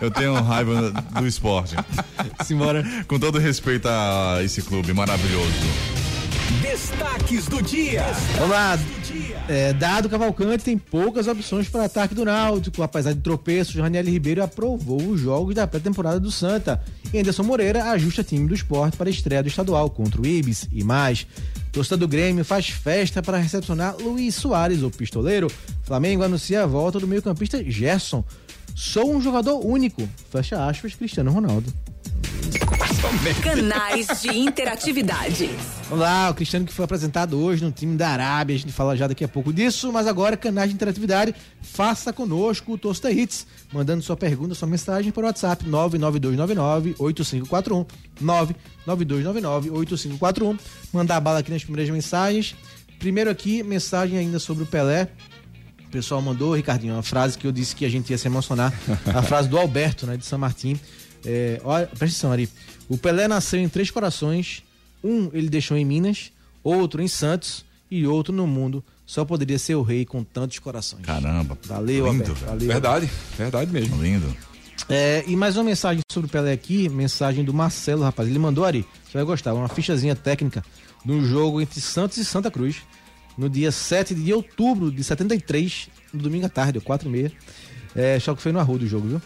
eu 0.00 0.10
tenho 0.10 0.34
raiva 0.34 0.90
do 0.90 1.26
esporte. 1.26 1.74
Simbora. 2.44 2.84
Com 3.08 3.18
todo 3.18 3.38
respeito 3.38 3.88
a 3.88 4.40
esse 4.44 4.62
clube 4.62 4.92
maravilhoso. 4.92 6.03
Destaques 6.60 7.46
do 7.46 7.62
dia. 7.62 8.02
Vamos 8.38 8.50
lá. 8.50 8.78
É, 9.48 9.72
dado 9.72 10.08
Cavalcante 10.08 10.64
tem 10.64 10.76
poucas 10.76 11.26
opções 11.26 11.68
para 11.68 11.84
ataque 11.84 12.14
do 12.14 12.24
Náutico. 12.24 12.82
Apesar 12.82 13.12
de 13.12 13.20
tropeços, 13.20 13.76
Raniel 13.76 14.04
Ribeiro 14.04 14.42
aprovou 14.42 15.00
os 15.00 15.20
jogos 15.20 15.54
da 15.54 15.66
pré-temporada 15.66 16.20
do 16.20 16.30
Santa. 16.30 16.82
E 17.12 17.18
Anderson 17.18 17.42
Moreira 17.44 17.84
ajusta 17.90 18.22
time 18.22 18.46
do 18.46 18.54
esporte 18.54 18.96
para 18.96 19.08
a 19.08 19.12
estreia 19.12 19.42
do 19.42 19.48
estadual 19.48 19.88
contra 19.88 20.20
o 20.20 20.26
Ibis. 20.26 20.68
E 20.72 20.84
mais, 20.84 21.26
torcida 21.72 21.96
do 21.96 22.08
Grêmio 22.08 22.44
faz 22.44 22.68
festa 22.68 23.22
para 23.22 23.38
recepcionar 23.38 23.96
Luiz 23.98 24.34
Soares, 24.34 24.82
o 24.82 24.90
pistoleiro. 24.90 25.50
Flamengo 25.82 26.22
anuncia 26.22 26.62
a 26.62 26.66
volta 26.66 26.98
do 26.98 27.08
meio-campista 27.08 27.62
Gerson. 27.64 28.24
Sou 28.74 29.14
um 29.14 29.20
jogador 29.20 29.64
único. 29.64 30.06
Fecha 30.30 30.66
aspas, 30.66 30.94
Cristiano 30.94 31.30
Ronaldo. 31.30 31.72
Canais 33.42 34.22
de 34.22 34.36
interatividade. 34.36 35.50
Vamos 35.88 36.00
lá, 36.00 36.30
o 36.30 36.34
Cristiano 36.34 36.66
que 36.66 36.72
foi 36.72 36.84
apresentado 36.84 37.38
hoje 37.38 37.64
no 37.64 37.70
time 37.70 37.96
da 37.96 38.08
Arábia, 38.08 38.56
a 38.56 38.58
gente 38.58 38.72
fala 38.72 38.96
já 38.96 39.06
daqui 39.06 39.22
a 39.24 39.28
pouco 39.28 39.52
disso, 39.52 39.92
mas 39.92 40.06
agora, 40.06 40.34
canais 40.36 40.70
de 40.70 40.74
interatividade, 40.74 41.34
faça 41.62 42.12
conosco 42.12 42.72
o 42.72 42.78
Tosta 42.78 43.10
Hits, 43.10 43.46
mandando 43.72 44.02
sua 44.02 44.16
pergunta, 44.16 44.54
sua 44.54 44.68
mensagem 44.68 45.12
para 45.12 45.22
o 45.22 45.26
WhatsApp 45.26 45.64
99299-8541, 45.66 47.86
99299-8541, 48.86 50.58
mandar 50.92 51.20
bala 51.20 51.38
aqui 51.38 51.50
nas 51.50 51.62
primeiras 51.62 51.92
mensagens. 51.92 52.54
Primeiro 52.98 53.30
aqui, 53.30 53.62
mensagem 53.62 54.18
ainda 54.18 54.38
sobre 54.38 54.64
o 54.64 54.66
Pelé, 54.66 55.08
o 55.86 55.90
pessoal 55.90 56.22
mandou, 56.22 56.56
Ricardinho, 56.56 56.94
uma 56.94 57.02
frase 57.02 57.38
que 57.38 57.46
eu 57.46 57.52
disse 57.52 57.76
que 57.76 57.84
a 57.84 57.88
gente 57.88 58.10
ia 58.10 58.18
se 58.18 58.26
emocionar, 58.26 58.72
a 59.14 59.22
frase 59.22 59.48
do 59.48 59.58
Alberto, 59.58 60.06
né, 60.06 60.16
de 60.16 60.24
São 60.24 60.38
Martim, 60.38 60.80
É, 61.24 61.60
olha, 61.64 61.86
presta 61.86 62.04
atenção, 62.04 62.32
Ari. 62.32 62.48
O 62.88 62.98
Pelé 62.98 63.26
nasceu 63.26 63.60
em 63.60 63.68
três 63.68 63.90
corações. 63.90 64.62
Um 65.02 65.30
ele 65.32 65.48
deixou 65.48 65.76
em 65.76 65.84
Minas, 65.84 66.32
outro 66.62 67.02
em 67.02 67.08
Santos 67.08 67.64
e 67.90 68.06
outro 68.06 68.32
no 68.32 68.46
mundo. 68.46 68.84
Só 69.06 69.24
poderia 69.24 69.58
ser 69.58 69.74
o 69.74 69.82
rei 69.82 70.04
com 70.04 70.24
tantos 70.24 70.58
corações. 70.58 71.02
Caramba. 71.04 71.58
Valeu, 71.64 72.06
Lindo, 72.06 72.30
Alberto. 72.30 72.46
Valeu. 72.46 72.68
Verdade, 72.68 73.10
verdade 73.36 73.72
mesmo. 73.72 74.02
Lindo. 74.02 74.34
É, 74.88 75.24
e 75.26 75.36
mais 75.36 75.56
uma 75.56 75.64
mensagem 75.64 76.00
sobre 76.10 76.28
o 76.28 76.30
Pelé 76.30 76.52
aqui, 76.52 76.88
mensagem 76.88 77.44
do 77.44 77.54
Marcelo, 77.54 78.02
rapaz. 78.02 78.28
Ele 78.28 78.38
mandou, 78.38 78.64
Ari, 78.64 78.86
você 79.04 79.18
vai 79.18 79.24
gostar, 79.24 79.54
uma 79.54 79.68
fichazinha 79.68 80.14
técnica 80.14 80.64
do 81.04 81.24
jogo 81.24 81.60
entre 81.60 81.80
Santos 81.80 82.16
e 82.16 82.24
Santa 82.24 82.50
Cruz, 82.50 82.76
no 83.36 83.48
dia 83.48 83.70
7 83.70 84.14
de 84.14 84.32
outubro 84.32 84.90
de 84.90 85.02
73, 85.02 85.88
no 86.12 86.22
domingo 86.22 86.46
à 86.46 86.48
tarde, 86.48 86.80
4 86.80 87.08
e 87.08 87.10
meia. 87.10 87.32
É, 87.94 88.18
só 88.18 88.34
que 88.34 88.42
foi 88.42 88.52
no 88.52 88.58
Arruda 88.58 88.84
o 88.84 88.88
jogo, 88.88 89.08
viu? 89.08 89.22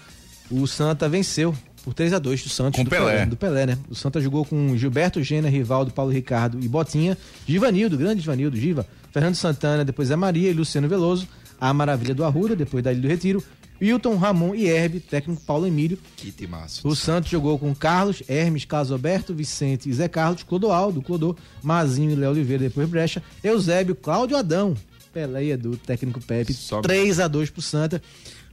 O 0.51 0.67
Santa 0.67 1.09
venceu 1.09 1.55
por 1.85 1.95
3 1.95 2.13
a 2.13 2.19
2 2.19 2.43
do 2.43 2.49
Santos. 2.49 2.79
Com 2.79 2.85
do 2.85 2.91
Pelé. 2.91 3.27
Do 3.27 3.37
Pelé, 3.37 3.67
né? 3.67 3.79
O 3.89 3.95
Santa 3.95 4.21
jogou 4.21 4.45
com 4.45 4.77
Gilberto 4.77 5.23
Gena, 5.23 5.49
Rivaldo, 5.49 5.91
Paulo 5.93 6.11
Ricardo 6.13 6.59
e 6.63 6.69
Botinha, 6.69 7.17
Givanildo, 7.47 7.97
grande 7.97 8.21
Givanildo, 8.21 8.57
Giva, 8.57 8.87
Fernando 9.13 9.35
Santana, 9.35 9.85
depois 9.85 10.09
Zé 10.09 10.17
Maria 10.17 10.51
e 10.51 10.53
Luciano 10.53 10.89
Veloso, 10.89 11.27
a 11.61 11.73
Maravilha 11.73 12.15
do 12.15 12.25
Arruda, 12.25 12.55
depois 12.55 12.83
da 12.85 12.93
Ilha 12.93 13.01
do 13.03 13.09
Retiro, 13.09 13.43
Wilton, 13.81 14.17
Ramon 14.17 14.55
e 14.57 14.67
Herbe, 14.67 14.99
técnico 14.99 15.41
Paulo 15.43 15.65
Emílio, 15.67 15.99
Que 16.17 16.33
timaço. 16.33 16.87
o 16.87 16.97
Santos 16.97 17.31
jogou 17.31 17.57
com 17.59 17.73
Carlos, 17.75 18.23
Hermes, 18.29 18.65
Carlos 18.65 18.91
Alberto, 18.91 19.33
Vicente 19.33 19.89
e 19.89 19.93
Zé 19.93 20.09
Carlos, 20.09 20.43
Clodoaldo, 20.43 21.01
Clodô, 21.01 21.37
Mazinho 21.63 22.11
e 22.11 22.15
Léo 22.17 22.31
Oliveira, 22.33 22.65
depois 22.65 22.89
Brecha, 22.89 23.23
Eusébio, 23.43 23.95
Cláudio 23.95 24.37
Adão, 24.37 24.75
Pelé 25.13 25.45
e 25.45 25.51
Edu, 25.53 25.77
técnico 25.77 26.21
Pepe, 26.21 26.53
Só- 26.53 26.81
3 26.81 27.21
a 27.21 27.29
2 27.29 27.51
pro 27.51 27.63
Santa. 27.63 28.03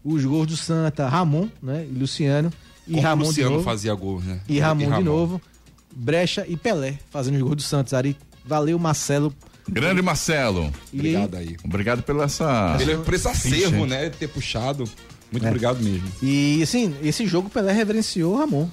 Os 0.03 0.23
gols 0.23 0.45
do 0.45 0.55
Santa, 0.55 1.09
Ramon, 1.09 1.47
né, 1.61 1.87
e 1.89 1.97
Luciano, 1.97 2.53
e 2.87 2.93
Como 2.93 3.03
Ramon 3.03 3.25
Luciano 3.25 3.49
de 3.49 3.55
novo, 3.55 3.65
fazia 3.65 3.93
gol, 3.95 4.19
né? 4.21 4.39
e 4.47 4.59
Ramon, 4.59 4.97
de 4.97 5.03
novo, 5.03 5.41
Brecha 5.95 6.45
e 6.47 6.55
Pelé 6.57 6.97
fazendo 7.09 7.35
os 7.35 7.41
gols 7.41 7.55
do 7.55 7.61
Santos. 7.61 7.93
Ari, 7.93 8.15
valeu 8.45 8.77
Marcelo. 8.77 9.33
Grande 9.67 10.01
Marcelo. 10.01 10.71
E 10.93 10.97
Obrigado 10.99 11.35
aí. 11.37 11.57
Obrigado 11.63 12.03
pela 12.03 12.25
essa. 12.25 12.77
Ele, 12.79 12.97
por 12.97 13.13
esse 13.13 13.27
acervo, 13.27 13.85
né? 13.87 14.09
Ter 14.09 14.27
puxado. 14.27 14.83
Muito 15.31 15.43
É. 15.45 15.49
obrigado 15.49 15.81
mesmo. 15.81 16.07
E 16.21 16.61
assim, 16.61 16.93
esse 17.01 17.25
jogo 17.25 17.47
o 17.47 17.49
Pelé 17.51 17.73
reverenciou 17.73 18.35
o 18.35 18.37
Ramon. 18.37 18.69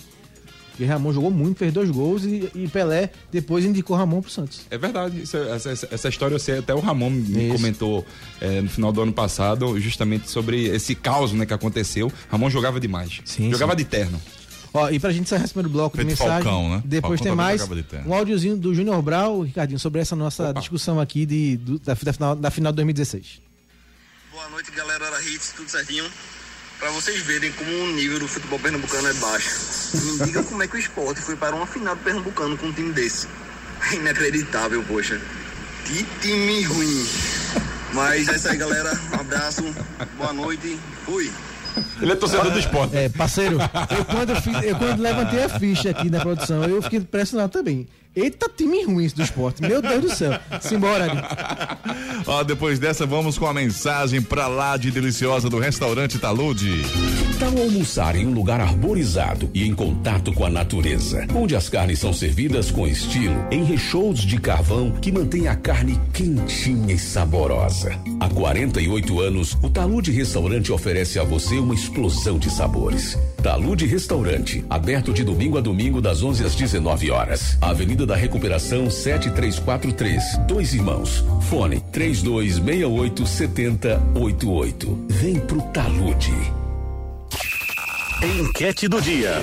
Porque 0.73 0.85
Ramon 0.85 1.13
jogou 1.13 1.31
muito, 1.31 1.59
fez 1.59 1.73
dois 1.73 1.91
gols 1.91 2.25
e, 2.25 2.51
e 2.55 2.67
Pelé 2.69 3.11
depois 3.31 3.65
indicou 3.65 3.95
Ramon 3.97 4.21
pro 4.23 4.31
Santos. 4.31 4.63
É 4.71 4.77
verdade. 4.79 5.23
Isso- 5.23 5.37
essa, 5.37 5.71
essa- 5.71 5.89
essa 5.91 6.09
história 6.09 6.35
eu 6.35 6.39
sei, 6.39 6.59
até 6.59 6.75
o 6.75 6.81
Ramon 6.81 7.11
me 7.11 7.45
Isso. 7.49 7.57
comentou 7.57 8.07
é, 8.41 8.61
no 8.63 8.69
final 8.71 8.91
do 8.91 9.03
ano 9.03 9.13
passado, 9.13 9.79
justamente 9.79 10.31
sobre 10.31 10.65
esse 10.67 10.95
caos 10.95 11.33
né, 11.33 11.45
que 11.45 11.53
aconteceu. 11.53 12.11
Ramon 12.31 12.49
jogava 12.49 12.81
demais. 12.81 13.21
Sim, 13.25 13.51
jogava 13.51 13.73
sim. 13.73 13.77
de 13.79 13.85
terno. 13.85 14.21
Ó, 14.75 14.89
e 14.89 14.99
pra 14.99 15.11
gente 15.13 15.25
encerrar 15.25 15.45
esse 15.45 15.53
primeiro 15.53 15.69
bloco 15.69 15.95
Feito 15.97 16.09
de 16.09 16.15
mensagem, 16.15 16.43
Falcão, 16.43 16.71
né? 16.71 16.83
depois 16.87 17.21
Falcão 17.21 17.37
tem 17.37 17.37
mais 17.37 17.69
um 18.07 18.15
áudiozinho 18.15 18.57
do 18.57 18.75
Júnior 18.75 19.03
Brau, 19.03 19.43
Ricardinho, 19.43 19.79
sobre 19.79 20.01
essa 20.01 20.17
nossa 20.17 20.49
Opa. 20.49 20.61
discussão 20.61 20.99
aqui 20.99 21.27
de, 21.27 21.59
do- 21.59 21.79
da, 21.79 21.93
da 21.93 22.13
final, 22.15 22.35
da 22.37 22.51
final 22.51 22.73
de 22.73 22.77
2016. 22.77 23.43
Boa 24.33 24.49
noite, 24.49 24.71
galera 24.71 25.11
da 25.11 25.21
Hits, 25.23 25.53
tudo 25.55 25.69
certinho? 25.71 26.05
Pra 26.83 26.91
vocês 26.91 27.21
verem 27.23 27.53
como 27.53 27.71
o 27.71 27.93
nível 27.93 28.19
do 28.19 28.27
futebol 28.27 28.59
pernambucano 28.59 29.07
é 29.07 29.13
baixo. 29.15 29.49
Me 30.03 30.27
diga 30.27 30.43
como 30.43 30.65
é 30.65 30.67
que 30.67 30.75
o 30.75 30.79
esporte 30.81 31.21
foi 31.21 31.37
para 31.37 31.55
uma 31.55 31.65
final 31.65 31.95
do 31.95 32.03
pernambucano 32.03 32.59
com 32.59 32.67
um 32.67 32.73
time 32.73 32.93
desse. 32.93 33.29
É 33.93 33.95
inacreditável, 33.95 34.83
poxa. 34.83 35.21
Que 35.85 36.03
time 36.21 36.65
ruim. 36.65 37.07
Mas 37.93 38.29
é 38.29 38.35
isso 38.35 38.49
aí, 38.49 38.57
galera. 38.57 38.99
Um 39.13 39.21
abraço, 39.21 39.63
boa 40.19 40.33
noite, 40.33 40.77
fui. 41.07 41.31
Ele 42.01 42.11
é 42.13 42.17
torcedor 42.17 42.51
do 42.51 42.59
esporte. 42.59 42.97
É, 42.97 43.09
parceiro, 43.09 43.59
eu 43.97 44.05
quando, 44.05 44.31
eu 44.31 44.43
fiz- 44.43 44.63
eu 44.65 44.77
quando 44.77 45.01
levantei 45.01 45.45
a 45.45 45.49
ficha 45.49 45.91
aqui 45.91 46.11
na 46.11 46.19
produção, 46.21 46.65
eu 46.65 46.83
fiquei 46.83 46.99
impressionado 46.99 47.53
também. 47.53 47.87
Eita, 48.15 48.47
time 48.55 48.85
ruim 48.85 49.07
esse 49.07 49.15
do 49.15 49.23
esporte. 49.23 49.63
Meu 49.63 49.81
Deus 49.81 50.03
do 50.03 50.15
céu. 50.15 50.39
Simbora. 50.61 51.09
Ó, 52.27 52.45
depois 52.45 52.79
dessa, 52.79 53.07
vamos 53.07 53.39
com 53.39 53.47
a 53.47 53.55
mensagem 53.55 54.21
pra 54.21 54.49
lá 54.49 54.77
de 54.77 54.91
deliciosa 54.91 55.49
do 55.49 55.59
restaurante 55.59 56.19
Talude. 56.19 56.83
Tal 57.41 57.57
almoçar 57.59 58.15
em 58.15 58.27
um 58.27 58.33
lugar 58.33 58.61
arborizado 58.61 59.51
e 59.55 59.67
em 59.67 59.75
contato 59.75 60.33
com 60.33 60.45
a 60.45 60.51
natureza, 60.51 61.27
onde 61.35 61.57
as 61.57 61.71
carnes 61.71 61.99
são 61.99 62.13
servidas 62.13 62.71
com 62.71 62.87
estilo, 62.87 63.35
em 63.51 63.65
recheios 63.65 64.21
de 64.21 64.39
carvão 64.39 64.93
que 64.93 65.11
mantém 65.11 65.49
a 65.49 65.57
carne 65.57 65.99
quentinha 66.13 66.95
e 66.95 66.99
saborosa. 66.99 67.99
Há 68.21 68.29
48 68.29 69.21
anos, 69.21 69.57
o 69.63 69.71
Talude 69.71 70.13
Restaurante 70.13 70.71
oferece 70.71 71.19
a 71.19 71.25
você 71.25 71.57
uma 71.57 71.75
explosão 71.75 72.39
de 72.39 72.51
sabores. 72.51 73.19
Talude 73.43 73.87
Restaurante, 73.87 74.65
aberto 74.71 75.13
de 75.13 75.25
domingo 75.25 75.59
a 75.59 75.61
domingo 75.61 76.01
das 76.01 76.23
11 76.23 76.45
às 76.45 76.55
19 76.55 77.11
horas. 77.11 77.59
Avenida 77.61 78.02
da 78.07 78.17
Recuperação 78.17 78.91
7343, 78.91 80.39
Dois 80.47 80.75
Irmãos. 80.75 81.25
Fone 81.49 81.81
3268 81.93 83.27
7088. 83.27 85.07
Vem 85.09 85.39
pro 85.41 85.63
Talude. 85.73 86.33
Enquete 88.23 88.89
do 88.89 89.01
dia. 89.01 89.43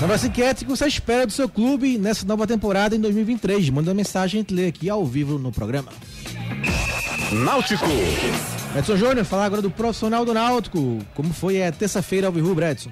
Na 0.00 0.06
nossa 0.06 0.26
enquete, 0.26 0.64
o 0.64 0.66
que 0.66 0.76
você 0.76 0.86
espera 0.86 1.26
do 1.26 1.32
seu 1.32 1.48
clube 1.48 1.98
nessa 1.98 2.26
nova 2.26 2.46
temporada 2.46 2.96
em 2.96 3.00
2023? 3.00 3.70
Manda 3.70 3.90
uma 3.90 3.94
mensagem, 3.94 4.38
a 4.38 4.42
gente 4.42 4.54
lê 4.54 4.68
aqui 4.68 4.88
ao 4.88 5.04
vivo 5.04 5.38
no 5.38 5.52
programa. 5.52 5.92
Náutico. 7.32 7.84
Edson 8.76 8.96
Júnior, 8.96 9.24
falar 9.24 9.44
agora 9.44 9.62
do 9.62 9.70
profissional 9.70 10.24
do 10.24 10.34
Náutico. 10.34 10.98
Como 11.14 11.32
foi 11.32 11.62
a 11.62 11.70
terça-feira 11.70 12.26
ao 12.26 12.32
Rubro, 12.32 12.64
Edson? 12.64 12.90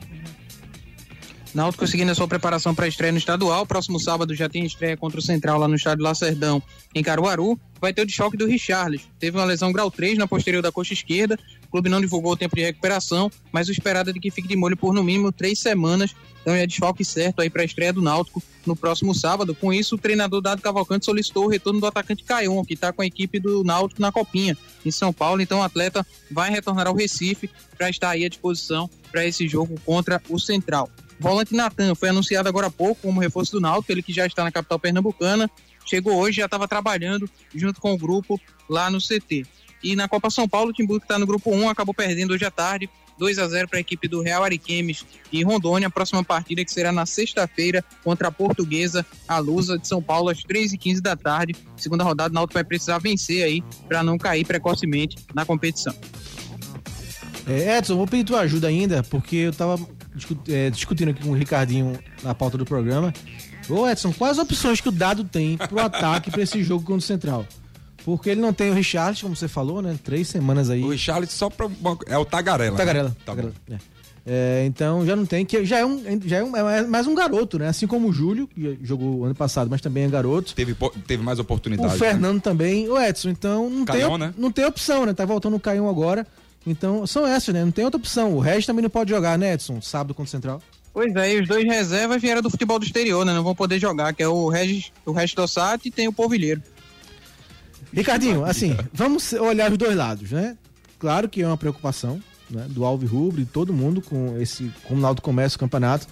Náutico 1.55 1.87
seguindo 1.87 2.11
a 2.11 2.15
sua 2.15 2.27
preparação 2.27 2.75
para 2.75 2.87
a 2.87 2.89
estreia 2.89 3.13
no 3.13 3.19
estadual. 3.19 3.67
Próximo 3.67 4.01
sábado 4.01 4.35
já 4.35 4.49
tem 4.49 4.65
estreia 4.65 4.97
contra 4.97 5.19
o 5.19 5.23
Central 5.23 5.59
lá 5.59 5.69
no 5.69 5.75
estádio 5.75 6.03
Lacerdão, 6.03 6.63
em 6.95 7.03
Caruaru. 7.03 7.61
Vai 7.79 7.93
ter 7.93 8.03
o 8.03 8.07
desfoque 8.07 8.39
do 8.39 8.47
Richarles. 8.47 9.03
Teve 9.19 9.37
uma 9.37 9.45
lesão 9.45 9.71
grau 9.71 9.91
3 9.91 10.17
na 10.17 10.27
posterior 10.27 10.63
da 10.63 10.73
coxa 10.73 10.95
esquerda. 10.95 11.39
O 11.67 11.71
clube 11.71 11.91
não 11.91 12.01
divulgou 12.01 12.33
o 12.33 12.37
tempo 12.37 12.57
de 12.57 12.63
recuperação, 12.63 13.31
mas 13.51 13.69
o 13.69 13.73
esperado 13.73 14.09
é 14.09 14.13
de 14.15 14.21
que 14.21 14.31
fique 14.31 14.49
de 14.49 14.57
molho 14.57 14.77
por 14.77 14.95
no 14.95 15.05
mínimo 15.05 15.31
três 15.31 15.59
semanas. 15.59 16.15
Então 16.41 16.55
é 16.55 16.67
desfoque 16.67 17.05
certo 17.05 17.41
aí 17.41 17.51
para 17.51 17.63
a 17.63 17.65
estreia 17.65 17.93
do 17.93 18.01
Náutico 18.01 18.43
no 18.65 18.75
próximo 18.75 19.15
sábado. 19.15 19.55
Com 19.55 19.73
isso, 19.73 19.97
o 19.97 19.99
treinador 19.99 20.41
Dado 20.41 20.63
Cavalcante 20.63 21.05
solicitou 21.05 21.45
o 21.45 21.49
retorno 21.49 21.81
do 21.81 21.87
atacante 21.87 22.25
Caion, 22.25 22.65
que 22.65 22.75
está 22.75 22.93
com 22.93 23.03
a 23.03 23.07
equipe 23.07 23.39
do 23.39 23.63
Náutico 23.63 24.01
na 24.01 24.11
Copinha, 24.11 24.57
em 24.85 24.91
São 24.91 25.13
Paulo. 25.13 25.43
Então 25.43 25.61
o 25.61 25.63
atleta 25.63 26.07
vai 26.31 26.51
retornar 26.51 26.87
ao 26.87 26.95
Recife 26.95 27.51
para 27.77 27.91
estar 27.91 28.11
aí 28.11 28.25
à 28.25 28.29
disposição 28.29 28.89
para 29.11 29.27
esse 29.27 29.47
jogo 29.47 29.79
contra 29.85 30.21
o 30.29 30.39
Central. 30.39 30.89
Volante 31.23 31.55
Natan 31.55 31.95
foi 31.95 32.09
anunciado 32.09 32.49
agora 32.49 32.67
há 32.67 32.71
pouco 32.71 33.03
como 33.03 33.21
reforço 33.21 33.53
do 33.53 33.61
Náutico, 33.61 33.93
ele 33.93 34.03
que 34.03 34.13
já 34.13 34.27
está 34.27 34.43
na 34.43 34.51
capital 34.51 34.77
pernambucana. 34.77 35.49
Chegou 35.87 36.17
hoje, 36.17 36.39
já 36.39 36.47
estava 36.47 36.67
trabalhando 36.67 37.31
junto 37.55 37.81
com 37.81 37.93
o 37.93 37.97
grupo 37.97 38.41
lá 38.69 38.91
no 38.91 38.99
CT. 38.99 39.47
E 39.85 39.95
na 39.95 40.09
Copa 40.09 40.31
São 40.31 40.49
Paulo, 40.49 40.71
o 40.71 40.73
Timbu 40.73 40.99
que 40.99 41.05
está 41.05 41.21
no 41.21 41.27
grupo 41.27 41.55
1 41.55 41.69
acabou 41.69 41.95
perdendo 41.95 42.33
hoje 42.33 42.45
à 42.45 42.51
tarde, 42.51 42.91
2 43.19 43.39
a 43.39 43.47
0 43.47 43.69
para 43.69 43.79
a 43.79 43.81
equipe 43.81 44.09
do 44.09 44.21
Real 44.21 44.43
Ariquemes 44.43 45.07
e 45.31 45.45
Rondônia. 45.45 45.87
A 45.87 45.91
próxima 45.91 46.25
partida 46.25 46.65
que 46.65 46.73
será 46.73 46.91
na 46.91 47.07
sexta-feira 47.07 47.85
contra 48.03 48.27
a 48.27 48.33
Portuguesa, 48.33 49.07
a 49.29 49.39
Lusa 49.39 49.79
de 49.79 49.87
São 49.87 50.03
Paulo, 50.03 50.29
às 50.29 50.43
3h15 50.43 51.01
da 51.01 51.15
tarde. 51.15 51.55
Segunda 51.77 52.03
rodada, 52.03 52.33
o 52.33 52.35
Náutico 52.35 52.55
vai 52.55 52.65
precisar 52.65 52.99
vencer 52.99 53.45
aí 53.45 53.63
para 53.87 54.03
não 54.03 54.19
cair 54.19 54.45
precocemente 54.45 55.19
na 55.33 55.45
competição. 55.45 55.95
É, 57.47 57.79
Edson, 57.79 57.97
vou 57.97 58.09
pedir 58.09 58.25
tua 58.25 58.41
ajuda 58.41 58.67
ainda, 58.67 59.05
porque 59.05 59.37
eu 59.37 59.53
tava 59.53 59.79
é, 60.49 60.71
discutindo 60.71 61.11
aqui 61.11 61.23
com 61.23 61.31
o 61.31 61.35
Ricardinho 61.35 61.99
na 62.23 62.35
pauta 62.35 62.57
do 62.59 62.65
programa. 62.65 63.13
Ô 63.69 63.89
Edson, 63.89 64.13
quais 64.13 64.39
opções 64.39 64.81
que 64.81 64.89
o 64.89 64.93
Dado 64.93 65.25
tem 65.25 65.57
pro 65.57 65.79
ataque 65.81 66.31
para 66.31 66.43
esse 66.43 66.63
jogo 66.63 66.83
contra 66.85 66.99
o 66.99 67.03
Central? 67.03 67.47
Porque 68.05 68.31
ele 68.31 68.41
não 68.41 68.53
tem 68.53 68.71
o 68.71 68.75
Richard, 68.75 69.23
como 69.23 69.37
você 69.37 69.47
falou, 69.47 69.81
né? 69.81 69.97
Três 70.03 70.27
semanas 70.29 70.69
aí. 70.69 70.83
O 70.83 70.89
Richarlison 70.91 71.33
só 71.37 71.49
pra. 71.49 71.69
É 72.07 72.19
o 72.19 72.25
Tagarela. 72.25 72.77
Tagarela. 72.77 73.09
Né? 73.11 73.15
Tá 73.25 73.33
bom. 73.35 73.43
Tagarela, 73.43 73.55
é. 73.89 73.93
É, 74.25 74.65
então 74.67 75.05
já 75.05 75.17
não 75.17 75.27
tem, 75.27 75.45
que 75.45 75.65
já 75.65 75.79
é 75.79 75.85
um, 75.85 76.01
já 76.25 76.37
é, 76.37 76.45
um, 76.45 76.57
é 76.57 76.87
mais 76.87 77.09
um 77.09 77.15
garoto, 77.15 77.59
né? 77.59 77.67
Assim 77.67 77.89
como 77.89 78.09
o 78.09 78.13
Júlio, 78.13 78.47
que 78.47 78.79
jogou 78.81 79.25
ano 79.25 79.35
passado, 79.35 79.69
mas 79.69 79.81
também 79.81 80.05
é 80.05 80.09
garoto. 80.09 80.55
Teve, 80.55 80.77
teve 81.09 81.23
mais 81.25 81.41
O 81.41 81.43
oportunidade. 81.43 81.93
né? 81.93 81.99
Fernando 81.99 82.41
também, 82.41 82.89
o 82.89 82.97
Edson, 83.01 83.31
então 83.31 83.69
não 83.69 83.85
tem, 83.85 83.97
Caion, 83.97 84.11
op- 84.15 84.19
né? 84.21 84.35
não 84.39 84.53
tem 84.53 84.65
opção, 84.65 85.05
né? 85.07 85.13
Tá 85.13 85.25
voltando 85.25 85.57
o 85.57 85.61
Caião 85.61 85.89
agora. 85.89 86.25
Então 86.67 87.07
são 87.07 87.27
essas, 87.27 87.55
né? 87.55 87.65
Não 87.65 87.73
tem 87.73 87.85
outra 87.85 87.99
opção. 87.99 88.35
O 88.35 88.41
Regis 88.41 88.67
também 88.67 88.83
não 88.83 88.91
pode 88.91 89.11
jogar, 89.11 89.39
né, 89.39 89.55
Edson? 89.55 89.81
Sábado 89.81 90.15
contra 90.15 90.29
o 90.29 90.31
Central. 90.31 90.63
Pois 90.93 91.15
é, 91.17 91.35
e 91.35 91.41
os 91.41 91.49
dois 91.49 91.65
reservas 91.65 92.21
vieram 92.21 92.43
do 92.43 92.51
futebol 92.51 92.79
do 92.79 92.85
exterior, 92.85 93.25
né? 93.25 93.33
Não 93.33 93.43
vão 93.43 93.55
poder 93.55 93.79
jogar, 93.79 94.13
que 94.13 94.23
é 94.23 94.29
o 94.29 94.49
Regis, 94.49 94.93
o 95.07 95.13
Regis 95.13 95.35
Dossati 95.35 95.89
e 95.89 95.91
tem 95.91 96.07
o 96.07 96.13
Polvilheiro. 96.13 96.63
Ricardinho, 97.93 98.45
assim, 98.45 98.77
vamos 98.93 99.33
olhar 99.33 99.71
os 99.71 99.79
dois 99.79 99.97
lados, 99.97 100.31
né? 100.31 100.57
Claro 100.99 101.29
que 101.29 101.43
é 101.43 101.47
uma 101.47 101.57
preocupação 101.57 102.23
né, 102.49 102.67
do 102.69 102.85
Alvi 102.85 103.07
Rubro 103.07 103.41
e 103.41 103.47
todo 103.47 103.73
mundo 103.73 104.01
com 104.01 104.39
esse 104.41 104.71
como 104.85 105.01
o 105.01 105.03
Náutico 105.03 105.25
começa 105.25 105.57
o 105.57 105.59
campeonato. 105.59 106.07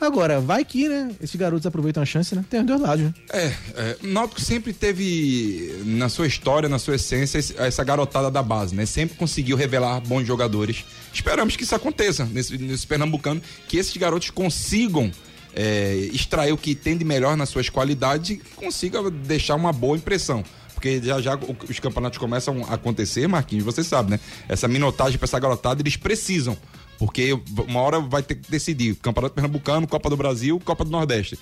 Agora, 0.00 0.40
vai 0.40 0.64
que, 0.64 0.88
né? 0.88 1.10
Esses 1.20 1.36
garotos 1.36 1.66
aproveitam 1.66 2.02
a 2.02 2.06
chance, 2.06 2.34
né? 2.34 2.44
Tem 2.48 2.60
os 2.60 2.66
dois 2.66 2.80
lados, 2.80 3.04
né? 3.04 3.14
É, 3.32 3.46
é, 3.46 3.96
o 4.02 4.06
Náutico 4.06 4.40
sempre 4.40 4.72
teve 4.72 5.80
na 5.84 6.08
sua 6.08 6.26
história, 6.26 6.68
na 6.68 6.78
sua 6.78 6.96
essência, 6.96 7.38
essa 7.58 7.82
garotada 7.82 8.30
da 8.30 8.42
base, 8.42 8.74
né? 8.74 8.84
Sempre 8.84 9.16
conseguiu 9.16 9.56
revelar 9.56 10.00
bons 10.00 10.26
jogadores. 10.26 10.84
Esperamos 11.12 11.56
que 11.56 11.64
isso 11.64 11.74
aconteça 11.74 12.24
nesse, 12.26 12.58
nesse 12.58 12.86
Pernambucano, 12.86 13.40
que 13.66 13.78
esses 13.78 13.96
garotos 13.96 14.30
consigam 14.30 15.10
é, 15.54 15.94
extrair 16.12 16.52
o 16.52 16.58
que 16.58 16.74
tem 16.74 16.98
de 16.98 17.04
melhor 17.04 17.36
nas 17.36 17.48
suas 17.48 17.70
qualidades 17.70 18.30
e 18.30 18.36
consiga 18.54 19.10
deixar 19.10 19.54
uma 19.54 19.72
boa 19.72 19.96
impressão. 19.96 20.44
Porque 20.74 21.00
já 21.02 21.18
já 21.22 21.38
os 21.70 21.80
campeonatos 21.80 22.18
começam 22.18 22.62
a 22.68 22.74
acontecer, 22.74 23.26
Marquinhos, 23.26 23.64
você 23.64 23.82
sabe, 23.82 24.10
né? 24.10 24.20
Essa 24.46 24.68
minotagem 24.68 25.18
para 25.18 25.24
essa 25.24 25.38
garotada, 25.38 25.80
eles 25.80 25.96
precisam. 25.96 26.56
Porque 26.98 27.38
uma 27.68 27.80
hora 27.80 28.00
vai 28.00 28.22
ter 28.22 28.36
que 28.36 28.50
decidir. 28.50 28.94
Campeonato 28.96 29.34
Pernambucano, 29.34 29.86
Copa 29.86 30.08
do 30.08 30.16
Brasil, 30.16 30.60
Copa 30.64 30.84
do 30.84 30.90
Nordeste 30.90 31.38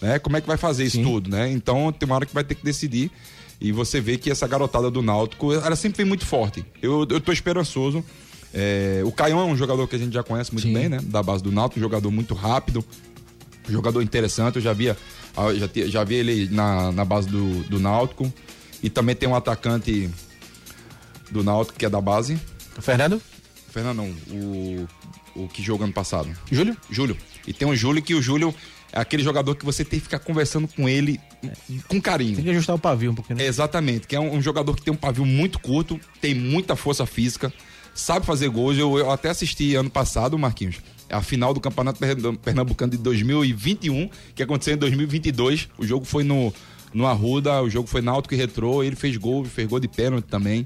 né? 0.00 0.18
Como 0.18 0.36
é 0.36 0.40
que 0.40 0.46
vai 0.46 0.56
fazer 0.56 0.84
isso 0.84 1.02
tudo, 1.02 1.30
né? 1.30 1.50
Então 1.50 1.92
tem 1.92 2.06
uma 2.06 2.16
hora 2.16 2.26
que 2.26 2.34
vai 2.34 2.44
ter 2.44 2.54
que 2.54 2.64
decidir 2.64 3.10
e 3.60 3.72
você 3.72 4.00
vê 4.00 4.16
que 4.16 4.30
essa 4.30 4.46
garotada 4.48 4.90
do 4.90 5.02
Náutico, 5.02 5.52
ela 5.52 5.76
sempre 5.76 5.98
vem 5.98 6.06
muito 6.06 6.24
forte. 6.24 6.64
Eu, 6.80 7.06
eu 7.10 7.20
tô 7.20 7.30
esperançoso. 7.32 8.02
É, 8.52 9.02
o 9.04 9.12
Caião 9.12 9.40
é 9.40 9.44
um 9.44 9.56
jogador 9.56 9.86
que 9.86 9.94
a 9.94 9.98
gente 9.98 10.12
já 10.12 10.22
conhece 10.22 10.52
muito 10.52 10.66
bem, 10.72 10.88
né? 10.88 10.98
Da 11.02 11.22
base 11.22 11.42
do 11.42 11.52
Náutico, 11.52 11.78
um 11.78 11.82
jogador 11.82 12.10
muito 12.10 12.34
rápido, 12.34 12.84
um 13.68 13.72
jogador 13.72 14.00
interessante. 14.02 14.56
Eu 14.56 14.62
já 14.62 14.72
via, 14.72 14.96
ah, 15.36 15.52
já, 15.54 15.68
já 15.86 16.04
vi 16.04 16.14
ele 16.14 16.48
na, 16.50 16.90
na 16.90 17.04
base 17.04 17.28
do, 17.28 17.62
do 17.64 17.78
Náutico. 17.78 18.32
E 18.82 18.88
também 18.88 19.14
tem 19.14 19.28
um 19.28 19.34
atacante 19.34 20.08
do 21.30 21.44
Náutico 21.44 21.78
que 21.78 21.84
é 21.84 21.90
da 21.90 22.00
base. 22.00 22.40
Fernando? 22.80 23.20
Fernando, 23.70 23.96
não, 23.98 24.10
o, 24.30 24.88
o 25.44 25.48
que 25.48 25.62
jogou 25.62 25.84
ano 25.84 25.92
passado. 25.92 26.28
Júlio? 26.50 26.76
Júlio. 26.90 27.16
E 27.46 27.52
tem 27.52 27.66
um 27.66 27.74
Júlio 27.76 28.02
que 28.02 28.14
o 28.14 28.22
Júlio 28.22 28.54
é 28.92 29.00
aquele 29.00 29.22
jogador 29.22 29.54
que 29.54 29.64
você 29.64 29.84
tem 29.84 29.98
que 30.00 30.04
ficar 30.04 30.18
conversando 30.18 30.66
com 30.68 30.88
ele 30.88 31.20
com 31.88 32.00
carinho. 32.00 32.34
Tem 32.36 32.44
que 32.44 32.50
ajustar 32.50 32.74
o 32.74 32.78
pavio 32.78 33.12
um 33.12 33.14
pouquinho, 33.14 33.38
né? 33.38 33.46
Exatamente, 33.46 34.06
que 34.06 34.16
é 34.16 34.20
um, 34.20 34.34
um 34.36 34.42
jogador 34.42 34.74
que 34.74 34.82
tem 34.82 34.92
um 34.92 34.96
pavio 34.96 35.24
muito 35.24 35.58
curto, 35.60 35.98
tem 36.20 36.34
muita 36.34 36.74
força 36.74 37.06
física, 37.06 37.52
sabe 37.94 38.26
fazer 38.26 38.48
gols. 38.48 38.76
Eu, 38.76 38.98
eu 38.98 39.10
até 39.10 39.30
assisti 39.30 39.74
ano 39.76 39.88
passado, 39.90 40.36
Marquinhos, 40.38 40.76
a 41.08 41.22
final 41.22 41.54
do 41.54 41.60
Campeonato 41.60 41.98
Pern- 42.00 42.36
Pernambucano 42.36 42.90
de 42.90 42.98
2021, 42.98 44.10
que 44.34 44.42
aconteceu 44.42 44.74
em 44.74 44.78
2022. 44.78 45.68
O 45.78 45.86
jogo 45.86 46.04
foi 46.04 46.24
no, 46.24 46.52
no 46.92 47.06
Arruda, 47.06 47.62
o 47.62 47.70
jogo 47.70 47.86
foi 47.88 48.00
Náutico 48.02 48.34
e 48.34 48.36
Retrô, 48.36 48.82
ele 48.82 48.96
fez 48.96 49.16
gol, 49.16 49.44
fez 49.44 49.68
gol 49.68 49.78
de 49.78 49.86
pênalti 49.88 50.24
também. 50.26 50.64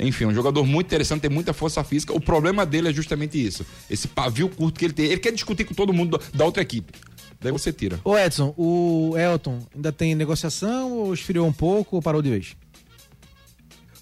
Enfim, 0.00 0.26
um 0.26 0.34
jogador 0.34 0.64
muito 0.64 0.86
interessante, 0.86 1.22
tem 1.22 1.30
muita 1.30 1.52
força 1.52 1.82
física. 1.82 2.12
O 2.14 2.20
problema 2.20 2.64
dele 2.64 2.88
é 2.88 2.92
justamente 2.92 3.44
isso, 3.44 3.66
esse 3.90 4.06
pavio 4.06 4.48
curto 4.48 4.78
que 4.78 4.84
ele 4.84 4.92
tem. 4.92 5.06
Ele 5.06 5.18
quer 5.18 5.32
discutir 5.32 5.64
com 5.64 5.74
todo 5.74 5.92
mundo 5.92 6.20
da 6.32 6.44
outra 6.44 6.62
equipe. 6.62 6.92
Daí 7.40 7.52
você 7.52 7.72
tira. 7.72 8.00
Ô 8.04 8.16
Edson, 8.16 8.52
o 8.56 9.14
Elton 9.16 9.64
ainda 9.74 9.92
tem 9.92 10.14
negociação 10.14 10.92
ou 10.92 11.14
esfriou 11.14 11.46
um 11.46 11.52
pouco 11.52 11.96
ou 11.96 12.02
parou 12.02 12.20
de 12.20 12.30
vez? 12.30 12.56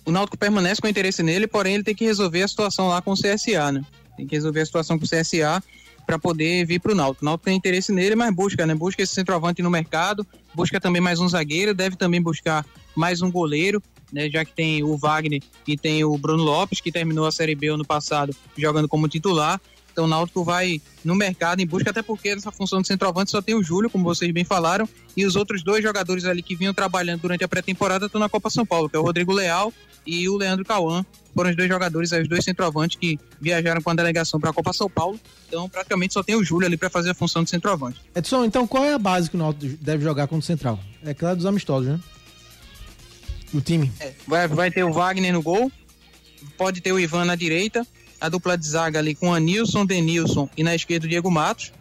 O 0.06 0.12
Náutico 0.12 0.38
permanece 0.38 0.80
com 0.80 0.86
interesse 0.86 1.22
nele, 1.22 1.48
porém 1.48 1.74
ele 1.74 1.82
tem 1.82 1.94
que 1.94 2.04
resolver 2.04 2.42
a 2.42 2.48
situação 2.48 2.88
lá 2.88 3.02
com 3.02 3.10
o 3.10 3.14
CSA, 3.14 3.72
né? 3.72 3.82
Tem 4.16 4.24
que 4.24 4.36
resolver 4.36 4.60
a 4.60 4.66
situação 4.66 4.96
com 4.96 5.04
o 5.04 5.08
CSA 5.08 5.60
para 6.06 6.16
poder 6.16 6.64
vir 6.64 6.80
para 6.80 6.92
o 6.92 6.94
Náutico. 6.94 7.24
O 7.24 7.26
Náutico 7.26 7.46
tem 7.46 7.56
interesse 7.56 7.90
nele, 7.90 8.14
mas 8.14 8.32
busca, 8.32 8.64
né? 8.64 8.74
Busca 8.74 9.02
esse 9.02 9.12
centroavante 9.12 9.60
no 9.62 9.70
mercado, 9.70 10.24
busca 10.54 10.80
também 10.80 11.02
mais 11.02 11.18
um 11.18 11.28
zagueiro, 11.28 11.74
deve 11.74 11.96
também 11.96 12.22
buscar 12.22 12.64
mais 12.94 13.20
um 13.20 13.30
goleiro, 13.30 13.82
né? 14.16 14.30
Já 14.30 14.44
que 14.44 14.52
tem 14.52 14.82
o 14.82 14.96
Wagner 14.96 15.42
e 15.68 15.76
tem 15.76 16.02
o 16.02 16.16
Bruno 16.16 16.42
Lopes, 16.42 16.80
que 16.80 16.90
terminou 16.90 17.26
a 17.26 17.30
Série 17.30 17.54
B 17.54 17.68
ano 17.68 17.84
passado 17.84 18.34
jogando 18.56 18.88
como 18.88 19.06
titular. 19.06 19.60
Então 19.92 20.04
o 20.04 20.08
Náutico 20.08 20.42
vai 20.42 20.80
no 21.04 21.14
mercado 21.14 21.60
em 21.60 21.66
busca, 21.66 21.90
até 21.90 22.02
porque 22.02 22.34
nessa 22.34 22.50
função 22.50 22.80
de 22.80 22.88
centroavante 22.88 23.30
só 23.30 23.40
tem 23.40 23.54
o 23.54 23.62
Júlio, 23.62 23.88
como 23.88 24.04
vocês 24.04 24.30
bem 24.30 24.44
falaram, 24.44 24.88
e 25.16 25.24
os 25.24 25.36
outros 25.36 25.62
dois 25.62 25.82
jogadores 25.82 26.24
ali 26.24 26.42
que 26.42 26.54
vinham 26.54 26.74
trabalhando 26.74 27.22
durante 27.22 27.44
a 27.44 27.48
pré-temporada 27.48 28.06
estão 28.06 28.20
na 28.20 28.28
Copa 28.28 28.50
São 28.50 28.66
Paulo, 28.66 28.90
que 28.90 28.96
é 28.96 28.98
o 28.98 29.02
Rodrigo 29.02 29.32
Leal 29.32 29.72
e 30.06 30.28
o 30.28 30.36
Leandro 30.36 30.64
Cauã. 30.64 31.04
Foram 31.34 31.50
os 31.50 31.56
dois 31.56 31.68
jogadores, 31.68 32.12
os 32.12 32.28
dois 32.28 32.44
centroavantes 32.44 32.98
que 32.98 33.18
viajaram 33.40 33.80
com 33.82 33.90
a 33.90 33.94
delegação 33.94 34.38
para 34.38 34.50
a 34.50 34.52
Copa 34.52 34.72
São 34.72 34.88
Paulo. 34.88 35.18
Então 35.48 35.68
praticamente 35.68 36.12
só 36.12 36.22
tem 36.22 36.36
o 36.36 36.44
Júlio 36.44 36.66
ali 36.66 36.76
para 36.76 36.90
fazer 36.90 37.10
a 37.10 37.14
função 37.14 37.42
de 37.42 37.50
centroavante. 37.50 38.00
Edson, 38.14 38.44
então 38.44 38.66
qual 38.66 38.84
é 38.84 38.92
a 38.92 38.98
base 38.98 39.30
que 39.30 39.36
o 39.36 39.38
Náutico 39.38 39.76
deve 39.82 40.02
jogar 40.02 40.26
contra 40.26 40.40
o 40.40 40.46
Central? 40.46 40.78
É 41.04 41.14
claro 41.14 41.36
dos 41.36 41.46
amistosos, 41.46 41.88
né? 41.88 42.00
O 43.56 43.60
time. 43.60 43.90
Vai, 44.26 44.46
vai 44.46 44.70
ter 44.70 44.84
o 44.84 44.92
Wagner 44.92 45.32
no 45.32 45.42
gol, 45.42 45.72
pode 46.58 46.82
ter 46.82 46.92
o 46.92 47.00
Ivan 47.00 47.24
na 47.24 47.34
direita, 47.34 47.86
a 48.20 48.28
dupla 48.28 48.56
de 48.56 48.66
zaga 48.66 48.98
ali 48.98 49.14
com 49.14 49.32
Anilson, 49.32 49.86
Denilson 49.86 50.48
e 50.56 50.62
na 50.62 50.74
esquerda 50.74 51.06
o 51.06 51.08
Diego 51.08 51.30
Matos. 51.30 51.72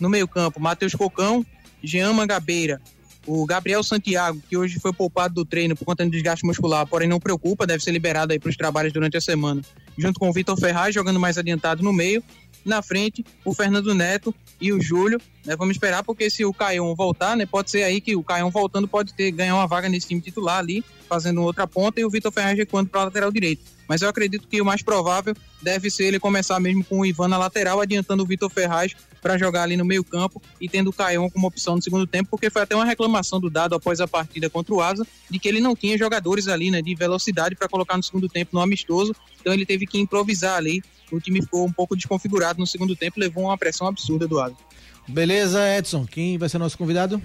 No 0.00 0.08
meio-campo, 0.08 0.60
Matheus 0.60 0.94
Cocão, 0.94 1.46
Jean 1.82 2.12
Mangabeira, 2.12 2.80
o 3.26 3.46
Gabriel 3.46 3.82
Santiago, 3.82 4.42
que 4.48 4.56
hoje 4.56 4.80
foi 4.80 4.92
poupado 4.92 5.34
do 5.34 5.44
treino 5.44 5.76
por 5.76 5.84
conta 5.84 6.04
de 6.04 6.10
desgaste 6.10 6.44
muscular, 6.44 6.84
porém 6.86 7.08
não 7.08 7.20
preocupa, 7.20 7.66
deve 7.66 7.84
ser 7.84 7.92
liberado 7.92 8.32
aí 8.32 8.38
para 8.38 8.50
os 8.50 8.56
trabalhos 8.56 8.92
durante 8.92 9.16
a 9.16 9.20
semana, 9.20 9.62
junto 9.96 10.18
com 10.18 10.28
o 10.28 10.32
Vitor 10.32 10.58
Ferraz, 10.58 10.94
jogando 10.94 11.20
mais 11.20 11.38
adiantado 11.38 11.82
no 11.82 11.92
meio. 11.92 12.24
Na 12.64 12.82
frente, 12.82 13.24
o 13.44 13.54
Fernando 13.54 13.94
Neto 13.94 14.34
e 14.60 14.72
o 14.72 14.80
Júlio. 14.80 15.20
né? 15.44 15.56
Vamos 15.56 15.76
esperar, 15.76 16.04
porque 16.04 16.28
se 16.28 16.44
o 16.44 16.52
Caião 16.52 16.94
voltar, 16.94 17.36
né? 17.36 17.46
Pode 17.46 17.70
ser 17.70 17.82
aí 17.82 18.00
que 18.00 18.14
o 18.14 18.22
Caião 18.22 18.50
voltando 18.50 18.86
pode 18.86 19.14
ter 19.14 19.30
ganhar 19.30 19.54
uma 19.54 19.66
vaga 19.66 19.88
nesse 19.88 20.08
time 20.08 20.20
titular 20.20 20.58
ali, 20.58 20.84
fazendo 21.08 21.42
outra 21.42 21.66
ponta, 21.66 22.00
e 22.00 22.04
o 22.04 22.10
Vitor 22.10 22.30
Ferraz 22.30 22.56
recuando 22.56 22.90
para 22.90 23.02
a 23.02 23.04
lateral 23.04 23.32
direito. 23.32 23.62
Mas 23.88 24.02
eu 24.02 24.08
acredito 24.08 24.46
que 24.46 24.60
o 24.60 24.64
mais 24.64 24.82
provável 24.82 25.34
deve 25.62 25.90
ser 25.90 26.04
ele 26.04 26.20
começar 26.20 26.60
mesmo 26.60 26.84
com 26.84 27.00
o 27.00 27.06
Ivan 27.06 27.28
na 27.28 27.38
lateral, 27.38 27.80
adiantando 27.80 28.22
o 28.22 28.26
Vitor 28.26 28.50
Ferraz 28.50 28.94
para 29.20 29.38
jogar 29.38 29.62
ali 29.62 29.76
no 29.76 29.84
meio-campo 29.84 30.42
e 30.60 30.68
tendo 30.68 30.88
o 30.88 30.92
Caião 30.92 31.28
como 31.30 31.46
opção 31.46 31.76
no 31.76 31.82
segundo 31.82 32.06
tempo, 32.06 32.30
porque 32.30 32.50
foi 32.50 32.62
até 32.62 32.74
uma 32.74 32.84
reclamação 32.84 33.40
do 33.40 33.50
Dado 33.50 33.74
após 33.74 34.00
a 34.00 34.08
partida 34.08 34.48
contra 34.48 34.74
o 34.74 34.80
Asa, 34.80 35.06
de 35.28 35.38
que 35.38 35.48
ele 35.48 35.60
não 35.60 35.76
tinha 35.76 35.96
jogadores 35.96 36.48
ali, 36.48 36.70
né, 36.70 36.80
de 36.82 36.94
velocidade 36.94 37.54
para 37.54 37.68
colocar 37.68 37.96
no 37.96 38.02
segundo 38.02 38.28
tempo 38.28 38.50
no 38.52 38.60
amistoso, 38.60 39.14
então 39.40 39.52
ele 39.52 39.66
teve 39.66 39.86
que 39.86 39.98
improvisar 39.98 40.56
ali. 40.56 40.82
O 41.10 41.20
time 41.20 41.42
ficou 41.42 41.66
um 41.66 41.72
pouco 41.72 41.96
desconfigurado 41.96 42.58
no 42.58 42.66
segundo 42.66 42.94
tempo, 42.94 43.18
levou 43.18 43.44
uma 43.44 43.58
pressão 43.58 43.86
absurda 43.86 44.28
do 44.28 44.40
Asa. 44.40 44.54
Beleza, 45.08 45.60
Edson. 45.76 46.06
Quem 46.06 46.38
vai 46.38 46.48
ser 46.48 46.58
nosso 46.58 46.78
convidado? 46.78 47.20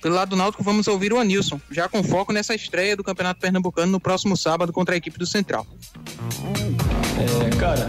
Pelo 0.00 0.14
lado 0.14 0.30
do 0.30 0.36
Náutico, 0.36 0.64
vamos 0.64 0.88
ouvir 0.88 1.12
o 1.12 1.18
Anilson, 1.18 1.60
já 1.70 1.86
com 1.86 2.02
foco 2.02 2.32
nessa 2.32 2.54
estreia 2.54 2.96
do 2.96 3.04
Campeonato 3.04 3.38
Pernambucano 3.38 3.92
no 3.92 4.00
próximo 4.00 4.34
sábado 4.34 4.72
contra 4.72 4.94
a 4.94 4.98
equipe 4.98 5.18
do 5.18 5.26
Central. 5.26 5.66
É, 7.18 7.56
cara, 7.56 7.86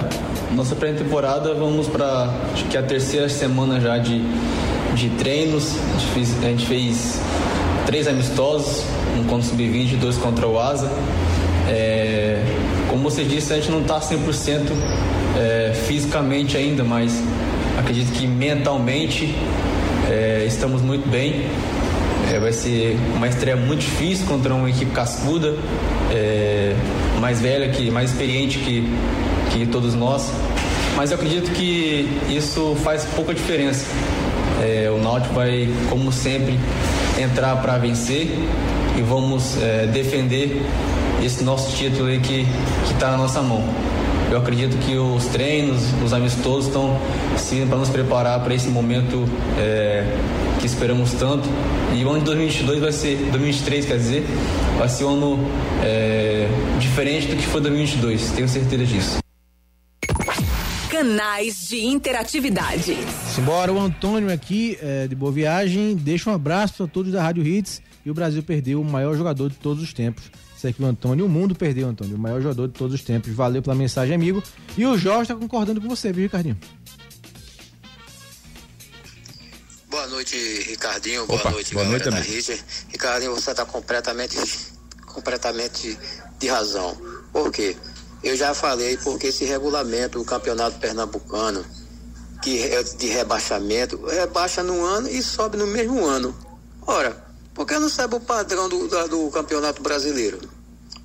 nossa 0.56 0.76
pré-temporada 0.76 1.54
vamos 1.54 1.88
para 1.88 2.30
acho 2.54 2.66
que 2.66 2.78
a 2.78 2.84
terceira 2.84 3.30
semana 3.30 3.80
já 3.80 3.98
de, 3.98 4.22
de 4.96 5.10
treinos. 5.12 5.76
A 5.96 6.00
gente, 6.00 6.12
fez, 6.14 6.44
a 6.44 6.48
gente 6.48 6.66
fez 6.66 7.22
três 7.86 8.08
amistosos, 8.08 8.84
um 9.18 9.24
contra 9.24 9.38
o 9.38 9.44
Sub-20 9.44 9.94
e 9.94 9.96
dois 9.96 10.18
contra 10.18 10.48
o 10.48 10.60
Asa. 10.60 10.92
É, 11.70 12.44
como 12.90 13.04
você 13.04 13.24
disse, 13.24 13.54
a 13.54 13.56
gente 13.56 13.72
não 13.72 13.82
está 13.82 14.00
100% 14.00 14.72
é, 15.38 15.74
fisicamente 15.74 16.58
ainda, 16.58 16.84
mas 16.84 17.24
acredito 17.78 18.12
que 18.12 18.28
mentalmente 18.28 19.34
é, 20.10 20.44
estamos 20.46 20.82
muito 20.82 21.08
bem. 21.10 21.46
É, 22.32 22.40
vai 22.40 22.52
ser 22.52 22.98
uma 23.16 23.28
estreia 23.28 23.58
muito 23.58 23.80
difícil 23.80 24.26
contra 24.26 24.54
uma 24.54 24.70
equipe 24.70 24.92
cascuda, 24.92 25.56
é, 26.12 26.76
mais 27.20 27.42
velha, 27.42 27.70
que, 27.70 27.90
mais 27.90 28.12
experiente 28.12 28.60
que, 28.60 28.88
que 29.52 29.66
todos 29.66 29.94
nós. 29.94 30.32
Mas 30.96 31.12
eu 31.12 31.16
acredito 31.16 31.52
que 31.52 32.08
isso 32.30 32.76
faz 32.84 33.06
pouca 33.16 33.34
diferença. 33.34 33.86
É, 34.62 34.90
o 34.92 35.02
Náutico 35.02 35.34
vai, 35.34 35.70
como 35.90 36.12
sempre, 36.12 36.60
entrar 37.20 37.56
para 37.58 37.78
vencer 37.78 38.30
e 38.98 39.02
vamos 39.02 39.58
é, 39.62 39.88
defender 39.88 40.62
esse 41.24 41.44
nosso 41.44 41.76
título 41.76 42.08
aí 42.08 42.20
que 42.20 42.46
está 42.92 43.12
na 43.12 43.18
nossa 43.18 43.42
mão. 43.42 43.64
Eu 44.32 44.38
acredito 44.38 44.78
que 44.86 44.96
os 44.96 45.26
treinos, 45.26 45.82
os 46.04 46.14
amistosos 46.14 46.68
estão 46.68 46.98
servindo 47.36 47.68
para 47.68 47.80
nos 47.80 47.90
preparar 47.90 48.40
para 48.42 48.54
esse 48.54 48.70
momento 48.70 49.28
é, 49.60 50.06
que 50.60 50.66
esperamos 50.66 51.12
tanto. 51.14 51.50
E 51.94 52.06
o 52.06 52.10
ano 52.10 52.20
de 52.20 52.26
2022 52.26 52.80
vai 52.80 52.92
ser, 52.92 53.18
2023 53.18 53.86
quer 53.86 53.98
dizer, 53.98 54.26
vai 54.78 54.88
ser 54.88 55.04
um 55.04 55.14
ano 55.16 55.40
é, 55.84 56.48
diferente 56.80 57.28
do 57.28 57.36
que 57.36 57.46
foi 57.46 57.60
2022, 57.60 58.32
tenho 58.32 58.48
certeza 58.48 58.86
disso. 58.86 59.31
Canais 61.02 61.68
de 61.68 61.84
interatividade. 61.84 62.96
Simbora, 63.34 63.74
o 63.74 63.80
Antônio 63.80 64.32
aqui, 64.32 64.78
é, 64.80 65.08
de 65.08 65.16
Boa 65.16 65.32
Viagem, 65.32 65.96
deixa 65.96 66.30
um 66.30 66.34
abraço 66.36 66.76
para 66.76 66.86
todos 66.86 67.12
da 67.12 67.24
Rádio 67.24 67.44
Hits 67.44 67.82
e 68.06 68.12
o 68.12 68.14
Brasil 68.14 68.44
perdeu 68.44 68.80
o 68.80 68.86
maior 68.86 69.18
jogador 69.18 69.50
de 69.50 69.56
todos 69.56 69.82
os 69.82 69.94
tempos. 69.94 70.26
Isso 70.56 70.68
aqui 70.68 70.80
o 70.80 70.86
Antônio, 70.86 71.26
o 71.26 71.30
mundo 71.30 71.56
perdeu, 71.56 71.88
Antônio, 71.88 72.16
o 72.16 72.20
maior 72.20 72.40
jogador 72.40 72.68
de 72.68 72.76
todos 72.76 72.94
os 72.94 73.02
tempos. 73.02 73.34
Valeu 73.34 73.64
pela 73.64 73.76
mensagem, 73.76 74.14
amigo. 74.14 74.44
E 74.78 74.86
o 74.86 74.96
Jorge 74.96 75.30
tá 75.30 75.36
concordando 75.36 75.82
com 75.82 75.90
você, 75.90 76.14
viu, 76.14 76.22
Ricardinho? 76.22 76.60
Boa 79.90 80.06
noite, 80.06 80.36
Ricardinho. 80.68 81.26
Boa 81.26 81.40
Opa, 81.40 81.50
noite, 81.50 81.74
boa 81.74 81.86
noite, 81.88 82.12
da 82.12 82.16
amigo. 82.16 82.32
Rede. 82.32 82.64
Ricardinho, 82.90 83.34
você 83.34 83.50
está 83.50 83.66
completamente, 83.66 84.38
completamente 85.08 85.98
de 86.38 86.48
razão. 86.48 86.96
Por 87.34 87.52
quê? 87.52 87.76
Eu 88.24 88.36
já 88.36 88.54
falei 88.54 88.98
porque 88.98 89.28
esse 89.28 89.44
regulamento 89.46 90.20
do 90.20 90.26
campeonato 90.26 90.78
pernambucano 90.80 91.66
que 92.44 92.60
é 92.64 92.82
de 92.84 93.08
rebaixamento, 93.08 94.04
rebaixa 94.06 94.64
no 94.64 94.84
ano 94.84 95.08
e 95.08 95.22
sobe 95.22 95.58
no 95.58 95.68
mesmo 95.68 96.06
ano. 96.06 96.36
Ora, 96.88 97.16
por 97.54 97.68
que 97.68 97.78
não 97.78 97.88
sabe 97.90 98.16
o 98.16 98.20
padrão 98.20 98.68
do, 98.68 98.88
da- 98.88 99.06
do 99.06 99.30
Campeonato 99.30 99.82
Brasileiro? 99.84 100.40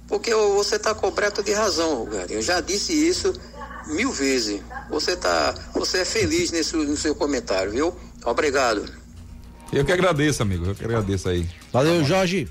Porque 0.08 0.34
você 0.34 0.76
está 0.76 0.94
coberto 0.94 1.42
de 1.42 1.52
razão, 1.52 2.04
Rogério. 2.04 2.36
Eu 2.36 2.42
já 2.42 2.60
disse 2.60 2.92
isso 2.92 3.34
mil 3.88 4.10
vezes. 4.12 4.62
Você 4.88 5.14
tá, 5.16 5.54
você 5.74 5.98
é 5.98 6.04
feliz 6.06 6.50
nesse, 6.52 6.74
no 6.76 6.96
seu 6.96 7.14
comentário, 7.14 7.72
viu? 7.72 7.94
Obrigado. 8.24 8.84
Eu 9.72 9.84
que 9.84 9.92
agradeço, 9.92 10.42
amigo. 10.42 10.64
Eu 10.66 10.74
que 10.74 10.84
agradeço 10.84 11.28
aí. 11.28 11.46
Valeu, 11.72 12.02
Jorge. 12.04 12.48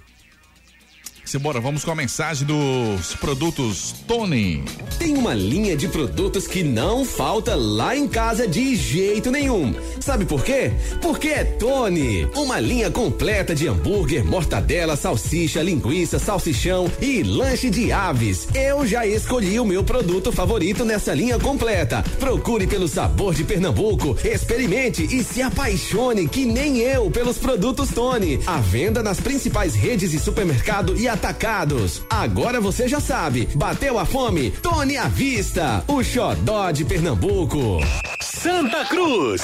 Simbora, 1.25 1.59
vamos 1.59 1.83
com 1.83 1.89
a 1.89 1.95
mensagem 1.95 2.45
dos 2.45 3.15
produtos 3.15 3.95
Tony. 4.07 4.63
Tem 4.99 5.17
uma 5.17 5.33
linha 5.33 5.75
de 5.75 5.87
produtos 5.87 6.45
que 6.45 6.63
não 6.63 7.03
falta 7.03 7.55
lá 7.55 7.97
em 7.97 8.07
casa 8.07 8.47
de 8.47 8.75
jeito 8.75 9.31
nenhum. 9.31 9.73
Sabe 9.99 10.23
por 10.23 10.43
quê? 10.43 10.71
Porque 11.01 11.29
é 11.29 11.43
Tony. 11.43 12.27
Uma 12.35 12.59
linha 12.59 12.91
completa 12.91 13.55
de 13.55 13.67
hambúrguer, 13.67 14.23
mortadela, 14.23 14.95
salsicha, 14.95 15.63
linguiça, 15.63 16.19
salsichão 16.19 16.91
e 17.01 17.23
lanche 17.23 17.71
de 17.71 17.91
aves. 17.91 18.47
Eu 18.53 18.85
já 18.85 19.07
escolhi 19.07 19.59
o 19.59 19.65
meu 19.65 19.83
produto 19.83 20.31
favorito 20.31 20.85
nessa 20.85 21.11
linha 21.15 21.39
completa. 21.39 22.03
Procure 22.19 22.67
pelo 22.67 22.87
sabor 22.87 23.33
de 23.33 23.43
Pernambuco, 23.43 24.15
experimente 24.23 25.03
e 25.03 25.23
se 25.23 25.41
apaixone 25.41 26.27
que 26.27 26.45
nem 26.45 26.77
eu 26.77 27.09
pelos 27.09 27.39
produtos 27.39 27.89
Tony. 27.89 28.39
À 28.45 28.57
venda 28.57 29.01
nas 29.01 29.19
principais 29.19 29.73
redes 29.73 30.11
de 30.11 30.19
supermercado 30.19 30.95
e 30.95 31.14
atacados. 31.15 32.03
Agora 32.09 32.61
você 32.61 32.87
já 32.87 32.99
sabe. 32.99 33.47
Bateu 33.55 33.97
a 33.97 34.05
fome? 34.05 34.51
Tony 34.51 34.97
à 34.97 35.07
vista. 35.07 35.83
O 35.87 36.03
xodó 36.03 36.71
de 36.71 36.85
Pernambuco. 36.85 37.79
Santa 38.21 38.85
Cruz. 38.85 39.41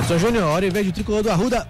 Edson 0.00 0.18
Júnior, 0.18 0.44
hora 0.44 0.66
e 0.66 0.70
vez 0.70 0.86
do 0.86 0.92
tricolor 0.92 1.22
do 1.22 1.30
Arruda. 1.30 1.68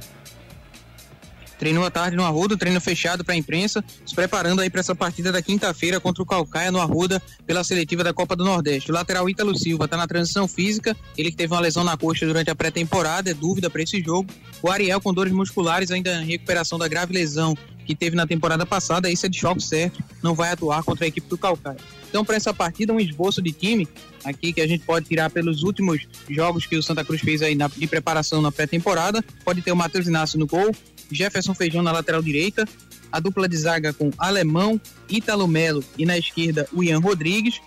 Treinou 1.58 1.84
à 1.84 1.90
tarde 1.90 2.16
no 2.16 2.24
Arruda, 2.24 2.56
treino 2.56 2.80
fechado 2.80 3.24
para 3.24 3.34
a 3.34 3.36
imprensa, 3.36 3.82
se 4.06 4.14
preparando 4.14 4.60
aí 4.60 4.70
para 4.70 4.78
essa 4.80 4.94
partida 4.94 5.32
da 5.32 5.42
quinta-feira 5.42 5.98
contra 5.98 6.22
o 6.22 6.26
Calcaia 6.26 6.70
no 6.70 6.80
Arruda 6.80 7.20
pela 7.44 7.64
seletiva 7.64 8.04
da 8.04 8.14
Copa 8.14 8.36
do 8.36 8.44
Nordeste. 8.44 8.92
O 8.92 8.94
lateral 8.94 9.28
Ítalo 9.28 9.58
Silva 9.58 9.86
está 9.86 9.96
na 9.96 10.06
transição 10.06 10.46
física, 10.46 10.96
ele 11.16 11.32
que 11.32 11.36
teve 11.36 11.52
uma 11.52 11.60
lesão 11.60 11.82
na 11.82 11.96
coxa 11.96 12.24
durante 12.24 12.48
a 12.48 12.54
pré-temporada, 12.54 13.30
é 13.30 13.34
dúvida 13.34 13.68
para 13.68 13.82
esse 13.82 14.00
jogo. 14.00 14.28
O 14.62 14.70
Ariel 14.70 15.00
com 15.00 15.12
dores 15.12 15.32
musculares 15.32 15.90
ainda 15.90 16.22
em 16.22 16.26
recuperação 16.26 16.78
da 16.78 16.86
grave 16.86 17.12
lesão 17.12 17.56
que 17.88 17.94
teve 17.94 18.14
na 18.14 18.26
temporada 18.26 18.66
passada, 18.66 19.10
isso 19.10 19.24
é 19.24 19.30
de 19.30 19.38
choque 19.38 19.62
certo, 19.62 20.04
não 20.22 20.34
vai 20.34 20.52
atuar 20.52 20.82
contra 20.82 21.06
a 21.06 21.08
equipe 21.08 21.26
do 21.26 21.38
Calcaia. 21.38 21.78
Então, 22.06 22.22
para 22.22 22.36
essa 22.36 22.52
partida, 22.52 22.92
um 22.92 23.00
esboço 23.00 23.40
de 23.40 23.50
time 23.50 23.88
aqui 24.22 24.52
que 24.52 24.60
a 24.60 24.66
gente 24.66 24.84
pode 24.84 25.06
tirar 25.06 25.30
pelos 25.30 25.62
últimos 25.62 26.06
jogos 26.28 26.66
que 26.66 26.76
o 26.76 26.82
Santa 26.82 27.02
Cruz 27.02 27.22
fez 27.22 27.40
aí 27.40 27.54
na, 27.54 27.66
de 27.66 27.86
preparação 27.86 28.42
na 28.42 28.52
pré-temporada. 28.52 29.24
Pode 29.42 29.62
ter 29.62 29.72
o 29.72 29.76
Matheus 29.76 30.06
Inácio 30.06 30.38
no 30.38 30.46
gol, 30.46 30.70
Jefferson 31.10 31.54
Feijão 31.54 31.82
na 31.82 31.90
lateral 31.90 32.20
direita, 32.20 32.68
a 33.10 33.20
dupla 33.20 33.48
de 33.48 33.56
zaga 33.56 33.94
com 33.94 34.10
Alemão, 34.18 34.78
Ítalo 35.08 35.48
Melo 35.48 35.82
e 35.96 36.04
na 36.04 36.18
esquerda 36.18 36.68
o 36.74 36.84
Ian 36.84 36.98
Rodrigues. 36.98 37.58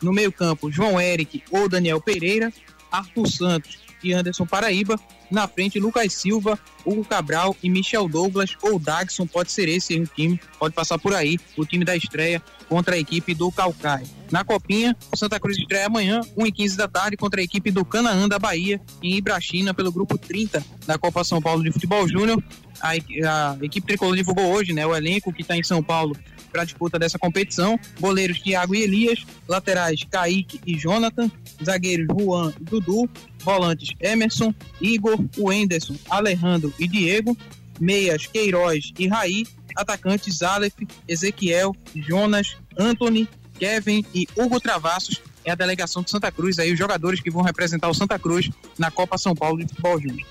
No 0.00 0.12
meio-campo, 0.12 0.70
João 0.70 1.00
Eric 1.00 1.42
ou 1.50 1.68
Daniel 1.68 2.00
Pereira, 2.00 2.52
Arthur 2.92 3.26
Santos 3.26 3.85
Anderson 4.12 4.46
Paraíba. 4.46 4.98
Na 5.30 5.48
frente, 5.48 5.80
Lucas 5.80 6.12
Silva, 6.12 6.58
Hugo 6.84 7.04
Cabral 7.04 7.56
e 7.62 7.68
Michel 7.68 8.08
Douglas 8.08 8.56
ou 8.62 8.78
Dagson. 8.78 9.26
Pode 9.26 9.50
ser 9.50 9.68
esse 9.68 9.98
o 9.98 10.06
time, 10.06 10.40
pode 10.58 10.74
passar 10.74 10.98
por 10.98 11.14
aí, 11.14 11.38
o 11.56 11.64
time 11.64 11.84
da 11.84 11.96
estreia 11.96 12.40
contra 12.68 12.94
a 12.94 12.98
equipe 12.98 13.34
do 13.34 13.50
Calcaia. 13.50 14.06
Na 14.30 14.44
Copinha, 14.44 14.96
o 15.12 15.16
Santa 15.16 15.38
Cruz 15.38 15.56
estreia 15.56 15.86
amanhã, 15.86 16.20
1h15 16.36 16.76
da 16.76 16.88
tarde, 16.88 17.16
contra 17.16 17.40
a 17.40 17.44
equipe 17.44 17.70
do 17.70 17.84
Canaã 17.84 18.28
da 18.28 18.38
Bahia, 18.38 18.80
em 19.02 19.16
Ibrachina, 19.16 19.72
pelo 19.72 19.92
grupo 19.92 20.18
30 20.18 20.64
da 20.86 20.98
Copa 20.98 21.22
São 21.24 21.40
Paulo 21.40 21.62
de 21.62 21.72
Futebol 21.72 22.08
Júnior. 22.08 22.42
A, 22.80 22.90
a 22.90 23.56
equipe 23.62 23.86
tricolor 23.86 24.16
divulgou 24.16 24.46
hoje 24.52 24.72
né, 24.72 24.86
o 24.86 24.94
elenco 24.94 25.32
que 25.32 25.42
está 25.42 25.56
em 25.56 25.62
São 25.62 25.82
Paulo 25.82 26.16
para 26.56 26.62
a 26.62 26.64
disputa 26.64 26.98
dessa 26.98 27.18
competição. 27.18 27.78
Goleiros 28.00 28.40
Thiago 28.40 28.74
e 28.74 28.82
Elias, 28.82 29.26
laterais 29.46 30.02
Kaique 30.10 30.58
e 30.66 30.74
Jonathan, 30.74 31.30
zagueiros 31.62 32.06
Juan 32.08 32.50
e 32.58 32.64
Dudu, 32.64 33.08
volantes 33.40 33.90
Emerson, 34.00 34.54
Igor, 34.80 35.22
Wenderson, 35.38 35.96
Alejandro 36.08 36.72
e 36.78 36.88
Diego, 36.88 37.36
meias 37.78 38.26
Queiroz 38.26 38.90
e 38.98 39.06
Raí, 39.06 39.46
atacantes 39.76 40.42
Aleph, 40.42 40.78
Ezequiel, 41.06 41.76
Jonas, 41.94 42.56
Anthony, 42.78 43.28
Kevin 43.58 44.02
e 44.14 44.26
Hugo 44.34 44.58
Travassos. 44.58 45.20
É 45.44 45.50
a 45.50 45.54
delegação 45.54 46.02
de 46.02 46.10
Santa 46.10 46.32
Cruz, 46.32 46.58
aí 46.58 46.72
os 46.72 46.78
jogadores 46.78 47.20
que 47.20 47.30
vão 47.30 47.42
representar 47.42 47.90
o 47.90 47.94
Santa 47.94 48.18
Cruz 48.18 48.48
na 48.78 48.90
Copa 48.90 49.18
São 49.18 49.34
Paulo 49.34 49.58
de 49.58 49.68
Futebol 49.68 50.00
Júnior. 50.00 50.26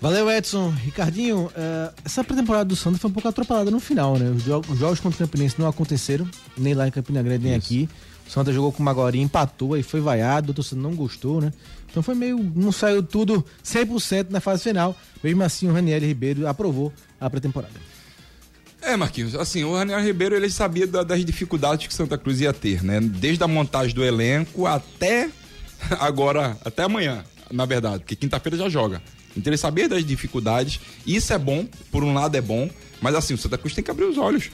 Valeu, 0.00 0.30
Edson. 0.30 0.70
Ricardinho, 0.70 1.50
eh, 1.54 1.92
essa 2.04 2.24
pré-temporada 2.24 2.64
do 2.64 2.74
Santos 2.76 3.00
foi 3.00 3.10
um 3.10 3.12
pouco 3.12 3.28
atropelada 3.28 3.70
no 3.70 3.78
final, 3.78 4.16
né? 4.18 4.30
Os 4.30 4.42
jogos, 4.42 4.70
os 4.70 4.78
jogos 4.78 4.98
contra 5.00 5.16
o 5.24 5.28
Campinense 5.28 5.56
não 5.58 5.68
aconteceram, 5.68 6.26
nem 6.56 6.72
lá 6.72 6.88
em 6.88 6.90
Campina 6.90 7.22
Grande, 7.22 7.44
nem 7.44 7.54
aqui. 7.54 7.88
O 8.26 8.30
Santa 8.30 8.50
jogou 8.52 8.72
com 8.72 8.80
o 8.80 8.86
Maguari, 8.86 9.20
empatou, 9.20 9.74
aí 9.74 9.82
foi 9.82 10.00
vaiado, 10.00 10.52
o 10.52 10.54
torcedor 10.54 10.82
não 10.82 10.94
gostou, 10.94 11.40
né? 11.40 11.52
Então 11.90 12.02
foi 12.02 12.14
meio. 12.14 12.38
Não 12.54 12.72
saiu 12.72 13.02
tudo 13.02 13.44
100% 13.62 14.30
na 14.30 14.40
fase 14.40 14.62
final. 14.62 14.96
Mesmo 15.22 15.42
assim, 15.42 15.68
o 15.68 15.72
Raniel 15.72 16.00
Ribeiro 16.00 16.46
aprovou 16.46 16.92
a 17.20 17.28
pré-temporada. 17.28 17.74
É, 18.80 18.96
Marquinhos, 18.96 19.34
assim, 19.34 19.64
o 19.64 19.74
Raniel 19.74 20.00
Ribeiro 20.00 20.34
ele 20.34 20.48
sabia 20.48 20.86
da- 20.86 21.02
das 21.02 21.22
dificuldades 21.22 21.86
que 21.86 21.92
Santa 21.92 22.16
Cruz 22.16 22.40
ia 22.40 22.54
ter, 22.54 22.82
né? 22.82 23.00
Desde 23.00 23.42
a 23.44 23.48
montagem 23.48 23.94
do 23.94 24.02
elenco 24.02 24.64
até 24.66 25.28
agora, 26.00 26.56
até 26.64 26.84
amanhã, 26.84 27.22
na 27.50 27.66
verdade, 27.66 27.98
porque 27.98 28.16
quinta-feira 28.16 28.56
já 28.56 28.68
joga. 28.70 29.02
Então 29.36 29.50
ele 29.50 29.56
sabia 29.56 29.88
das 29.88 30.04
dificuldades, 30.04 30.80
e 31.06 31.16
isso 31.16 31.32
é 31.32 31.38
bom, 31.38 31.66
por 31.90 32.02
um 32.02 32.12
lado 32.14 32.36
é 32.36 32.40
bom, 32.40 32.68
mas 33.00 33.14
assim, 33.14 33.34
o 33.34 33.38
Santa 33.38 33.56
Cruz 33.58 33.74
tem 33.74 33.82
que 33.84 33.90
abrir 33.90 34.04
os 34.04 34.18
olhos. 34.18 34.50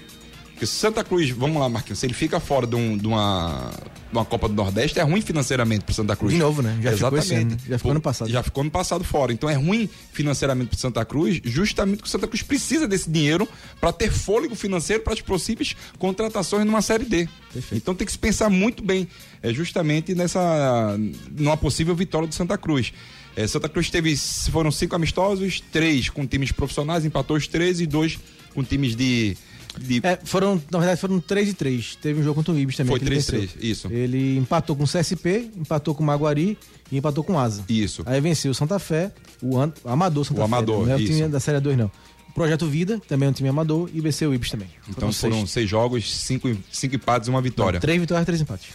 Porque 0.52 0.64
se 0.64 0.72
o 0.72 0.76
Santa 0.80 1.04
Cruz, 1.04 1.28
vamos 1.30 1.60
lá, 1.60 1.68
Marquinhos, 1.68 1.98
se 1.98 2.06
ele 2.06 2.14
fica 2.14 2.40
fora 2.40 2.66
de, 2.66 2.74
um- 2.74 2.96
de 2.96 3.06
uma, 3.06 3.70
de 4.10 4.16
uma 4.16 4.24
Copa 4.24 4.48
do 4.48 4.54
Nordeste, 4.54 4.98
é 4.98 5.02
ruim 5.02 5.20
financeiramente 5.20 5.84
pro 5.84 5.94
Santa 5.94 6.16
Cruz. 6.16 6.32
De 6.32 6.38
novo, 6.38 6.62
né? 6.62 6.78
Já 6.82 6.92
ficou 6.92 7.18
Exatamente. 7.18 7.52
ano, 7.52 7.60
já 7.68 7.76
ficou 7.78 7.90
ano 7.90 8.00
passado. 8.00 8.30
Já 8.30 8.42
ficou 8.42 8.60
ano 8.62 8.70
passado 8.70 9.04
fora. 9.04 9.34
Então 9.34 9.50
é 9.50 9.54
ruim 9.54 9.86
financeiramente 10.14 10.70
pro 10.70 10.78
Santa 10.78 11.04
Cruz, 11.04 11.42
justamente 11.44 11.96
porque 11.98 12.08
o 12.08 12.10
Santa 12.10 12.26
Cruz 12.26 12.42
precisa 12.42 12.88
desse 12.88 13.10
dinheiro 13.10 13.46
para 13.78 13.92
ter 13.92 14.10
fôlego 14.10 14.54
financeiro 14.54 15.02
para 15.02 15.12
as 15.12 15.20
possíveis 15.20 15.76
contratações 15.98 16.64
numa 16.64 16.80
Série 16.80 17.04
D. 17.04 17.28
Então 17.72 17.94
tem 17.94 18.06
que 18.06 18.12
se 18.12 18.18
pensar 18.18 18.48
muito 18.48 18.82
bem, 18.82 19.06
é, 19.42 19.52
justamente 19.52 20.14
nessa 20.14 20.98
numa 21.32 21.56
possível 21.58 21.94
vitória 21.94 22.26
do 22.26 22.34
Santa 22.34 22.56
Cruz. 22.56 22.94
É, 23.36 23.46
Santa 23.46 23.68
Cruz 23.68 23.90
teve, 23.90 24.16
foram 24.50 24.70
cinco 24.70 24.96
amistosos, 24.96 25.60
três 25.70 26.08
com 26.08 26.26
times 26.26 26.50
profissionais, 26.52 27.04
empatou 27.04 27.36
os 27.36 27.46
três 27.46 27.80
e 27.80 27.86
dois 27.86 28.18
com 28.54 28.64
times 28.64 28.96
de. 28.96 29.36
de 29.78 30.00
É, 30.02 30.18
foram, 30.24 30.60
na 30.70 30.78
verdade, 30.78 30.98
foram 30.98 31.20
3 31.20 31.50
e 31.50 31.52
3. 31.54 31.96
Teve 31.96 32.20
um 32.20 32.24
jogo 32.24 32.36
contra 32.36 32.54
o 32.54 32.58
Ibis 32.58 32.76
também. 32.76 32.90
Foi 32.90 32.98
3 33.00 33.22
e. 33.22 33.26
3, 33.26 33.50
isso. 33.60 33.88
Ele 33.92 34.38
empatou 34.38 34.74
com 34.74 34.84
o 34.84 34.86
CSP, 34.86 35.50
empatou 35.54 35.94
com 35.94 36.02
o 36.02 36.06
Maguari 36.06 36.56
e 36.90 36.96
empatou 36.96 37.22
com 37.22 37.34
o 37.34 37.38
Asa. 37.38 37.62
Isso. 37.68 38.02
Aí 38.06 38.18
venceu 38.20 38.50
o 38.50 38.54
Santa 38.54 38.78
Fé, 38.78 39.12
o, 39.42 39.58
An- 39.58 39.72
Amador 39.84 40.24
Santa 40.24 40.40
O 40.40 40.42
Fé. 40.42 40.44
Amador, 40.46 40.86
Não 40.86 40.92
é 40.92 40.96
o 40.96 41.04
time 41.04 41.28
da 41.28 41.38
Série 41.38 41.60
2, 41.60 41.76
não. 41.76 41.90
Projeto 42.34 42.66
Vida, 42.66 43.00
também 43.08 43.26
é 43.26 43.30
um 43.30 43.32
time 43.32 43.48
amador, 43.48 43.88
e 43.94 44.00
venceu 44.00 44.30
o 44.30 44.34
Ibis 44.34 44.50
também. 44.50 44.68
então 44.90 45.10
foram 45.10 45.46
seis, 45.46 45.68
jogos, 45.68 46.14
cinco, 46.14 46.54
cinco 46.70 46.94
empates 46.94 47.28
e 47.28 47.30
uma 47.30 47.40
vitória. 47.40 47.78
Não, 47.78 47.80
três 47.80 47.98
vitórias, 47.98 48.26
três 48.26 48.40
empates. 48.42 48.68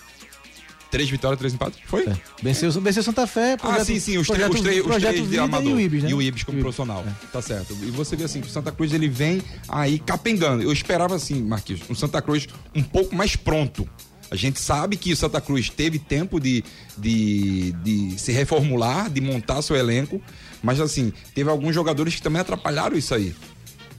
Três 0.92 1.10
vitórias, 1.10 1.40
três 1.40 1.54
empates? 1.54 1.80
Foi? 1.86 2.06
Venceu, 2.44 2.70
venceu 2.82 3.02
Santa 3.02 3.26
Fé, 3.26 3.54
Ah, 3.54 3.58
projeto, 3.58 3.86
sim, 3.86 4.00
sim, 4.00 4.18
os, 4.18 4.28
três- 4.28 4.42
projeto, 4.44 4.54
os 4.56 4.62
três, 4.62 4.86
os 4.86 4.96
três 4.98 5.30
de 5.30 5.40
Amador. 5.40 5.70
e 5.72 5.74
o 5.74 5.80
Ibis, 5.80 6.04
né? 6.04 6.10
E 6.10 6.14
o 6.14 6.22
Ibis 6.22 6.44
como 6.44 6.60
profissional. 6.60 7.04
Tá 7.32 7.42
certo. 7.42 7.76
E 7.82 7.90
você 7.92 8.16
vê 8.18 8.26
assim, 8.26 8.42
o 8.42 8.46
Santa 8.50 8.72
Cruz 8.74 8.92
ele 8.92 9.08
vem 9.08 9.42
aí 9.70 9.98
capengando. 10.00 10.62
Eu 10.62 10.72
esperava 10.72 11.16
assim, 11.16 11.42
Marquinhos, 11.42 11.82
um 11.90 11.96
Santa 11.96 12.22
Cruz 12.22 12.48
um 12.76 12.84
pouco 12.84 13.16
mais 13.16 13.36
pronto. 13.38 13.88
A 14.30 14.36
gente 14.36 14.60
sabe 14.62 14.96
que 14.98 15.12
o 15.12 15.16
Santa 15.18 15.42
Cruz 15.42 15.70
teve 15.70 15.98
tempo 16.00 16.40
de, 16.40 16.64
de, 16.98 17.72
de 17.84 18.18
se 18.20 18.32
reformular, 18.32 19.10
de 19.10 19.20
montar 19.20 19.62
seu 19.62 19.76
elenco, 19.76 20.22
mas 20.64 20.80
assim, 20.80 21.12
teve 21.36 21.50
alguns 21.50 21.74
jogadores 21.76 22.16
que 22.16 22.22
também 22.22 22.42
atrapalharam 22.42 22.98
isso 22.98 23.14
aí. 23.14 23.34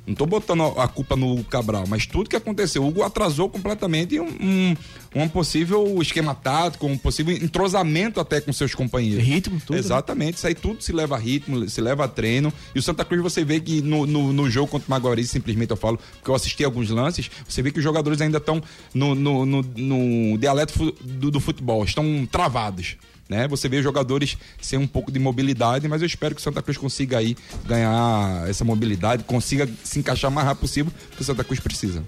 Não 0.05 0.15
tô 0.17 0.27
botando 0.27 0.63
a 0.79 0.89
culpa 0.89 1.15
no 1.15 1.31
Hugo 1.33 1.45
Cabral, 1.45 1.85
mas 1.87 2.07
tudo 2.07 2.29
que 2.29 2.35
aconteceu, 2.35 2.83
o 2.83 2.89
Hugo 2.89 3.05
atrasou 3.05 3.49
completamente 3.49 4.19
um, 4.19 4.27
um, 4.27 4.77
um 5.15 5.29
possível 5.29 6.03
esquema 6.03 6.35
tático, 6.35 6.87
um 6.87 6.99
possível 6.99 7.33
entrosamento 7.37 8.19
até 8.19 8.41
com 8.41 8.53
seus 8.53 8.75
companheiros. 8.75 9.25
Ritmo, 9.25 9.61
tudo. 9.61 9.75
né? 9.75 9.79
Exatamente, 9.79 10.39
isso 10.39 10.47
aí 10.47 10.57
tudo 10.57 10.83
se 10.83 10.93
leva 10.93 11.15
a 11.15 11.19
ritmo, 11.19 11.69
se 11.69 11.81
leva 11.81 12.05
a 12.05 12.09
treino. 12.09 12.53
E 12.75 12.81
o 12.81 12.83
Santa 12.83 13.05
Cruz 13.05 13.23
você 13.23 13.45
vê 13.45 13.61
que 13.61 13.81
no, 13.81 14.05
no, 14.05 14.33
no 14.33 14.51
jogo 14.51 14.69
contra 14.69 14.89
o 14.89 14.91
Maguari, 14.91 15.25
simplesmente 15.25 15.71
eu 15.71 15.77
falo, 15.77 15.99
porque 16.17 16.31
eu 16.31 16.35
assisti 16.35 16.65
alguns 16.65 16.91
lances, 16.91 17.31
você 17.49 17.63
vê 17.63 17.71
que 17.71 17.79
os 17.79 17.85
jogadores 17.85 18.21
ainda 18.21 18.39
estão 18.39 18.61
no, 18.93 19.15
no, 19.15 19.47
no, 19.47 19.63
no 19.63 20.39
dialeto 20.39 20.93
do, 21.01 21.31
do 21.31 21.39
futebol, 21.39 21.85
estão 21.85 22.27
travados. 22.27 22.97
Né? 23.29 23.49
Você 23.49 23.69
vê 23.69 23.79
os 23.79 23.85
jogadores 23.85 24.37
sem 24.61 24.79
um 24.79 24.87
pouco 24.87 25.11
de 25.11 25.19
mobilidade, 25.19 25.89
mas 25.89 26.03
eu 26.03 26.07
espero 26.07 26.35
que 26.35 26.41
o 26.41 26.45
Santa 26.45 26.63
Cruz 26.63 26.77
consiga 26.77 27.19
aí 27.19 27.37
ganhar 27.67 28.49
essa 28.49 28.65
mobilidade, 28.65 29.25
consiga 29.25 29.69
se 29.83 29.99
encaixar 29.99 30.31
o 30.31 30.35
mais 30.35 30.47
rápido 30.47 30.61
possível, 30.63 30.93
que 31.15 31.23
o 31.23 31.25
Santa 31.25 31.45
Cruz 31.45 31.61
precisa. 31.61 32.03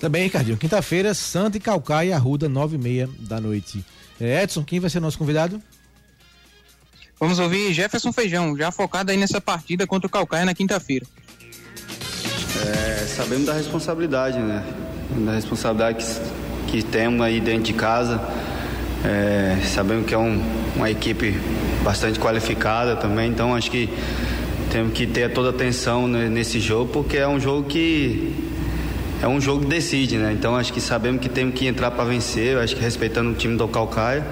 Também, 0.00 0.24
Ricardinho. 0.24 0.56
Quinta-feira, 0.56 1.14
Santa 1.14 1.56
e 1.56 1.60
Calcaia, 1.60 2.16
Arruda, 2.16 2.48
nove 2.48 2.76
e 2.76 2.78
meia 2.78 3.08
da 3.20 3.40
noite. 3.40 3.84
É, 4.20 4.42
Edson, 4.42 4.64
quem 4.64 4.80
vai 4.80 4.90
ser 4.90 5.00
nosso 5.00 5.18
convidado? 5.18 5.62
Vamos 7.18 7.38
ouvir 7.38 7.72
Jefferson 7.72 8.12
Feijão, 8.12 8.56
já 8.56 8.70
focado 8.70 9.10
aí 9.10 9.16
nessa 9.16 9.40
partida 9.40 9.86
contra 9.86 10.06
o 10.06 10.10
Calcaia 10.10 10.44
na 10.44 10.54
quinta-feira. 10.54 11.06
É, 12.66 13.06
sabemos 13.06 13.46
da 13.46 13.54
responsabilidade, 13.54 14.38
né? 14.38 14.64
Da 15.24 15.32
responsabilidade 15.32 16.04
que, 16.66 16.72
que 16.72 16.82
temos 16.82 17.20
aí 17.22 17.40
dentro 17.40 17.64
de 17.64 17.72
casa. 17.72 18.20
É, 19.08 19.58
sabemos 19.62 20.04
que 20.04 20.14
é 20.14 20.18
um, 20.18 20.42
uma 20.74 20.90
equipe 20.90 21.38
bastante 21.84 22.18
qualificada 22.18 22.96
também, 22.96 23.30
então 23.30 23.54
acho 23.54 23.70
que 23.70 23.88
temos 24.72 24.92
que 24.92 25.06
ter 25.06 25.32
toda 25.32 25.50
a 25.50 25.50
atenção 25.52 26.08
nesse 26.08 26.58
jogo, 26.58 26.90
porque 26.92 27.16
é 27.16 27.28
um 27.28 27.38
jogo 27.38 27.68
que 27.68 28.34
é 29.22 29.28
um 29.28 29.40
jogo 29.40 29.60
que 29.60 29.68
decide, 29.68 30.16
né? 30.16 30.32
Então 30.32 30.56
acho 30.56 30.72
que 30.72 30.80
sabemos 30.80 31.20
que 31.20 31.28
temos 31.28 31.54
que 31.54 31.68
entrar 31.68 31.92
para 31.92 32.02
vencer, 32.02 32.58
acho 32.58 32.74
que 32.74 32.82
respeitando 32.82 33.30
o 33.30 33.34
time 33.34 33.56
do 33.56 33.68
Calcaia, 33.68 34.26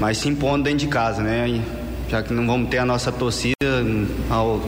mas 0.00 0.18
se 0.18 0.28
impondo 0.28 0.64
dentro 0.64 0.80
de 0.80 0.88
casa, 0.88 1.22
né? 1.22 1.48
E 1.48 1.62
já 2.10 2.24
que 2.24 2.32
não 2.34 2.44
vamos 2.44 2.70
ter 2.70 2.78
a 2.78 2.84
nossa 2.84 3.12
torcida 3.12 3.54
ao, 4.28 4.60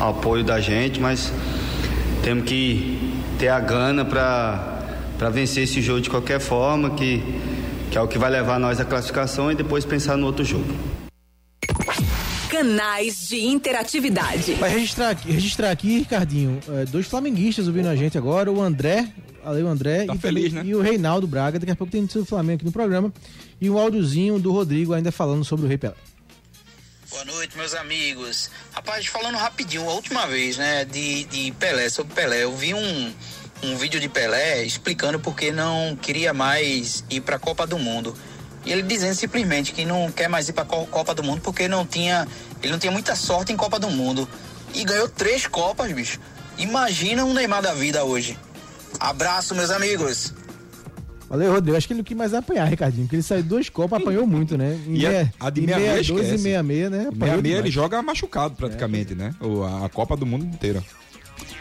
ao 0.00 0.10
apoio 0.10 0.42
da 0.42 0.58
gente, 0.58 0.98
mas 0.98 1.30
temos 2.22 2.44
que 2.44 3.12
ter 3.38 3.48
a 3.48 3.60
gana 3.60 4.06
para 4.06 5.30
vencer 5.30 5.64
esse 5.64 5.82
jogo 5.82 6.00
de 6.00 6.08
qualquer 6.08 6.40
forma, 6.40 6.90
que, 6.90 7.22
que 7.90 7.98
é 7.98 8.00
o 8.00 8.08
que 8.08 8.18
vai 8.18 8.30
levar 8.30 8.58
nós 8.58 8.80
à 8.80 8.84
classificação 8.84 9.50
e 9.50 9.54
depois 9.54 9.84
pensar 9.84 10.16
no 10.16 10.26
outro 10.26 10.44
jogo. 10.44 10.66
Canais 12.50 13.28
de 13.28 13.44
interatividade. 13.44 14.54
Vai 14.54 14.70
registrar 14.70 15.10
aqui, 15.10 15.30
registrar 15.30 15.70
aqui 15.70 15.98
Ricardinho, 15.98 16.60
é, 16.68 16.84
dois 16.84 17.06
flamenguistas 17.06 17.66
ouvindo 17.66 17.88
a 17.88 17.96
gente 17.96 18.16
agora, 18.16 18.50
o 18.50 18.62
André, 18.62 19.08
ali 19.44 19.62
o 19.62 19.68
André 19.68 20.06
tá 20.06 20.14
e, 20.14 20.18
feliz, 20.18 20.52
né? 20.52 20.62
e 20.64 20.74
o 20.74 20.80
Reinaldo 20.80 21.26
Braga, 21.26 21.58
daqui 21.58 21.72
a 21.72 21.76
pouco 21.76 21.90
tem 21.90 22.00
notícia 22.00 22.20
do 22.20 22.26
Flamengo 22.26 22.56
aqui 22.56 22.64
no 22.64 22.72
programa, 22.72 23.12
e 23.60 23.68
um 23.68 23.78
áudiozinho 23.78 24.38
do 24.38 24.52
Rodrigo 24.52 24.92
ainda 24.92 25.10
falando 25.10 25.44
sobre 25.44 25.66
o 25.66 25.68
Rei 25.68 25.78
Pelé. 25.78 25.94
Boa 27.10 27.24
noite, 27.26 27.56
meus 27.56 27.74
amigos. 27.74 28.50
Rapaz, 28.72 29.06
falando 29.06 29.36
rapidinho, 29.36 29.88
a 29.88 29.92
última 29.92 30.26
vez, 30.26 30.56
né, 30.56 30.84
de, 30.84 31.24
de 31.24 31.52
Pelé, 31.52 31.88
sobre 31.88 32.12
Pelé, 32.12 32.42
eu 32.42 32.56
vi 32.56 32.74
um, 32.74 33.12
um 33.62 33.76
vídeo 33.76 33.98
de 34.00 34.08
Pelé 34.08 34.62
explicando 34.64 35.18
porque 35.18 35.50
não 35.52 35.96
queria 36.00 36.32
mais 36.34 37.04
ir 37.10 37.20
para 37.20 37.36
a 37.36 37.38
Copa 37.38 37.66
do 37.66 37.78
Mundo. 37.78 38.14
E 38.66 38.72
ele 38.72 38.82
dizendo 38.82 39.14
simplesmente 39.14 39.72
que 39.72 39.84
não 39.84 40.10
quer 40.10 40.28
mais 40.28 40.48
ir 40.48 40.52
para 40.54 40.62
a 40.64 40.66
Copa 40.86 41.14
do 41.14 41.22
Mundo 41.22 41.40
porque 41.42 41.68
não 41.68 41.84
tinha, 41.86 42.26
ele 42.62 42.72
não 42.72 42.78
tinha 42.78 42.92
muita 42.92 43.14
sorte 43.14 43.52
em 43.52 43.56
Copa 43.56 43.78
do 43.78 43.90
Mundo. 43.90 44.28
E 44.74 44.84
ganhou 44.84 45.08
três 45.08 45.46
Copas, 45.46 45.92
bicho. 45.92 46.18
Imagina 46.58 47.24
um 47.24 47.32
Neymar 47.34 47.62
da 47.62 47.74
vida 47.74 48.04
hoje. 48.04 48.38
Abraço, 48.98 49.54
meus 49.54 49.70
amigos. 49.70 50.32
Valeu, 51.28 51.52
Rodrigo. 51.52 51.76
Acho 51.76 51.86
que 51.86 51.92
ele 51.94 52.00
o 52.02 52.04
que 52.04 52.14
mais 52.14 52.32
apanhar, 52.34 52.66
Ricardinho, 52.68 53.04
porque 53.06 53.16
ele 53.16 53.22
saiu 53.22 53.42
duas 53.42 53.68
Copas, 53.68 54.00
apanhou 54.00 54.26
muito, 54.26 54.56
né? 54.56 54.78
Em 54.86 54.96
E 54.98 55.06
a, 55.06 55.10
meia- 55.10 55.34
a 55.40 55.50
de 55.50 55.60
em 55.62 55.66
66 55.66 56.06
62 56.06 56.08
e 56.08 56.34
esquece. 56.34 56.42
66, 56.42 56.90
né? 56.90 56.96
Em 56.96 57.00
Apanhou 57.08 57.36
66 57.36 57.58
ele 57.58 57.70
joga 57.70 58.02
machucado 58.02 58.54
praticamente, 58.54 59.14
né? 59.14 59.34
O- 59.40 59.64
A 59.64 59.88
Copa 59.88 60.16
do 60.16 60.24
Mundo 60.26 60.44
inteira. 60.44 60.82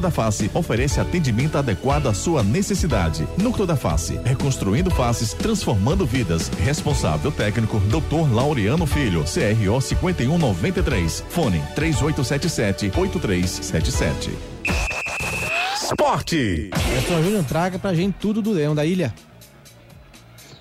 da 0.00 0.10
Face 0.10 0.50
oferece 0.54 1.00
atendimento 1.00 1.58
adequado 1.58 2.06
à 2.06 2.14
sua 2.14 2.42
necessidade. 2.42 3.26
Núcleo 3.36 3.66
da 3.66 3.76
Face, 3.76 4.18
reconstruindo 4.24 4.90
faces, 4.90 5.32
transformando 5.32 6.06
vidas. 6.06 6.48
Responsável 6.64 7.32
técnico, 7.32 7.80
Dr. 7.80 8.32
Laureano 8.32 8.86
Filho, 8.86 9.24
CRO 9.24 9.80
5193. 9.80 11.24
Fone 11.28 11.60
3877-8377. 11.76 14.30
Esporte. 15.82 16.70
Edson 16.98 17.22
Júnior 17.22 17.44
traga 17.44 17.78
pra 17.78 17.94
gente 17.94 18.16
tudo 18.18 18.40
do 18.40 18.52
Leão 18.52 18.74
da 18.74 18.84
Ilha. 18.84 19.12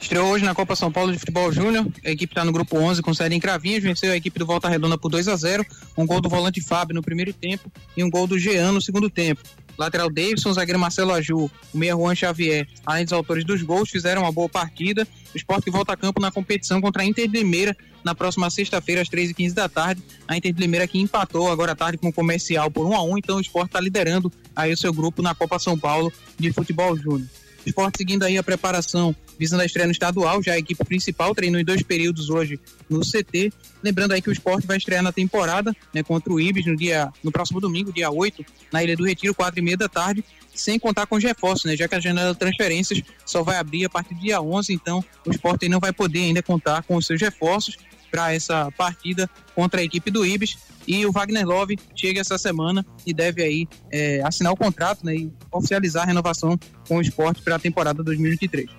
Estreou 0.04 0.28
hoje 0.28 0.44
na 0.44 0.54
Copa 0.54 0.76
São 0.76 0.92
Paulo 0.92 1.14
de 1.14 1.18
Futebol 1.18 1.50
Júnior. 1.50 1.88
A 2.04 2.12
equipe 2.12 2.34
está 2.34 2.44
no 2.44 2.52
grupo 2.52 2.78
11 2.78 3.02
com 3.02 3.14
sede 3.14 3.36
em 3.36 3.40
Cravinhos. 3.40 3.82
Venceu 3.82 4.12
a 4.12 4.18
equipe 4.18 4.38
do 4.38 4.46
Volta 4.46 4.68
Redonda 4.68 4.98
por 4.98 5.08
2 5.08 5.30
a 5.30 5.36
0 5.38 5.66
Um 5.98 6.06
gol 6.06 6.20
do 6.20 6.28
volante 6.28 6.60
Fábio 6.60 6.94
no 6.94 7.02
primeiro 7.02 7.32
tempo 7.32 7.72
e 7.96 8.04
um 8.04 8.10
gol 8.10 8.28
do 8.28 8.38
Jean 8.38 8.74
no 8.74 8.82
segundo 8.82 9.10
tempo. 9.10 9.42
Lateral 9.78 10.10
Davidson, 10.10 10.52
zagueiro 10.52 10.78
Marcelo 10.78 11.14
Aju, 11.14 11.50
o 11.74 11.78
meia 11.78 11.94
Juan 11.94 12.14
Xavier, 12.14 12.68
além 12.86 13.06
dos 13.06 13.14
autores 13.14 13.46
dos 13.46 13.62
gols, 13.62 13.90
fizeram 13.90 14.24
uma 14.24 14.32
boa 14.32 14.50
partida. 14.50 15.08
O 15.34 15.38
esporte 15.38 15.72
volta 15.72 15.94
a 15.94 15.98
campo 15.98 16.20
na 16.20 16.30
competição 16.30 16.82
contra 16.82 17.02
a 17.02 17.06
Inter 17.06 17.30
de 17.30 17.38
Limeira 17.38 17.76
na 18.04 18.14
próxima 18.14 18.50
sexta-feira, 18.50 19.02
às 19.02 19.08
3h15 19.08 19.54
da 19.54 19.70
tarde. 19.70 20.04
A 20.28 20.36
Inter 20.36 20.52
de 20.52 20.60
Limeira 20.60 20.86
que 20.86 21.00
empatou 21.00 21.50
agora 21.50 21.72
à 21.72 21.76
tarde 21.76 21.98
com 21.98 22.10
o 22.10 22.14
comercial 22.14 22.70
por 22.70 22.86
1 22.86 22.94
a 22.94 23.04
1 23.04 23.18
então 23.20 23.38
o 23.38 23.42
esporte 23.42 23.70
está 23.70 23.80
liderando 23.80 24.30
aí 24.54 24.74
o 24.74 24.78
seu 24.78 24.92
grupo 24.92 25.22
na 25.22 25.34
Copa 25.34 25.58
São 25.60 25.80
Paulo 25.80 26.12
de 26.38 26.52
Futebol 26.52 26.94
Júnior. 26.98 27.43
Esporte 27.66 27.98
seguindo 27.98 28.24
aí 28.24 28.38
a 28.38 28.44
preparação 28.44 29.16
visando 29.38 29.64
a 29.64 29.66
estreia 29.66 29.88
no 29.88 29.92
estadual, 29.92 30.42
já 30.44 30.54
a 30.54 30.58
equipe 30.58 30.84
principal 30.86 31.34
treinou 31.34 31.60
em 31.60 31.66
dois 31.66 31.82
períodos 31.82 32.30
hoje 32.30 32.60
no 32.90 33.02
CT. 33.02 33.52
Lembrando 33.82 34.14
aí 34.14 34.22
que 34.22 34.30
o 34.30 34.32
esporte 34.32 34.68
vai 34.68 34.78
estrear 34.78 35.02
na 35.02 35.12
temporada, 35.12 35.76
né, 35.94 36.04
contra 36.04 36.32
o 36.32 36.40
Ibis 36.40 36.66
no 36.66 36.76
dia 36.76 37.12
no 37.24 37.32
próximo 37.32 37.60
domingo, 37.60 37.92
dia 37.92 38.12
8, 38.12 38.46
na 38.72 38.84
Ilha 38.84 38.96
do 38.96 39.06
Retiro, 39.06 39.34
quatro 39.34 39.60
e 39.60 39.64
meia 39.64 39.78
da 39.78 39.90
tarde, 39.90 40.24
sem 40.54 40.78
contar 40.78 41.08
com 41.08 41.16
os 41.16 41.24
reforços, 41.24 41.66
né, 41.66 41.76
já 41.76 41.88
que 41.88 41.96
a 41.96 42.00
janela 42.00 42.34
de 42.34 42.40
transferências 42.40 43.02
só 43.26 43.44
vai 43.44 43.58
abrir 43.58 43.86
a 43.86 43.90
partir 43.90 44.14
do 44.14 44.22
dia 44.22 44.42
11, 44.42 44.72
então 44.74 45.04
o 45.26 45.32
esporte 45.32 45.68
não 45.68 45.80
vai 45.80 45.92
poder 45.92 46.20
ainda 46.20 46.44
contar 46.44 46.84
com 46.84 46.96
os 46.96 47.06
seus 47.06 47.20
reforços 47.20 47.78
para 48.14 48.32
essa 48.32 48.70
partida 48.78 49.28
contra 49.56 49.82
a 49.82 49.84
equipe 49.84 50.12
do 50.12 50.24
Ibis. 50.24 50.56
E 50.88 51.04
o 51.04 51.12
Wagner 51.12 51.48
Love 51.48 51.80
chega 51.96 52.22
essa 52.22 52.38
semana 52.38 52.86
e 53.08 53.12
deve 53.14 53.42
aí 53.42 53.68
é, 53.92 54.22
assinar 54.24 54.54
o 54.54 54.56
contrato 54.56 55.04
né, 55.04 55.16
e 55.16 55.32
oficializar 55.52 56.04
a 56.04 56.06
renovação 56.06 56.60
com 56.88 56.98
o 56.98 57.02
esporte 57.02 57.42
para 57.42 57.56
a 57.56 57.60
temporada 57.60 58.04
2023. 58.04 58.70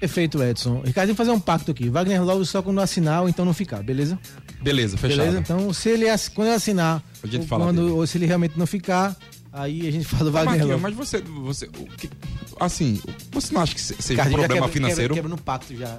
Perfeito, 0.00 0.42
Edson. 0.42 0.82
Ricardo, 0.84 1.08
tem 1.08 1.14
que 1.14 1.18
fazer 1.18 1.30
um 1.30 1.38
pacto 1.38 1.70
aqui. 1.70 1.88
Wagner 1.88 2.22
Love 2.24 2.44
só 2.46 2.60
quando 2.62 2.80
assinar 2.80 3.22
ou 3.22 3.28
então 3.28 3.44
não 3.44 3.54
ficar, 3.54 3.80
beleza? 3.82 4.18
Beleza, 4.60 4.96
fechado. 4.96 5.18
Beleza? 5.18 5.38
Então, 5.38 5.72
se 5.72 5.88
ele 5.90 6.06
quando 6.34 6.48
ele 6.48 6.56
assinar, 6.56 7.00
A 7.22 7.26
gente 7.26 7.42
ou, 7.42 7.46
fala 7.46 7.66
quando, 7.66 7.80
dele. 7.82 7.90
ou 7.92 8.06
se 8.06 8.18
ele 8.18 8.26
realmente 8.26 8.58
não 8.58 8.66
ficar, 8.66 9.14
aí 9.52 9.86
a 9.86 9.92
gente 9.92 10.04
fala 10.06 10.24
do 10.24 10.32
Wagner 10.32 10.46
Marquinhos, 10.66 10.70
Love. 10.70 10.82
mas 10.82 10.94
você, 10.94 11.20
você 11.22 11.66
o 11.66 11.70
que- 11.96 12.10
assim, 12.58 13.00
você 13.30 13.54
não 13.54 13.60
acha 13.62 13.74
que 13.74 13.80
se- 13.80 13.94
seja 14.00 14.22
um 14.22 14.24
problema 14.32 14.48
quebra- 14.54 14.68
financeiro? 14.68 15.14
Quebra, 15.14 15.28
quebra 15.30 15.36
no 15.36 15.42
pacto 15.42 15.76
já. 15.76 15.98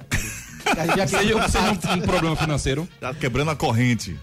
Já 0.96 1.06
quebra 1.06 1.42
no 1.44 1.48
seja 1.48 1.74
pacto. 1.74 1.88
um, 1.88 2.00
problema 2.00 2.36
financeiro? 2.36 2.88
Tá 3.00 3.14
quebrando 3.14 3.50
a 3.50 3.56
corrente. 3.56 4.16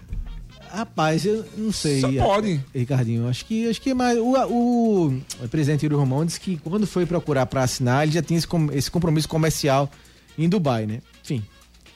Rapaz, 0.70 1.24
eu 1.24 1.44
não 1.56 1.70
sei. 1.70 2.00
Só 2.00 2.10
pode. 2.12 2.60
Ricardinho, 2.74 3.28
acho 3.28 3.44
que 3.46 3.68
acho 3.70 3.80
que 3.80 3.90
é 3.90 3.94
mais 3.94 4.18
o, 4.18 4.32
o, 4.48 5.06
o 5.42 5.48
presidente 5.48 5.84
Yuri 5.84 5.94
Romão 5.94 6.24
disse 6.24 6.40
que 6.40 6.56
quando 6.56 6.84
foi 6.86 7.06
procurar 7.06 7.46
para 7.46 7.62
assinar, 7.62 8.02
ele 8.02 8.12
já 8.12 8.22
tinha 8.22 8.38
esse, 8.38 8.46
com- 8.46 8.72
esse 8.72 8.90
compromisso 8.90 9.28
comercial 9.28 9.88
em 10.36 10.48
Dubai, 10.48 10.84
né? 10.86 11.00
Enfim. 11.22 11.44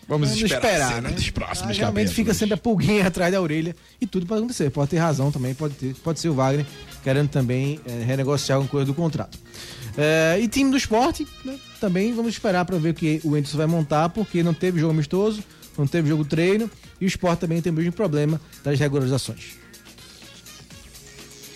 Vamos 0.06 0.28
Vamos 0.30 0.42
esperar, 0.42 0.72
esperar, 0.72 1.02
né? 1.02 1.10
dos 1.10 1.28
próximos 1.28 1.76
Ah, 1.76 1.80
realmente 1.80 2.14
fica 2.14 2.32
sempre 2.32 2.54
a 2.54 2.56
pulguinha 2.56 3.04
atrás 3.08 3.30
da 3.30 3.42
orelha 3.42 3.76
e 4.00 4.06
tudo 4.06 4.24
pode 4.26 4.38
acontecer. 4.38 4.70
Pode 4.70 4.90
ter 4.90 4.96
razão 4.98 5.30
também, 5.30 5.52
pode, 5.54 5.74
ter, 5.74 5.94
pode 5.96 6.18
ser 6.20 6.28
o 6.30 6.34
Wagner 6.34 6.64
querendo 7.04 7.28
também 7.28 7.78
eh, 7.84 8.04
renegociar 8.06 8.56
alguma 8.56 8.70
coisa 8.70 8.86
do 8.86 8.94
contrato. 8.94 9.38
Eh, 9.98 10.38
e 10.42 10.48
time 10.48 10.70
do 10.70 10.76
esporte, 10.78 11.26
né, 11.44 11.58
também 11.78 12.12
vamos 12.12 12.32
esperar 12.32 12.64
para 12.64 12.76
ver 12.78 12.90
o 12.90 12.94
que 12.94 13.20
o 13.24 13.34
Anderson 13.34 13.56
vai 13.56 13.66
montar, 13.66 14.08
porque 14.08 14.42
não 14.42 14.54
teve 14.54 14.80
jogo 14.80 14.92
amistoso, 14.92 15.42
não 15.76 15.86
teve 15.86 16.08
jogo 16.08 16.24
treino 16.24 16.70
e 17.00 17.04
o 17.04 17.08
esporte 17.08 17.40
também 17.40 17.62
tem 17.62 17.72
o 17.72 17.74
mesmo 17.74 17.92
problema 17.92 18.40
das 18.64 18.78
regularizações. 18.78 19.56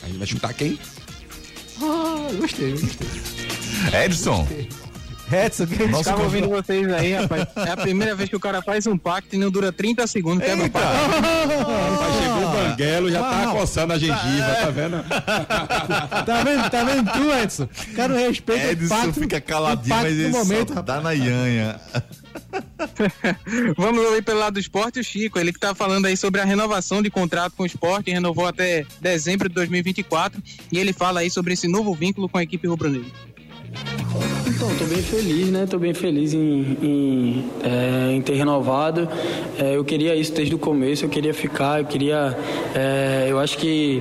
Aí 0.02 0.12
vai 0.12 0.26
chutar 0.26 0.52
quem? 0.54 0.78
Ah, 1.80 2.28
gostei, 2.36 2.72
gostei. 2.72 3.08
Edson. 4.04 4.46
Edson, 5.32 5.66
que 5.66 5.86
Nossa, 5.86 6.10
Tava 6.10 6.24
ouvindo 6.24 6.48
vocês 6.48 6.92
aí, 6.92 7.14
rapaz. 7.14 7.46
É 7.56 7.70
a 7.70 7.76
primeira 7.76 8.14
vez 8.14 8.28
que 8.28 8.36
o 8.36 8.40
cara 8.40 8.60
faz 8.60 8.86
um 8.86 8.98
pacto 8.98 9.34
e 9.34 9.38
não 9.38 9.50
dura 9.50 9.72
30 9.72 10.06
segundos, 10.06 10.44
quebra 10.44 10.66
o 10.66 10.70
pacto. 10.70 10.88
Banguelo, 12.72 13.10
já 13.10 13.22
tá 13.22 13.52
coçando 13.52 13.92
a 13.92 13.98
gengiva, 13.98 14.54
tá 14.60 14.70
vendo? 14.70 15.04
Tá 16.24 16.44
vendo? 16.44 16.70
Tá 16.70 16.84
vendo 16.84 17.10
tu, 17.10 17.32
Edson? 17.32 17.64
O 17.64 17.94
cara 17.94 18.14
não 18.14 18.20
respeita 18.20 18.66
o 18.66 18.70
Edson 18.70 19.12
fica 19.12 19.40
caladinho, 19.40 19.96
mas 19.96 20.12
ele 20.12 20.28
momento, 20.30 20.74
só 20.74 20.82
dá 20.82 21.00
na 21.00 21.12
ianha. 21.12 21.80
Vamos 23.76 24.04
ouvir 24.04 24.22
pelo 24.22 24.38
lado 24.38 24.54
do 24.54 24.60
esporte 24.60 25.00
o 25.00 25.04
Chico, 25.04 25.38
ele 25.38 25.52
que 25.52 25.58
tá 25.58 25.74
falando 25.74 26.06
aí 26.06 26.16
sobre 26.16 26.40
a 26.40 26.44
renovação 26.44 27.02
de 27.02 27.10
contrato 27.10 27.54
com 27.56 27.62
o 27.62 27.66
esporte, 27.66 28.10
renovou 28.10 28.46
até 28.46 28.84
dezembro 29.00 29.48
de 29.48 29.54
2024, 29.54 30.42
e 30.70 30.78
ele 30.78 30.92
fala 30.92 31.20
aí 31.20 31.30
sobre 31.30 31.54
esse 31.54 31.68
novo 31.68 31.94
vínculo 31.94 32.28
com 32.28 32.38
a 32.38 32.42
equipe 32.42 32.66
rubro-negra. 32.66 33.10
Então, 34.62 34.70
estou 34.70 34.86
bem 34.86 35.02
feliz, 35.02 35.50
né? 35.50 35.64
Estou 35.64 35.80
bem 35.80 35.92
feliz 35.92 36.32
em, 36.32 36.78
em, 36.80 37.44
é, 37.64 38.12
em 38.12 38.22
ter 38.22 38.34
renovado. 38.34 39.08
É, 39.58 39.76
eu 39.76 39.84
queria 39.84 40.14
isso 40.14 40.32
desde 40.32 40.54
o 40.54 40.58
começo, 40.58 41.04
eu 41.04 41.08
queria 41.08 41.34
ficar, 41.34 41.80
eu 41.80 41.84
queria. 41.84 42.38
É, 42.72 43.26
eu 43.28 43.40
acho 43.40 43.58
que 43.58 44.00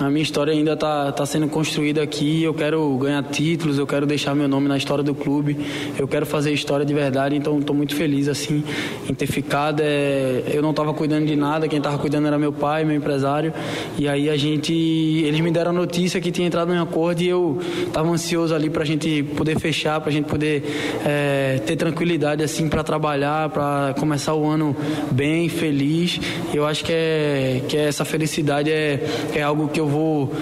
a 0.00 0.10
minha 0.10 0.22
história 0.22 0.52
ainda 0.52 0.72
está 0.72 1.12
tá 1.12 1.24
sendo 1.24 1.46
construída 1.46 2.02
aqui. 2.02 2.42
Eu 2.42 2.52
quero 2.52 2.92
ganhar 2.98 3.22
títulos, 3.22 3.78
eu 3.78 3.86
quero 3.86 4.04
deixar 4.04 4.34
meu 4.34 4.48
nome 4.48 4.66
na 4.66 4.76
história 4.76 5.04
do 5.04 5.14
clube, 5.14 5.56
eu 5.96 6.08
quero 6.08 6.26
fazer 6.26 6.52
história 6.52 6.84
de 6.84 6.92
verdade. 6.92 7.36
Então, 7.36 7.60
estou 7.60 7.76
muito 7.76 7.94
feliz 7.94 8.26
assim 8.26 8.64
em 9.08 9.14
ter 9.14 9.28
ficado. 9.28 9.80
É, 9.80 10.42
eu 10.52 10.60
não 10.60 10.70
estava 10.70 10.92
cuidando 10.92 11.26
de 11.26 11.36
nada, 11.36 11.68
quem 11.68 11.78
estava 11.78 11.98
cuidando 11.98 12.26
era 12.26 12.36
meu 12.36 12.52
pai, 12.52 12.84
meu 12.84 12.96
empresário. 12.96 13.54
E 13.96 14.08
aí 14.08 14.28
a 14.28 14.36
gente, 14.36 14.72
eles 14.72 15.38
me 15.38 15.52
deram 15.52 15.70
a 15.70 15.74
notícia 15.74 16.20
que 16.20 16.32
tinha 16.32 16.48
entrado 16.48 16.74
em 16.74 16.78
acordo 16.78 17.22
e 17.22 17.28
eu 17.28 17.60
estava 17.86 18.08
ansioso 18.08 18.52
ali 18.52 18.68
para 18.68 18.82
a 18.82 18.86
gente 18.86 19.22
poder 19.36 19.56
fechar, 19.60 19.99
para 20.00 20.10
a 20.10 20.12
gente 20.12 20.26
poder 20.26 20.64
é, 21.04 21.60
ter 21.64 21.76
tranquilidade 21.76 22.42
assim 22.42 22.68
para 22.68 22.82
trabalhar, 22.82 23.48
para 23.50 23.94
começar 23.98 24.34
o 24.34 24.46
ano 24.46 24.76
bem, 25.10 25.48
feliz. 25.48 26.20
Eu 26.52 26.66
acho 26.66 26.84
que 26.84 26.92
é 26.92 27.62
que 27.68 27.76
essa 27.76 28.04
felicidade 28.04 28.70
é, 28.70 29.00
é 29.34 29.42
algo 29.42 29.68
que 29.68 29.78
eu 29.80 29.86
vou 29.86 30.32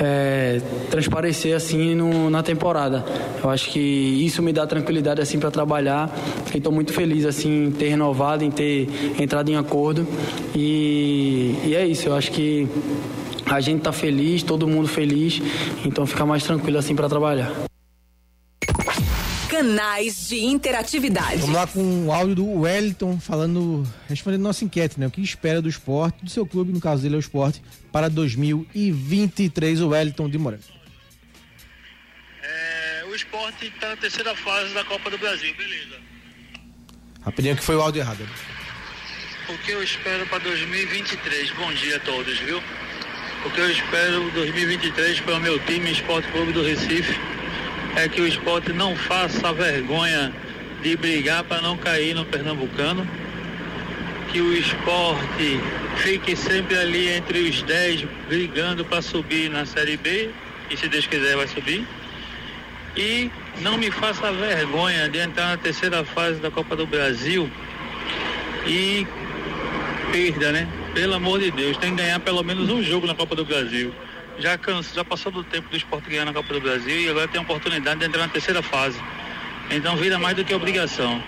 é, 0.00 0.60
transparecer 0.90 1.54
assim 1.54 1.94
no, 1.94 2.30
na 2.30 2.42
temporada. 2.42 3.04
Eu 3.42 3.50
acho 3.50 3.70
que 3.70 3.80
isso 3.80 4.42
me 4.42 4.52
dá 4.52 4.66
tranquilidade 4.66 5.20
assim 5.20 5.38
para 5.38 5.50
trabalhar. 5.50 6.14
E 6.54 6.58
estou 6.58 6.72
muito 6.72 6.92
feliz 6.92 7.24
assim 7.24 7.66
em 7.66 7.70
ter 7.70 7.88
renovado, 7.88 8.44
em 8.44 8.50
ter 8.50 8.88
entrado 9.18 9.50
em 9.50 9.56
acordo 9.56 10.06
e, 10.54 11.54
e 11.64 11.74
é 11.74 11.86
isso. 11.86 12.08
Eu 12.08 12.14
acho 12.14 12.30
que 12.32 12.68
a 13.46 13.60
gente 13.60 13.82
tá 13.82 13.92
feliz, 13.92 14.42
todo 14.42 14.66
mundo 14.66 14.88
feliz, 14.88 15.40
então 15.84 16.04
fica 16.06 16.26
mais 16.26 16.42
tranquilo 16.42 16.78
assim 16.78 16.94
para 16.94 17.08
trabalhar. 17.08 17.52
Canais 19.56 20.28
de 20.28 20.44
interatividade. 20.44 21.38
Vamos 21.38 21.56
lá 21.56 21.66
com 21.66 22.06
o 22.08 22.12
áudio 22.12 22.34
do 22.34 22.60
Wellington 22.60 23.18
falando, 23.18 23.90
respondendo 24.06 24.42
nossa 24.42 24.62
enquete, 24.66 25.00
né? 25.00 25.06
O 25.06 25.10
que 25.10 25.22
espera 25.22 25.62
do 25.62 25.68
esporte, 25.68 26.22
do 26.22 26.28
seu 26.28 26.44
clube, 26.44 26.74
no 26.74 26.80
caso 26.80 27.00
dele 27.00 27.14
é 27.14 27.16
o 27.16 27.20
esporte, 27.20 27.62
para 27.90 28.10
2023, 28.10 29.80
o 29.80 29.88
Wellington 29.88 30.28
de 30.28 30.36
Moraes. 30.36 30.66
É, 32.42 33.04
o 33.10 33.14
esporte 33.14 33.68
está 33.68 33.88
na 33.88 33.96
terceira 33.96 34.36
fase 34.36 34.74
da 34.74 34.84
Copa 34.84 35.08
do 35.08 35.16
Brasil, 35.16 35.54
beleza. 35.56 35.96
Rapidinho 37.22 37.56
que 37.56 37.64
foi 37.64 37.76
o 37.76 37.80
áudio 37.80 38.00
errado. 38.02 38.18
né? 38.18 38.28
O 39.48 39.56
que 39.64 39.70
eu 39.70 39.82
espero 39.82 40.26
para 40.26 40.38
2023? 40.40 41.50
Bom 41.52 41.72
dia 41.72 41.96
a 41.96 42.00
todos, 42.00 42.38
viu? 42.40 42.62
O 43.46 43.50
que 43.50 43.60
eu 43.60 43.70
espero 43.70 44.30
2023 44.32 45.20
para 45.20 45.36
o 45.36 45.40
meu 45.40 45.58
time 45.60 45.92
Esporte 45.92 46.30
Clube 46.30 46.52
do 46.52 46.62
Recife 46.62 47.18
é 47.96 48.08
que 48.08 48.20
o 48.20 48.26
esporte 48.26 48.72
não 48.72 48.94
faça 48.94 49.48
a 49.48 49.52
vergonha 49.52 50.32
de 50.82 50.96
brigar 50.96 51.42
para 51.44 51.62
não 51.62 51.78
cair 51.78 52.14
no 52.14 52.26
Pernambucano, 52.26 53.08
que 54.30 54.40
o 54.40 54.52
esporte 54.52 55.58
fique 55.96 56.36
sempre 56.36 56.76
ali 56.76 57.08
entre 57.08 57.38
os 57.48 57.62
10 57.62 58.04
brigando 58.28 58.84
para 58.84 59.00
subir 59.00 59.48
na 59.48 59.64
Série 59.64 59.96
B, 59.96 60.30
e 60.70 60.76
se 60.76 60.88
Deus 60.88 61.06
quiser 61.06 61.36
vai 61.36 61.48
subir. 61.48 61.86
E 62.94 63.30
não 63.62 63.78
me 63.78 63.90
faça 63.90 64.30
vergonha 64.30 65.08
de 65.08 65.18
entrar 65.18 65.48
na 65.48 65.56
terceira 65.56 66.04
fase 66.04 66.38
da 66.38 66.50
Copa 66.50 66.76
do 66.76 66.86
Brasil 66.86 67.50
e 68.66 69.06
perda, 70.12 70.52
né? 70.52 70.68
Pelo 70.94 71.14
amor 71.14 71.40
de 71.40 71.50
Deus, 71.50 71.76
tem 71.78 71.96
que 71.96 72.02
ganhar 72.02 72.20
pelo 72.20 72.42
menos 72.42 72.68
um 72.68 72.82
jogo 72.82 73.06
na 73.06 73.14
Copa 73.14 73.34
do 73.34 73.44
Brasil. 73.44 73.92
Já, 74.38 74.58
canso, 74.58 74.94
já 74.94 75.04
passou 75.04 75.32
do 75.32 75.42
tempo 75.42 75.68
do 75.70 75.76
esporte 75.76 76.10
ganhar 76.10 76.24
na 76.24 76.32
Copa 76.32 76.52
do 76.52 76.60
Brasil 76.60 77.00
e 77.00 77.08
agora 77.08 77.26
tem 77.28 77.40
a 77.40 77.42
oportunidade 77.42 78.00
de 78.00 78.06
entrar 78.06 78.22
na 78.22 78.28
terceira 78.28 78.62
fase. 78.62 78.98
Então 79.70 79.96
vira 79.96 80.18
mais 80.18 80.36
do 80.36 80.44
que 80.44 80.54
obrigação, 80.54 81.22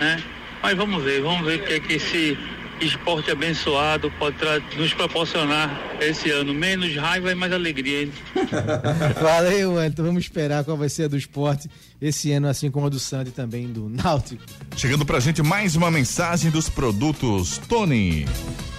né? 0.00 0.22
Mas 0.62 0.76
vamos 0.76 1.02
ver, 1.02 1.22
vamos 1.22 1.44
ver 1.46 1.60
o 1.60 1.64
que 1.64 1.72
é 1.74 1.80
que 1.80 1.94
esse 1.94 2.36
esporte 2.80 3.30
abençoado 3.30 4.10
pode 4.18 4.36
nos 4.76 4.92
proporcionar 4.92 5.80
esse 6.00 6.30
ano. 6.30 6.52
Menos 6.52 6.94
raiva 6.96 7.30
e 7.30 7.34
mais 7.34 7.52
alegria. 7.52 8.02
hein? 8.02 8.12
Valeu, 9.22 9.74
Wellington. 9.74 10.02
Vamos 10.02 10.24
esperar 10.24 10.64
qual 10.64 10.76
vai 10.76 10.88
ser 10.88 11.04
a 11.04 11.08
do 11.08 11.16
esporte 11.16 11.68
esse 12.00 12.32
ano, 12.32 12.48
assim 12.48 12.70
como 12.70 12.86
a 12.86 12.88
do 12.88 12.98
Sandy 12.98 13.30
também 13.30 13.68
do 13.68 13.88
Náutico. 14.02 14.42
Chegando 14.76 15.04
pra 15.06 15.20
gente 15.20 15.42
mais 15.42 15.76
uma 15.76 15.90
mensagem 15.90 16.50
dos 16.50 16.68
produtos 16.68 17.58
Tony. 17.68 18.26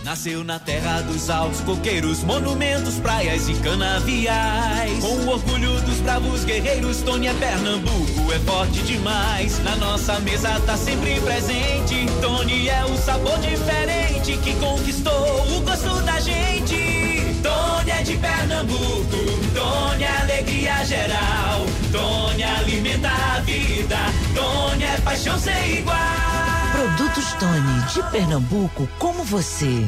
Nasceu 0.03 0.43
na 0.43 0.59
terra 0.59 0.99
dos 1.01 1.29
altos 1.29 1.61
coqueiros, 1.61 2.23
monumentos, 2.25 2.95
praias 2.95 3.47
e 3.47 3.53
canaviais. 3.53 4.99
Com 4.99 5.15
o 5.15 5.29
orgulho 5.29 5.79
dos 5.81 5.95
bravos 6.01 6.43
guerreiros, 6.43 7.01
Tony 7.01 7.27
é 7.27 7.33
Pernambuco, 7.33 8.33
é 8.33 8.39
forte 8.39 8.81
demais. 8.81 9.63
Na 9.63 9.77
nossa 9.77 10.19
mesa 10.19 10.59
tá 10.65 10.75
sempre 10.75 11.21
presente. 11.21 12.05
Tony 12.21 12.67
é 12.67 12.83
um 12.85 12.97
sabor 12.97 13.39
diferente 13.39 14.37
que 14.43 14.53
conquistou 14.55 15.57
o 15.57 15.61
gosto 15.61 16.01
da 16.01 16.19
gente. 16.19 17.37
Tony 17.41 17.91
é 17.91 18.03
de 18.03 18.17
Pernambuco, 18.17 19.17
Tony 19.55 20.03
é 20.03 20.21
alegria 20.21 20.83
geral. 20.83 21.65
Tony 21.93 22.43
alimenta 22.43 23.07
a 23.07 23.39
vida, 23.39 23.97
Tony 24.35 24.83
é 24.83 24.97
paixão 24.99 25.39
sem 25.39 25.77
igual. 25.77 26.32
Produtos 26.73 27.33
Tony, 27.33 27.93
de 27.93 28.11
Pernambuco, 28.11 28.89
como 28.97 29.23
você. 29.23 29.85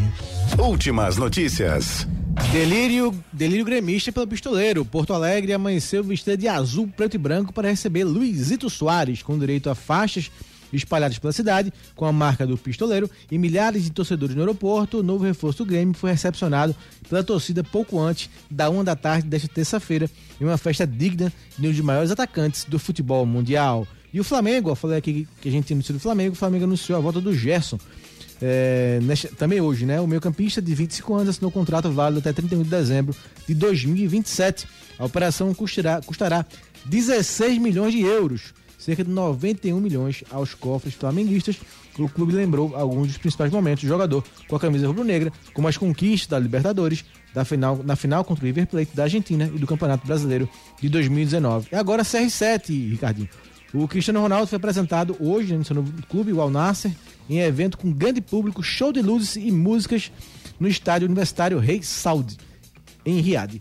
Últimas 0.59 1.17
notícias. 1.17 2.07
Delírio, 2.51 3.11
delírio 3.33 3.65
gremista 3.65 4.11
pelo 4.11 4.27
pistoleiro. 4.27 4.85
Porto 4.85 5.11
Alegre 5.11 5.51
amanheceu 5.51 6.03
vestida 6.03 6.37
de 6.37 6.47
azul, 6.47 6.87
preto 6.87 7.15
e 7.15 7.17
branco 7.17 7.51
para 7.51 7.71
receber 7.71 8.03
Luizito 8.03 8.69
Soares, 8.69 9.23
com 9.23 9.39
direito 9.39 9.67
a 9.67 9.73
faixas 9.73 10.29
espalhadas 10.71 11.17
pela 11.17 11.33
cidade, 11.33 11.73
com 11.95 12.05
a 12.05 12.11
marca 12.11 12.45
do 12.45 12.55
pistoleiro 12.55 13.09
e 13.31 13.37
milhares 13.39 13.83
de 13.83 13.89
torcedores 13.89 14.35
no 14.35 14.43
aeroporto. 14.43 14.99
O 14.99 15.03
novo 15.03 15.23
reforço 15.23 15.63
do 15.63 15.65
Grêmio 15.65 15.95
foi 15.95 16.11
recepcionado 16.11 16.75
pela 17.09 17.23
torcida 17.23 17.63
pouco 17.63 17.99
antes 17.99 18.29
da 18.47 18.69
uma 18.69 18.83
da 18.83 18.95
tarde 18.95 19.27
desta 19.27 19.47
terça-feira, 19.47 20.07
em 20.39 20.45
uma 20.45 20.57
festa 20.57 20.85
digna 20.85 21.33
de 21.57 21.67
um 21.67 21.71
dos 21.71 21.79
maiores 21.79 22.11
atacantes 22.11 22.63
do 22.63 22.77
futebol 22.77 23.25
mundial. 23.25 23.87
E 24.15 24.19
o 24.21 24.23
Flamengo, 24.23 24.69
eu 24.69 24.75
falei 24.75 24.97
aqui 24.97 25.27
que 25.41 25.49
a 25.49 25.51
gente 25.51 25.65
tinha 25.65 25.75
anunciado 25.75 25.97
o 25.97 26.01
Flamengo, 26.01 26.31
o 26.33 26.37
Flamengo 26.37 26.63
anunciou 26.63 26.97
a 26.97 27.01
volta 27.01 27.19
do 27.19 27.35
Gerson. 27.35 27.77
É, 28.41 28.99
nesta- 29.03 29.27
também 29.35 29.59
hoje, 29.59 29.85
né? 29.85 29.99
O 29.99 30.07
meio 30.07 30.21
campista 30.21 30.61
de 30.61 30.73
25 30.73 31.13
anos 31.13 31.29
assinou 31.29 31.51
contrato 31.51 31.91
válido 31.91 32.19
até 32.19 32.31
31 32.31 32.63
de 32.63 32.69
dezembro 32.69 33.13
de 33.45 33.53
2027. 33.53 34.65
A 34.97 35.03
operação 35.03 35.53
custará, 35.53 36.01
custará 36.01 36.45
16 36.85 37.57
milhões 37.57 37.93
de 37.93 38.01
euros, 38.01 38.53
cerca 38.77 39.03
de 39.03 39.09
91 39.11 39.79
milhões 39.81 40.23
aos 40.31 40.53
cofres 40.53 40.93
flamenguistas. 40.93 41.57
O 41.99 42.07
clube 42.07 42.33
lembrou 42.33 42.73
alguns 42.75 43.07
dos 43.07 43.17
principais 43.17 43.51
momentos 43.51 43.83
do 43.83 43.87
jogador 43.89 44.23
com 44.47 44.55
a 44.55 44.59
camisa 44.61 44.87
rubro-negra, 44.87 45.31
como 45.53 45.67
as 45.67 45.75
conquistas 45.77 46.27
da 46.29 46.39
Libertadores, 46.39 47.03
da 47.33 47.43
final, 47.43 47.81
na 47.83 47.95
final 47.97 48.23
contra 48.23 48.43
o 48.43 48.47
River 48.47 48.67
Plate 48.67 48.91
da 48.95 49.03
Argentina 49.03 49.49
e 49.53 49.59
do 49.59 49.67
Campeonato 49.67 50.07
Brasileiro 50.07 50.47
de 50.81 50.87
2019. 50.87 51.67
E 51.71 51.75
agora 51.75 52.03
CR7, 52.03 52.91
Ricardinho. 52.91 53.29
O 53.75 53.89
Cristiano 53.89 54.21
Ronaldo 54.21 54.47
foi 54.47 54.55
apresentado 54.55 55.17
hoje 55.19 55.53
no 55.53 55.65
seu 55.65 55.75
novo 55.75 55.91
clube, 56.07 56.31
o 56.31 56.39
Al 56.39 56.49
Nasser, 56.49 56.93
em 57.29 57.39
evento 57.39 57.77
com 57.77 57.91
grande 57.91 58.21
público, 58.21 58.63
show 58.63 58.93
de 58.93 59.01
luzes 59.01 59.35
e 59.35 59.51
músicas 59.51 60.13
no 60.57 60.65
estádio 60.65 61.07
universitário 61.07 61.59
Rei 61.59 61.83
Saud, 61.83 62.37
em 63.05 63.19
Riad. 63.19 63.59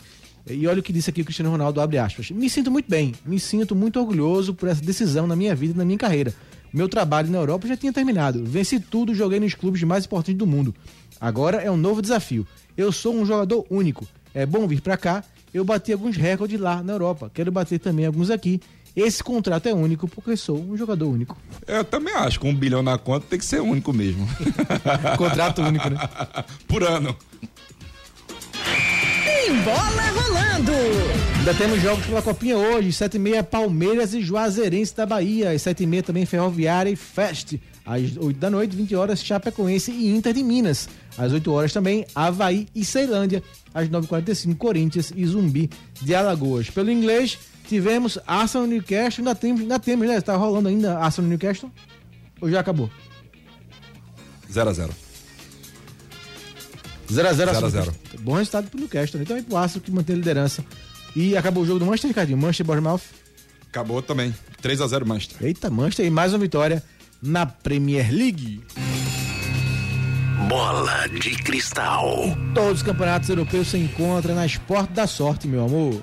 E 0.48 0.68
olha 0.68 0.78
o 0.78 0.82
que 0.84 0.92
disse 0.92 1.10
aqui 1.10 1.22
o 1.22 1.24
Cristiano 1.24 1.50
Ronaldo, 1.50 1.80
abre 1.80 1.98
aspas. 1.98 2.30
Me 2.30 2.48
sinto 2.48 2.70
muito 2.70 2.88
bem, 2.88 3.12
me 3.26 3.40
sinto 3.40 3.74
muito 3.74 3.98
orgulhoso 3.98 4.54
por 4.54 4.68
essa 4.68 4.80
decisão 4.80 5.26
na 5.26 5.34
minha 5.34 5.52
vida 5.52 5.74
e 5.74 5.76
na 5.76 5.84
minha 5.84 5.98
carreira. 5.98 6.32
Meu 6.72 6.88
trabalho 6.88 7.28
na 7.28 7.38
Europa 7.38 7.66
já 7.66 7.76
tinha 7.76 7.92
terminado. 7.92 8.44
Venci 8.44 8.78
tudo, 8.78 9.16
joguei 9.16 9.40
nos 9.40 9.54
clubes 9.54 9.82
mais 9.82 10.04
importantes 10.04 10.38
do 10.38 10.46
mundo. 10.46 10.72
Agora 11.20 11.60
é 11.60 11.70
um 11.70 11.76
novo 11.76 12.00
desafio. 12.00 12.46
Eu 12.76 12.92
sou 12.92 13.16
um 13.16 13.26
jogador 13.26 13.66
único. 13.68 14.06
É 14.32 14.46
bom 14.46 14.64
vir 14.68 14.80
pra 14.80 14.96
cá. 14.96 15.24
Eu 15.52 15.64
bati 15.64 15.92
alguns 15.92 16.16
recordes 16.16 16.60
lá 16.60 16.84
na 16.84 16.92
Europa. 16.92 17.30
Quero 17.34 17.50
bater 17.50 17.80
também 17.80 18.06
alguns 18.06 18.30
aqui. 18.30 18.60
Esse 18.97 19.24
contrato 19.24 19.68
é 19.68 19.74
único 19.74 20.07
porque 20.07 20.36
sou 20.36 20.57
um 20.57 20.76
jogador 20.76 21.09
único. 21.09 21.36
Eu 21.66 21.84
também 21.84 22.14
acho, 22.14 22.38
com 22.38 22.51
um 22.51 22.55
bilhão 22.55 22.82
na 22.82 22.97
conta 22.97 23.26
tem 23.28 23.38
que 23.38 23.45
ser 23.45 23.61
único 23.61 23.92
mesmo. 23.92 24.28
Contrato 25.18 25.62
único, 25.62 25.90
né? 25.90 25.99
Por 26.68 26.84
ano. 26.84 27.16
Tem 29.24 29.53
bola 29.62 30.03
rolando. 30.14 30.72
Ainda 31.38 31.55
temos 31.55 31.82
jogos 31.82 32.07
pela 32.07 32.22
Copinha 32.22 32.57
hoje, 32.57 32.88
7h30 32.90 33.42
Palmeiras 33.42 34.14
e 34.14 34.22
Juazeirense 34.22 34.97
da 34.97 35.05
Bahia, 35.05 35.51
às 35.51 35.62
7h30 35.62 36.03
também 36.03 36.24
Ferroviária 36.24 36.88
e 36.88 36.97
Fest, 36.97 37.57
às 37.84 38.16
8 38.16 38.38
da 38.38 38.49
noite, 38.49 38.74
20 38.74 38.95
horas 38.95 39.22
Chapecoense 39.22 39.90
e 39.90 40.09
Inter 40.14 40.32
de 40.32 40.42
Minas, 40.42 40.88
às 41.18 41.32
8 41.32 41.53
horas 41.53 41.72
também 41.72 42.07
Havaí 42.14 42.66
e 42.74 42.84
Ceilândia, 42.84 43.42
às 43.74 43.88
9h45 43.88 44.57
Corinthians 44.57 45.12
e 45.14 45.26
Zumbi 45.26 45.68
de 46.01 46.14
Alagoas. 46.14 46.70
Pelo 46.70 46.90
inglês, 46.90 47.38
tivemos 47.64 48.18
Arsenal 48.26 48.66
Newcastle, 48.66 49.22
ainda 49.22 49.34
temos, 49.34 49.60
ainda 49.62 49.78
temos, 49.78 50.06
né? 50.06 50.20
Tá 50.20 50.36
rolando 50.36 50.68
ainda 50.68 50.98
Arsenal 50.98 51.28
Newcastle? 51.28 51.70
Ou 52.40 52.50
já 52.50 52.60
acabou? 52.60 52.90
0x0. 54.52 54.90
0x0 57.10 57.34
0 57.34 57.50
a 57.50 57.70
0. 57.70 57.94
Bom 58.20 58.34
resultado 58.34 58.68
pro 58.70 58.78
Newcastle, 58.78 59.20
né? 59.20 59.26
também 59.26 59.42
pro 59.42 59.56
Arsenal 59.56 59.84
que 59.84 59.90
mantém 59.90 60.14
a 60.14 60.18
liderança. 60.18 60.64
E 61.14 61.36
acabou 61.36 61.62
o 61.62 61.66
jogo 61.66 61.78
do 61.78 61.86
Manchester, 61.86 62.08
Ricardinho. 62.08 62.38
Manchester 62.38 62.66
Bournemouth. 62.66 63.02
Acabou 63.68 64.02
também. 64.02 64.34
3 64.60 64.80
a 64.80 64.86
0 64.86 65.06
Manchester. 65.06 65.36
Eita, 65.46 65.70
Manchester 65.70 66.06
e 66.06 66.10
mais 66.10 66.32
uma 66.32 66.38
vitória 66.38 66.82
na 67.22 67.46
Premier 67.46 68.10
League. 68.12 68.62
Bola 70.48 71.06
de 71.08 71.30
cristal. 71.42 72.36
Todos 72.54 72.78
os 72.78 72.82
campeonatos 72.82 73.28
europeus 73.28 73.68
se 73.68 73.78
encontram 73.78 74.34
na 74.34 74.44
Esporte 74.44 74.92
da 74.92 75.06
Sorte, 75.06 75.46
meu 75.46 75.64
amor. 75.64 76.02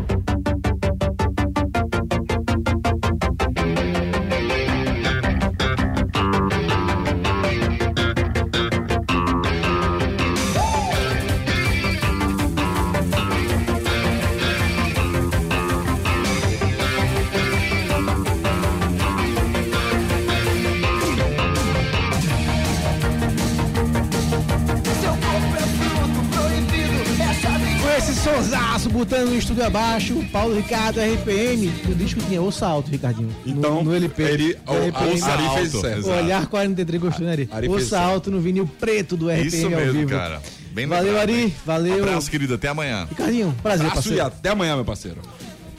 Estúdio 29.51 29.65
abaixo, 29.65 30.25
Paulo 30.31 30.55
Ricardo 30.55 30.99
RPM. 31.01 31.67
O 31.89 31.95
disco 31.95 32.21
tinha 32.27 32.41
ouça 32.41 32.65
alto, 32.65 32.89
Ricardinho. 32.89 33.35
Então, 33.45 33.75
no, 33.83 33.83
no 33.91 33.95
LP. 33.95 34.23
ele- 34.23 34.57
o- 34.65 34.73
RPM. 34.73 35.11
ouça 35.11 35.25
Ari 35.31 35.49
fez 35.55 35.71
certo. 35.71 36.07
O 36.07 36.09
olhar 36.11 36.47
43 36.47 37.01
gostou, 37.01 37.25
né, 37.25 37.31
Ari? 37.33 37.49
Ari 37.51 37.67
fez 37.67 37.81
Ouça 37.83 37.99
alto 37.99 38.31
no 38.31 38.39
vinil 38.39 38.69
preto 38.79 39.17
do 39.17 39.29
RPM 39.29 39.47
Isso 39.47 39.65
ao 39.65 39.71
mesmo, 39.71 39.93
vivo. 39.93 40.09
cara. 40.11 40.41
Bem 40.71 40.87
Valeu, 40.87 41.19
Ari. 41.19 41.33
hein? 41.33 41.55
Valeu. 41.65 42.03
Abraço, 42.03 42.31
querido. 42.31 42.53
Até 42.53 42.69
amanhã. 42.69 43.05
Ricardinho, 43.09 43.53
prazer, 43.61 43.87
Abraço 43.87 43.95
parceiro. 43.95 44.17
e 44.17 44.21
até 44.21 44.49
amanhã, 44.49 44.75
meu 44.75 44.85
parceiro. 44.85 45.21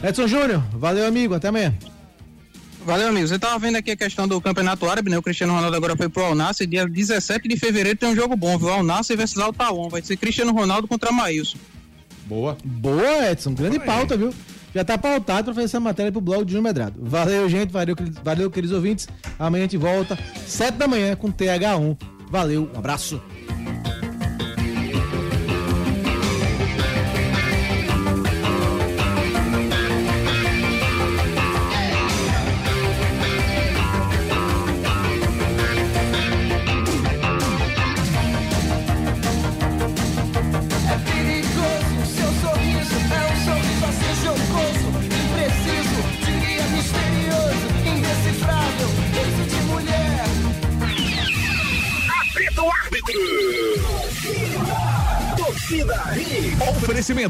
Edson 0.03 0.27
Júnior, 0.27 0.63
valeu, 0.75 1.07
amigo. 1.07 1.35
Até 1.35 1.49
amanhã. 1.49 1.75
Valeu, 2.85 3.09
amigos. 3.09 3.31
Eu 3.31 3.39
tava 3.39 3.59
vendo 3.61 3.77
aqui 3.77 3.93
a 3.93 3.97
questão 3.97 4.27
do 4.29 4.41
Campeonato 4.41 4.87
Árabe, 4.91 5.09
né? 5.09 5.17
O 5.17 5.23
Cristiano 5.23 5.55
Ronaldo 5.55 5.77
agora 5.77 5.97
foi 5.97 6.09
pro 6.09 6.25
Al 6.25 6.35
Nassr. 6.35 6.67
Dia 6.67 6.85
17 6.87 7.47
de 7.49 7.57
fevereiro 7.57 7.97
tem 7.99 8.09
um 8.09 8.17
jogo 8.17 8.37
bom, 8.37 8.59
viu? 8.59 8.69
Al 8.71 8.83
Nassr 8.83 9.17
versus 9.17 9.39
Al 9.39 9.53
Tawon. 9.53 9.89
Vai 9.89 10.03
ser 10.03 10.17
Cristiano 10.17 10.53
Ronaldo 10.53 10.89
contra 10.89 11.13
Maílson. 11.13 11.57
Boa. 12.27 12.57
Boa, 12.65 13.31
Edson. 13.31 13.55
Grande 13.55 13.79
pauta, 13.79 14.17
viu? 14.17 14.33
Já 14.75 14.85
tá 14.85 14.97
pautado 14.97 15.47
pra 15.47 15.55
fazer 15.55 15.67
essa 15.67 15.81
matéria 15.81 16.11
pro 16.11 16.21
blog 16.21 16.45
de 16.45 16.53
Júnior 16.53 16.65
Medrado. 16.65 16.99
Valeu, 17.03 17.49
gente. 17.49 17.71
Valeu, 17.71 17.95
valeu, 18.25 18.51
queridos 18.51 18.75
ouvintes. 18.75 19.09
Amanhã 19.39 19.65
a 19.65 19.67
gente 19.67 19.77
volta, 19.77 20.19
7 20.47 20.77
da 20.77 20.89
manhã, 20.89 21.15
com 21.15 21.31
TH1. 21.31 21.97
Valeu, 22.31 22.71
um 22.75 22.79
abraço. 22.79 23.21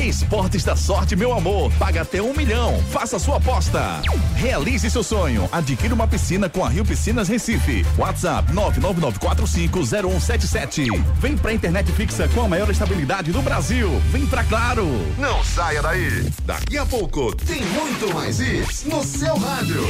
Esportes 0.00 0.64
da 0.64 0.74
Sorte, 0.74 1.14
meu 1.14 1.32
amor, 1.32 1.70
paga 1.78 2.02
até 2.02 2.20
um 2.22 2.34
milhão. 2.34 2.82
Faça 2.90 3.18
sua 3.18 3.36
aposta. 3.36 4.00
Realize 4.36 4.90
seu 4.90 5.02
sonho. 5.02 5.48
Adquira 5.52 5.94
uma 5.94 6.08
piscina 6.08 6.48
com 6.48 6.64
a 6.64 6.68
Rio 6.68 6.84
Piscinas 6.84 7.28
Recife. 7.28 7.84
WhatsApp 7.98 8.52
999450177. 8.52 10.90
Vem 11.20 11.36
pra 11.36 11.52
internet 11.52 11.92
fixa 11.92 12.26
com 12.28 12.42
a 12.42 12.48
maior 12.48 12.70
estabilidade 12.70 13.30
do 13.30 13.42
Brasil. 13.42 13.90
Vem 14.10 14.26
pra 14.26 14.42
Claro. 14.44 14.86
Não 15.18 15.42
saia 15.42 15.82
daí. 15.82 16.30
Daqui 16.44 16.78
a 16.78 16.86
pouco 16.86 17.34
tem 17.34 17.60
muito 17.60 18.14
mais 18.14 18.38
isso 18.38 18.88
no 18.88 19.02
seu 19.02 19.36
rádio. 19.36 19.82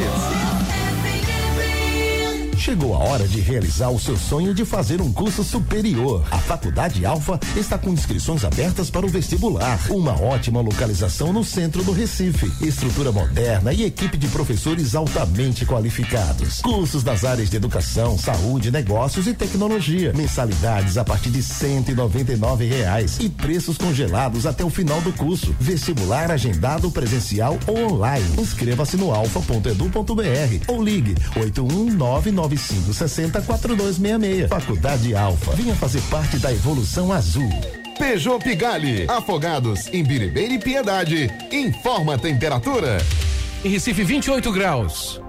Chegou 2.65 2.95
a 2.95 2.97
hora 2.97 3.27
de 3.27 3.39
realizar 3.41 3.89
o 3.89 3.99
seu 3.99 4.17
sonho 4.17 4.51
de 4.51 4.65
fazer 4.65 4.99
um 4.99 5.13
curso 5.13 5.43
superior. 5.43 6.25
A 6.31 6.39
Faculdade 6.39 7.05
Alfa 7.05 7.39
está 7.55 7.77
com 7.77 7.91
inscrições 7.91 8.43
abertas 8.43 8.89
para 8.89 9.05
o 9.05 9.07
vestibular. 9.07 9.79
Uma 9.87 10.19
ótima 10.19 10.61
localização 10.61 11.31
no 11.31 11.43
centro 11.43 11.83
do 11.83 11.91
Recife. 11.91 12.51
Estrutura 12.65 13.11
moderna 13.11 13.71
e 13.71 13.83
equipe 13.83 14.17
de 14.17 14.27
professores 14.29 14.95
altamente 14.95 15.63
qualificados. 15.63 16.59
Cursos 16.61 17.03
das 17.03 17.23
áreas 17.23 17.51
de 17.51 17.55
educação, 17.55 18.17
saúde, 18.17 18.71
negócios 18.71 19.27
e 19.27 19.35
tecnologia. 19.35 20.11
Mensalidades 20.13 20.97
a 20.97 21.05
partir 21.05 21.29
de 21.29 21.43
nove 22.35 22.65
reais 22.65 23.19
e 23.19 23.29
preços 23.29 23.77
congelados 23.77 24.47
até 24.47 24.65
o 24.65 24.71
final 24.71 24.99
do 25.01 25.13
curso. 25.13 25.55
Vestibular 25.59 26.31
agendado 26.31 26.89
presencial 26.89 27.59
ou 27.67 27.93
online. 27.93 28.25
Inscreva-se 28.39 28.97
no 28.97 29.13
alfa.edu.br 29.13 30.65
ou 30.67 30.83
ligue 30.83 31.13
81995604266. 32.55 34.47
Faculdade 34.47 35.15
Alfa. 35.15 35.51
Venha 35.55 35.75
fazer 35.75 36.01
parte 36.09 36.37
da 36.37 36.51
evolução 36.51 37.11
azul. 37.11 37.49
Peugeot 37.97 38.39
Pigali, 38.43 39.05
afogados 39.07 39.87
em 39.93 40.03
Biribeira 40.03 40.53
e 40.53 40.59
Piedade. 40.59 41.29
Informa 41.51 42.15
a 42.15 42.17
temperatura. 42.17 42.97
Em 43.63 43.69
Recife, 43.69 44.03
28 44.03 44.51
graus. 44.51 45.21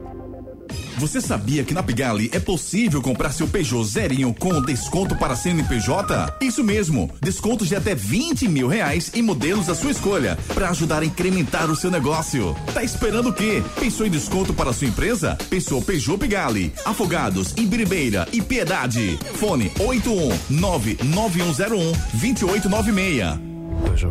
Você 0.99 1.21
sabia 1.21 1.63
que 1.63 1.75
na 1.75 1.83
Pigali 1.83 2.31
é 2.33 2.39
possível 2.39 3.03
comprar 3.03 3.31
seu 3.31 3.47
Peugeot 3.47 3.85
zerinho 3.85 4.33
com 4.33 4.63
desconto 4.63 5.15
para 5.17 5.37
CNPJ? 5.37 6.39
Isso 6.41 6.65
mesmo, 6.65 7.11
descontos 7.21 7.69
de 7.69 7.77
até 7.77 7.95
20 7.95 8.49
mil 8.49 8.67
reais 8.67 9.13
em 9.15 9.21
modelos 9.21 9.67
da 9.67 9.75
sua 9.75 9.91
escolha, 9.91 10.39
para 10.55 10.71
ajudar 10.71 11.03
a 11.03 11.05
incrementar 11.05 11.71
o 11.71 11.77
seu 11.77 11.91
negócio. 11.91 12.57
Tá 12.73 12.83
esperando 12.83 13.29
o 13.29 13.33
quê? 13.33 13.63
Pensou 13.79 14.07
em 14.07 14.11
desconto 14.11 14.55
para 14.55 14.73
sua 14.73 14.89
empresa? 14.89 15.37
Pensou 15.51 15.83
Peugeot 15.83 16.17
Pigali, 16.17 16.73
Afogados, 16.87 17.53
Ibiribeira 17.59 18.27
e 18.33 18.41
Piedade. 18.41 19.19
Fone 19.35 19.69
8199101 19.79 21.93
2896. 22.15 23.39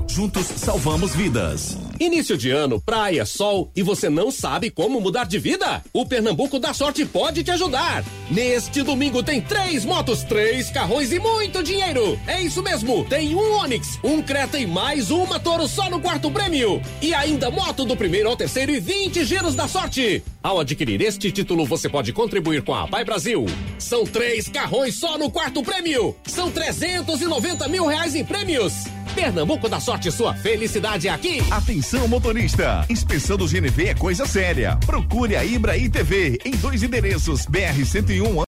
Juntos 0.08 0.46
salvamos 0.58 1.16
vidas. 1.16 1.78
Início 2.00 2.38
de 2.38 2.52
ano, 2.52 2.82
praia, 2.82 3.26
sol 3.26 3.72
e 3.74 3.82
você 3.82 4.10
não 4.10 4.30
sabe 4.30 4.70
como 4.70 5.00
mudar 5.00 5.26
de 5.26 5.40
vida? 5.40 5.82
O 5.94 6.06
Pernambuco 6.06 6.60
da 6.60 6.74
Sorte 6.74 7.06
pode 7.06 7.42
te 7.42 7.52
ajudar. 7.52 8.04
Neste 8.30 8.84
domingo 8.84 9.24
tem 9.24 9.40
três 9.40 9.86
motos, 9.86 10.24
três 10.24 10.70
carrões 10.70 11.14
e 11.14 11.20
muito 11.20 11.64
dinheiro. 11.64 12.20
É 12.28 12.42
isso 12.42 12.62
mesmo, 12.62 13.06
tem 13.06 13.34
um 13.34 13.54
Onix, 13.60 13.98
um 14.04 14.22
Creta 14.22 14.60
e 14.60 14.68
mais 14.68 15.10
uma 15.10 15.40
Toro 15.40 15.70
só 15.70 15.90
no 15.90 16.02
quarto 16.02 16.30
prêmio. 16.30 16.82
E 17.02 17.14
ainda 17.14 17.50
moto 17.50 17.86
do 17.86 17.96
primeiro 17.96 18.28
ao 18.28 18.36
terceiro 18.36 18.74
e 18.74 18.80
20 18.80 19.24
giros 19.24 19.56
da 19.56 19.68
sorte. 19.68 20.22
Ao 20.44 20.60
adquirir 20.60 21.02
este 21.02 21.32
título, 21.32 21.66
você 21.66 21.88
pode 21.88 22.12
contribuir 22.12 22.62
com 22.62 22.76
a 22.76 22.88
Pai 22.88 23.06
Brasil. 23.06 23.46
São 23.80 24.04
três 24.04 24.50
carrões 24.50 24.96
só 24.96 25.18
no 25.18 25.32
quarto 25.32 25.64
prêmio. 25.64 26.14
São 26.26 26.52
390 26.52 27.70
mil 27.70 27.86
reais 27.86 28.16
em 28.16 28.26
prêmios. 28.26 28.74
Pernambuco 29.16 29.70
da 29.70 29.80
Sorte, 29.80 30.12
sua 30.12 30.34
felicidade 30.34 31.08
é 31.08 31.12
aqui. 31.12 31.40
Atenção 31.50 31.85
motorista, 32.08 32.84
inspeção 32.90 33.38
do 33.38 33.46
GNV 33.46 33.90
é 33.90 33.94
coisa 33.94 34.26
séria. 34.26 34.76
Procure 34.86 35.36
a 35.36 35.46
Ibraí 35.46 35.88
TV 35.88 36.40
em 36.44 36.52
dois 36.52 36.82
endereços, 36.82 37.46
BR 37.46 37.86
101 37.86 38.42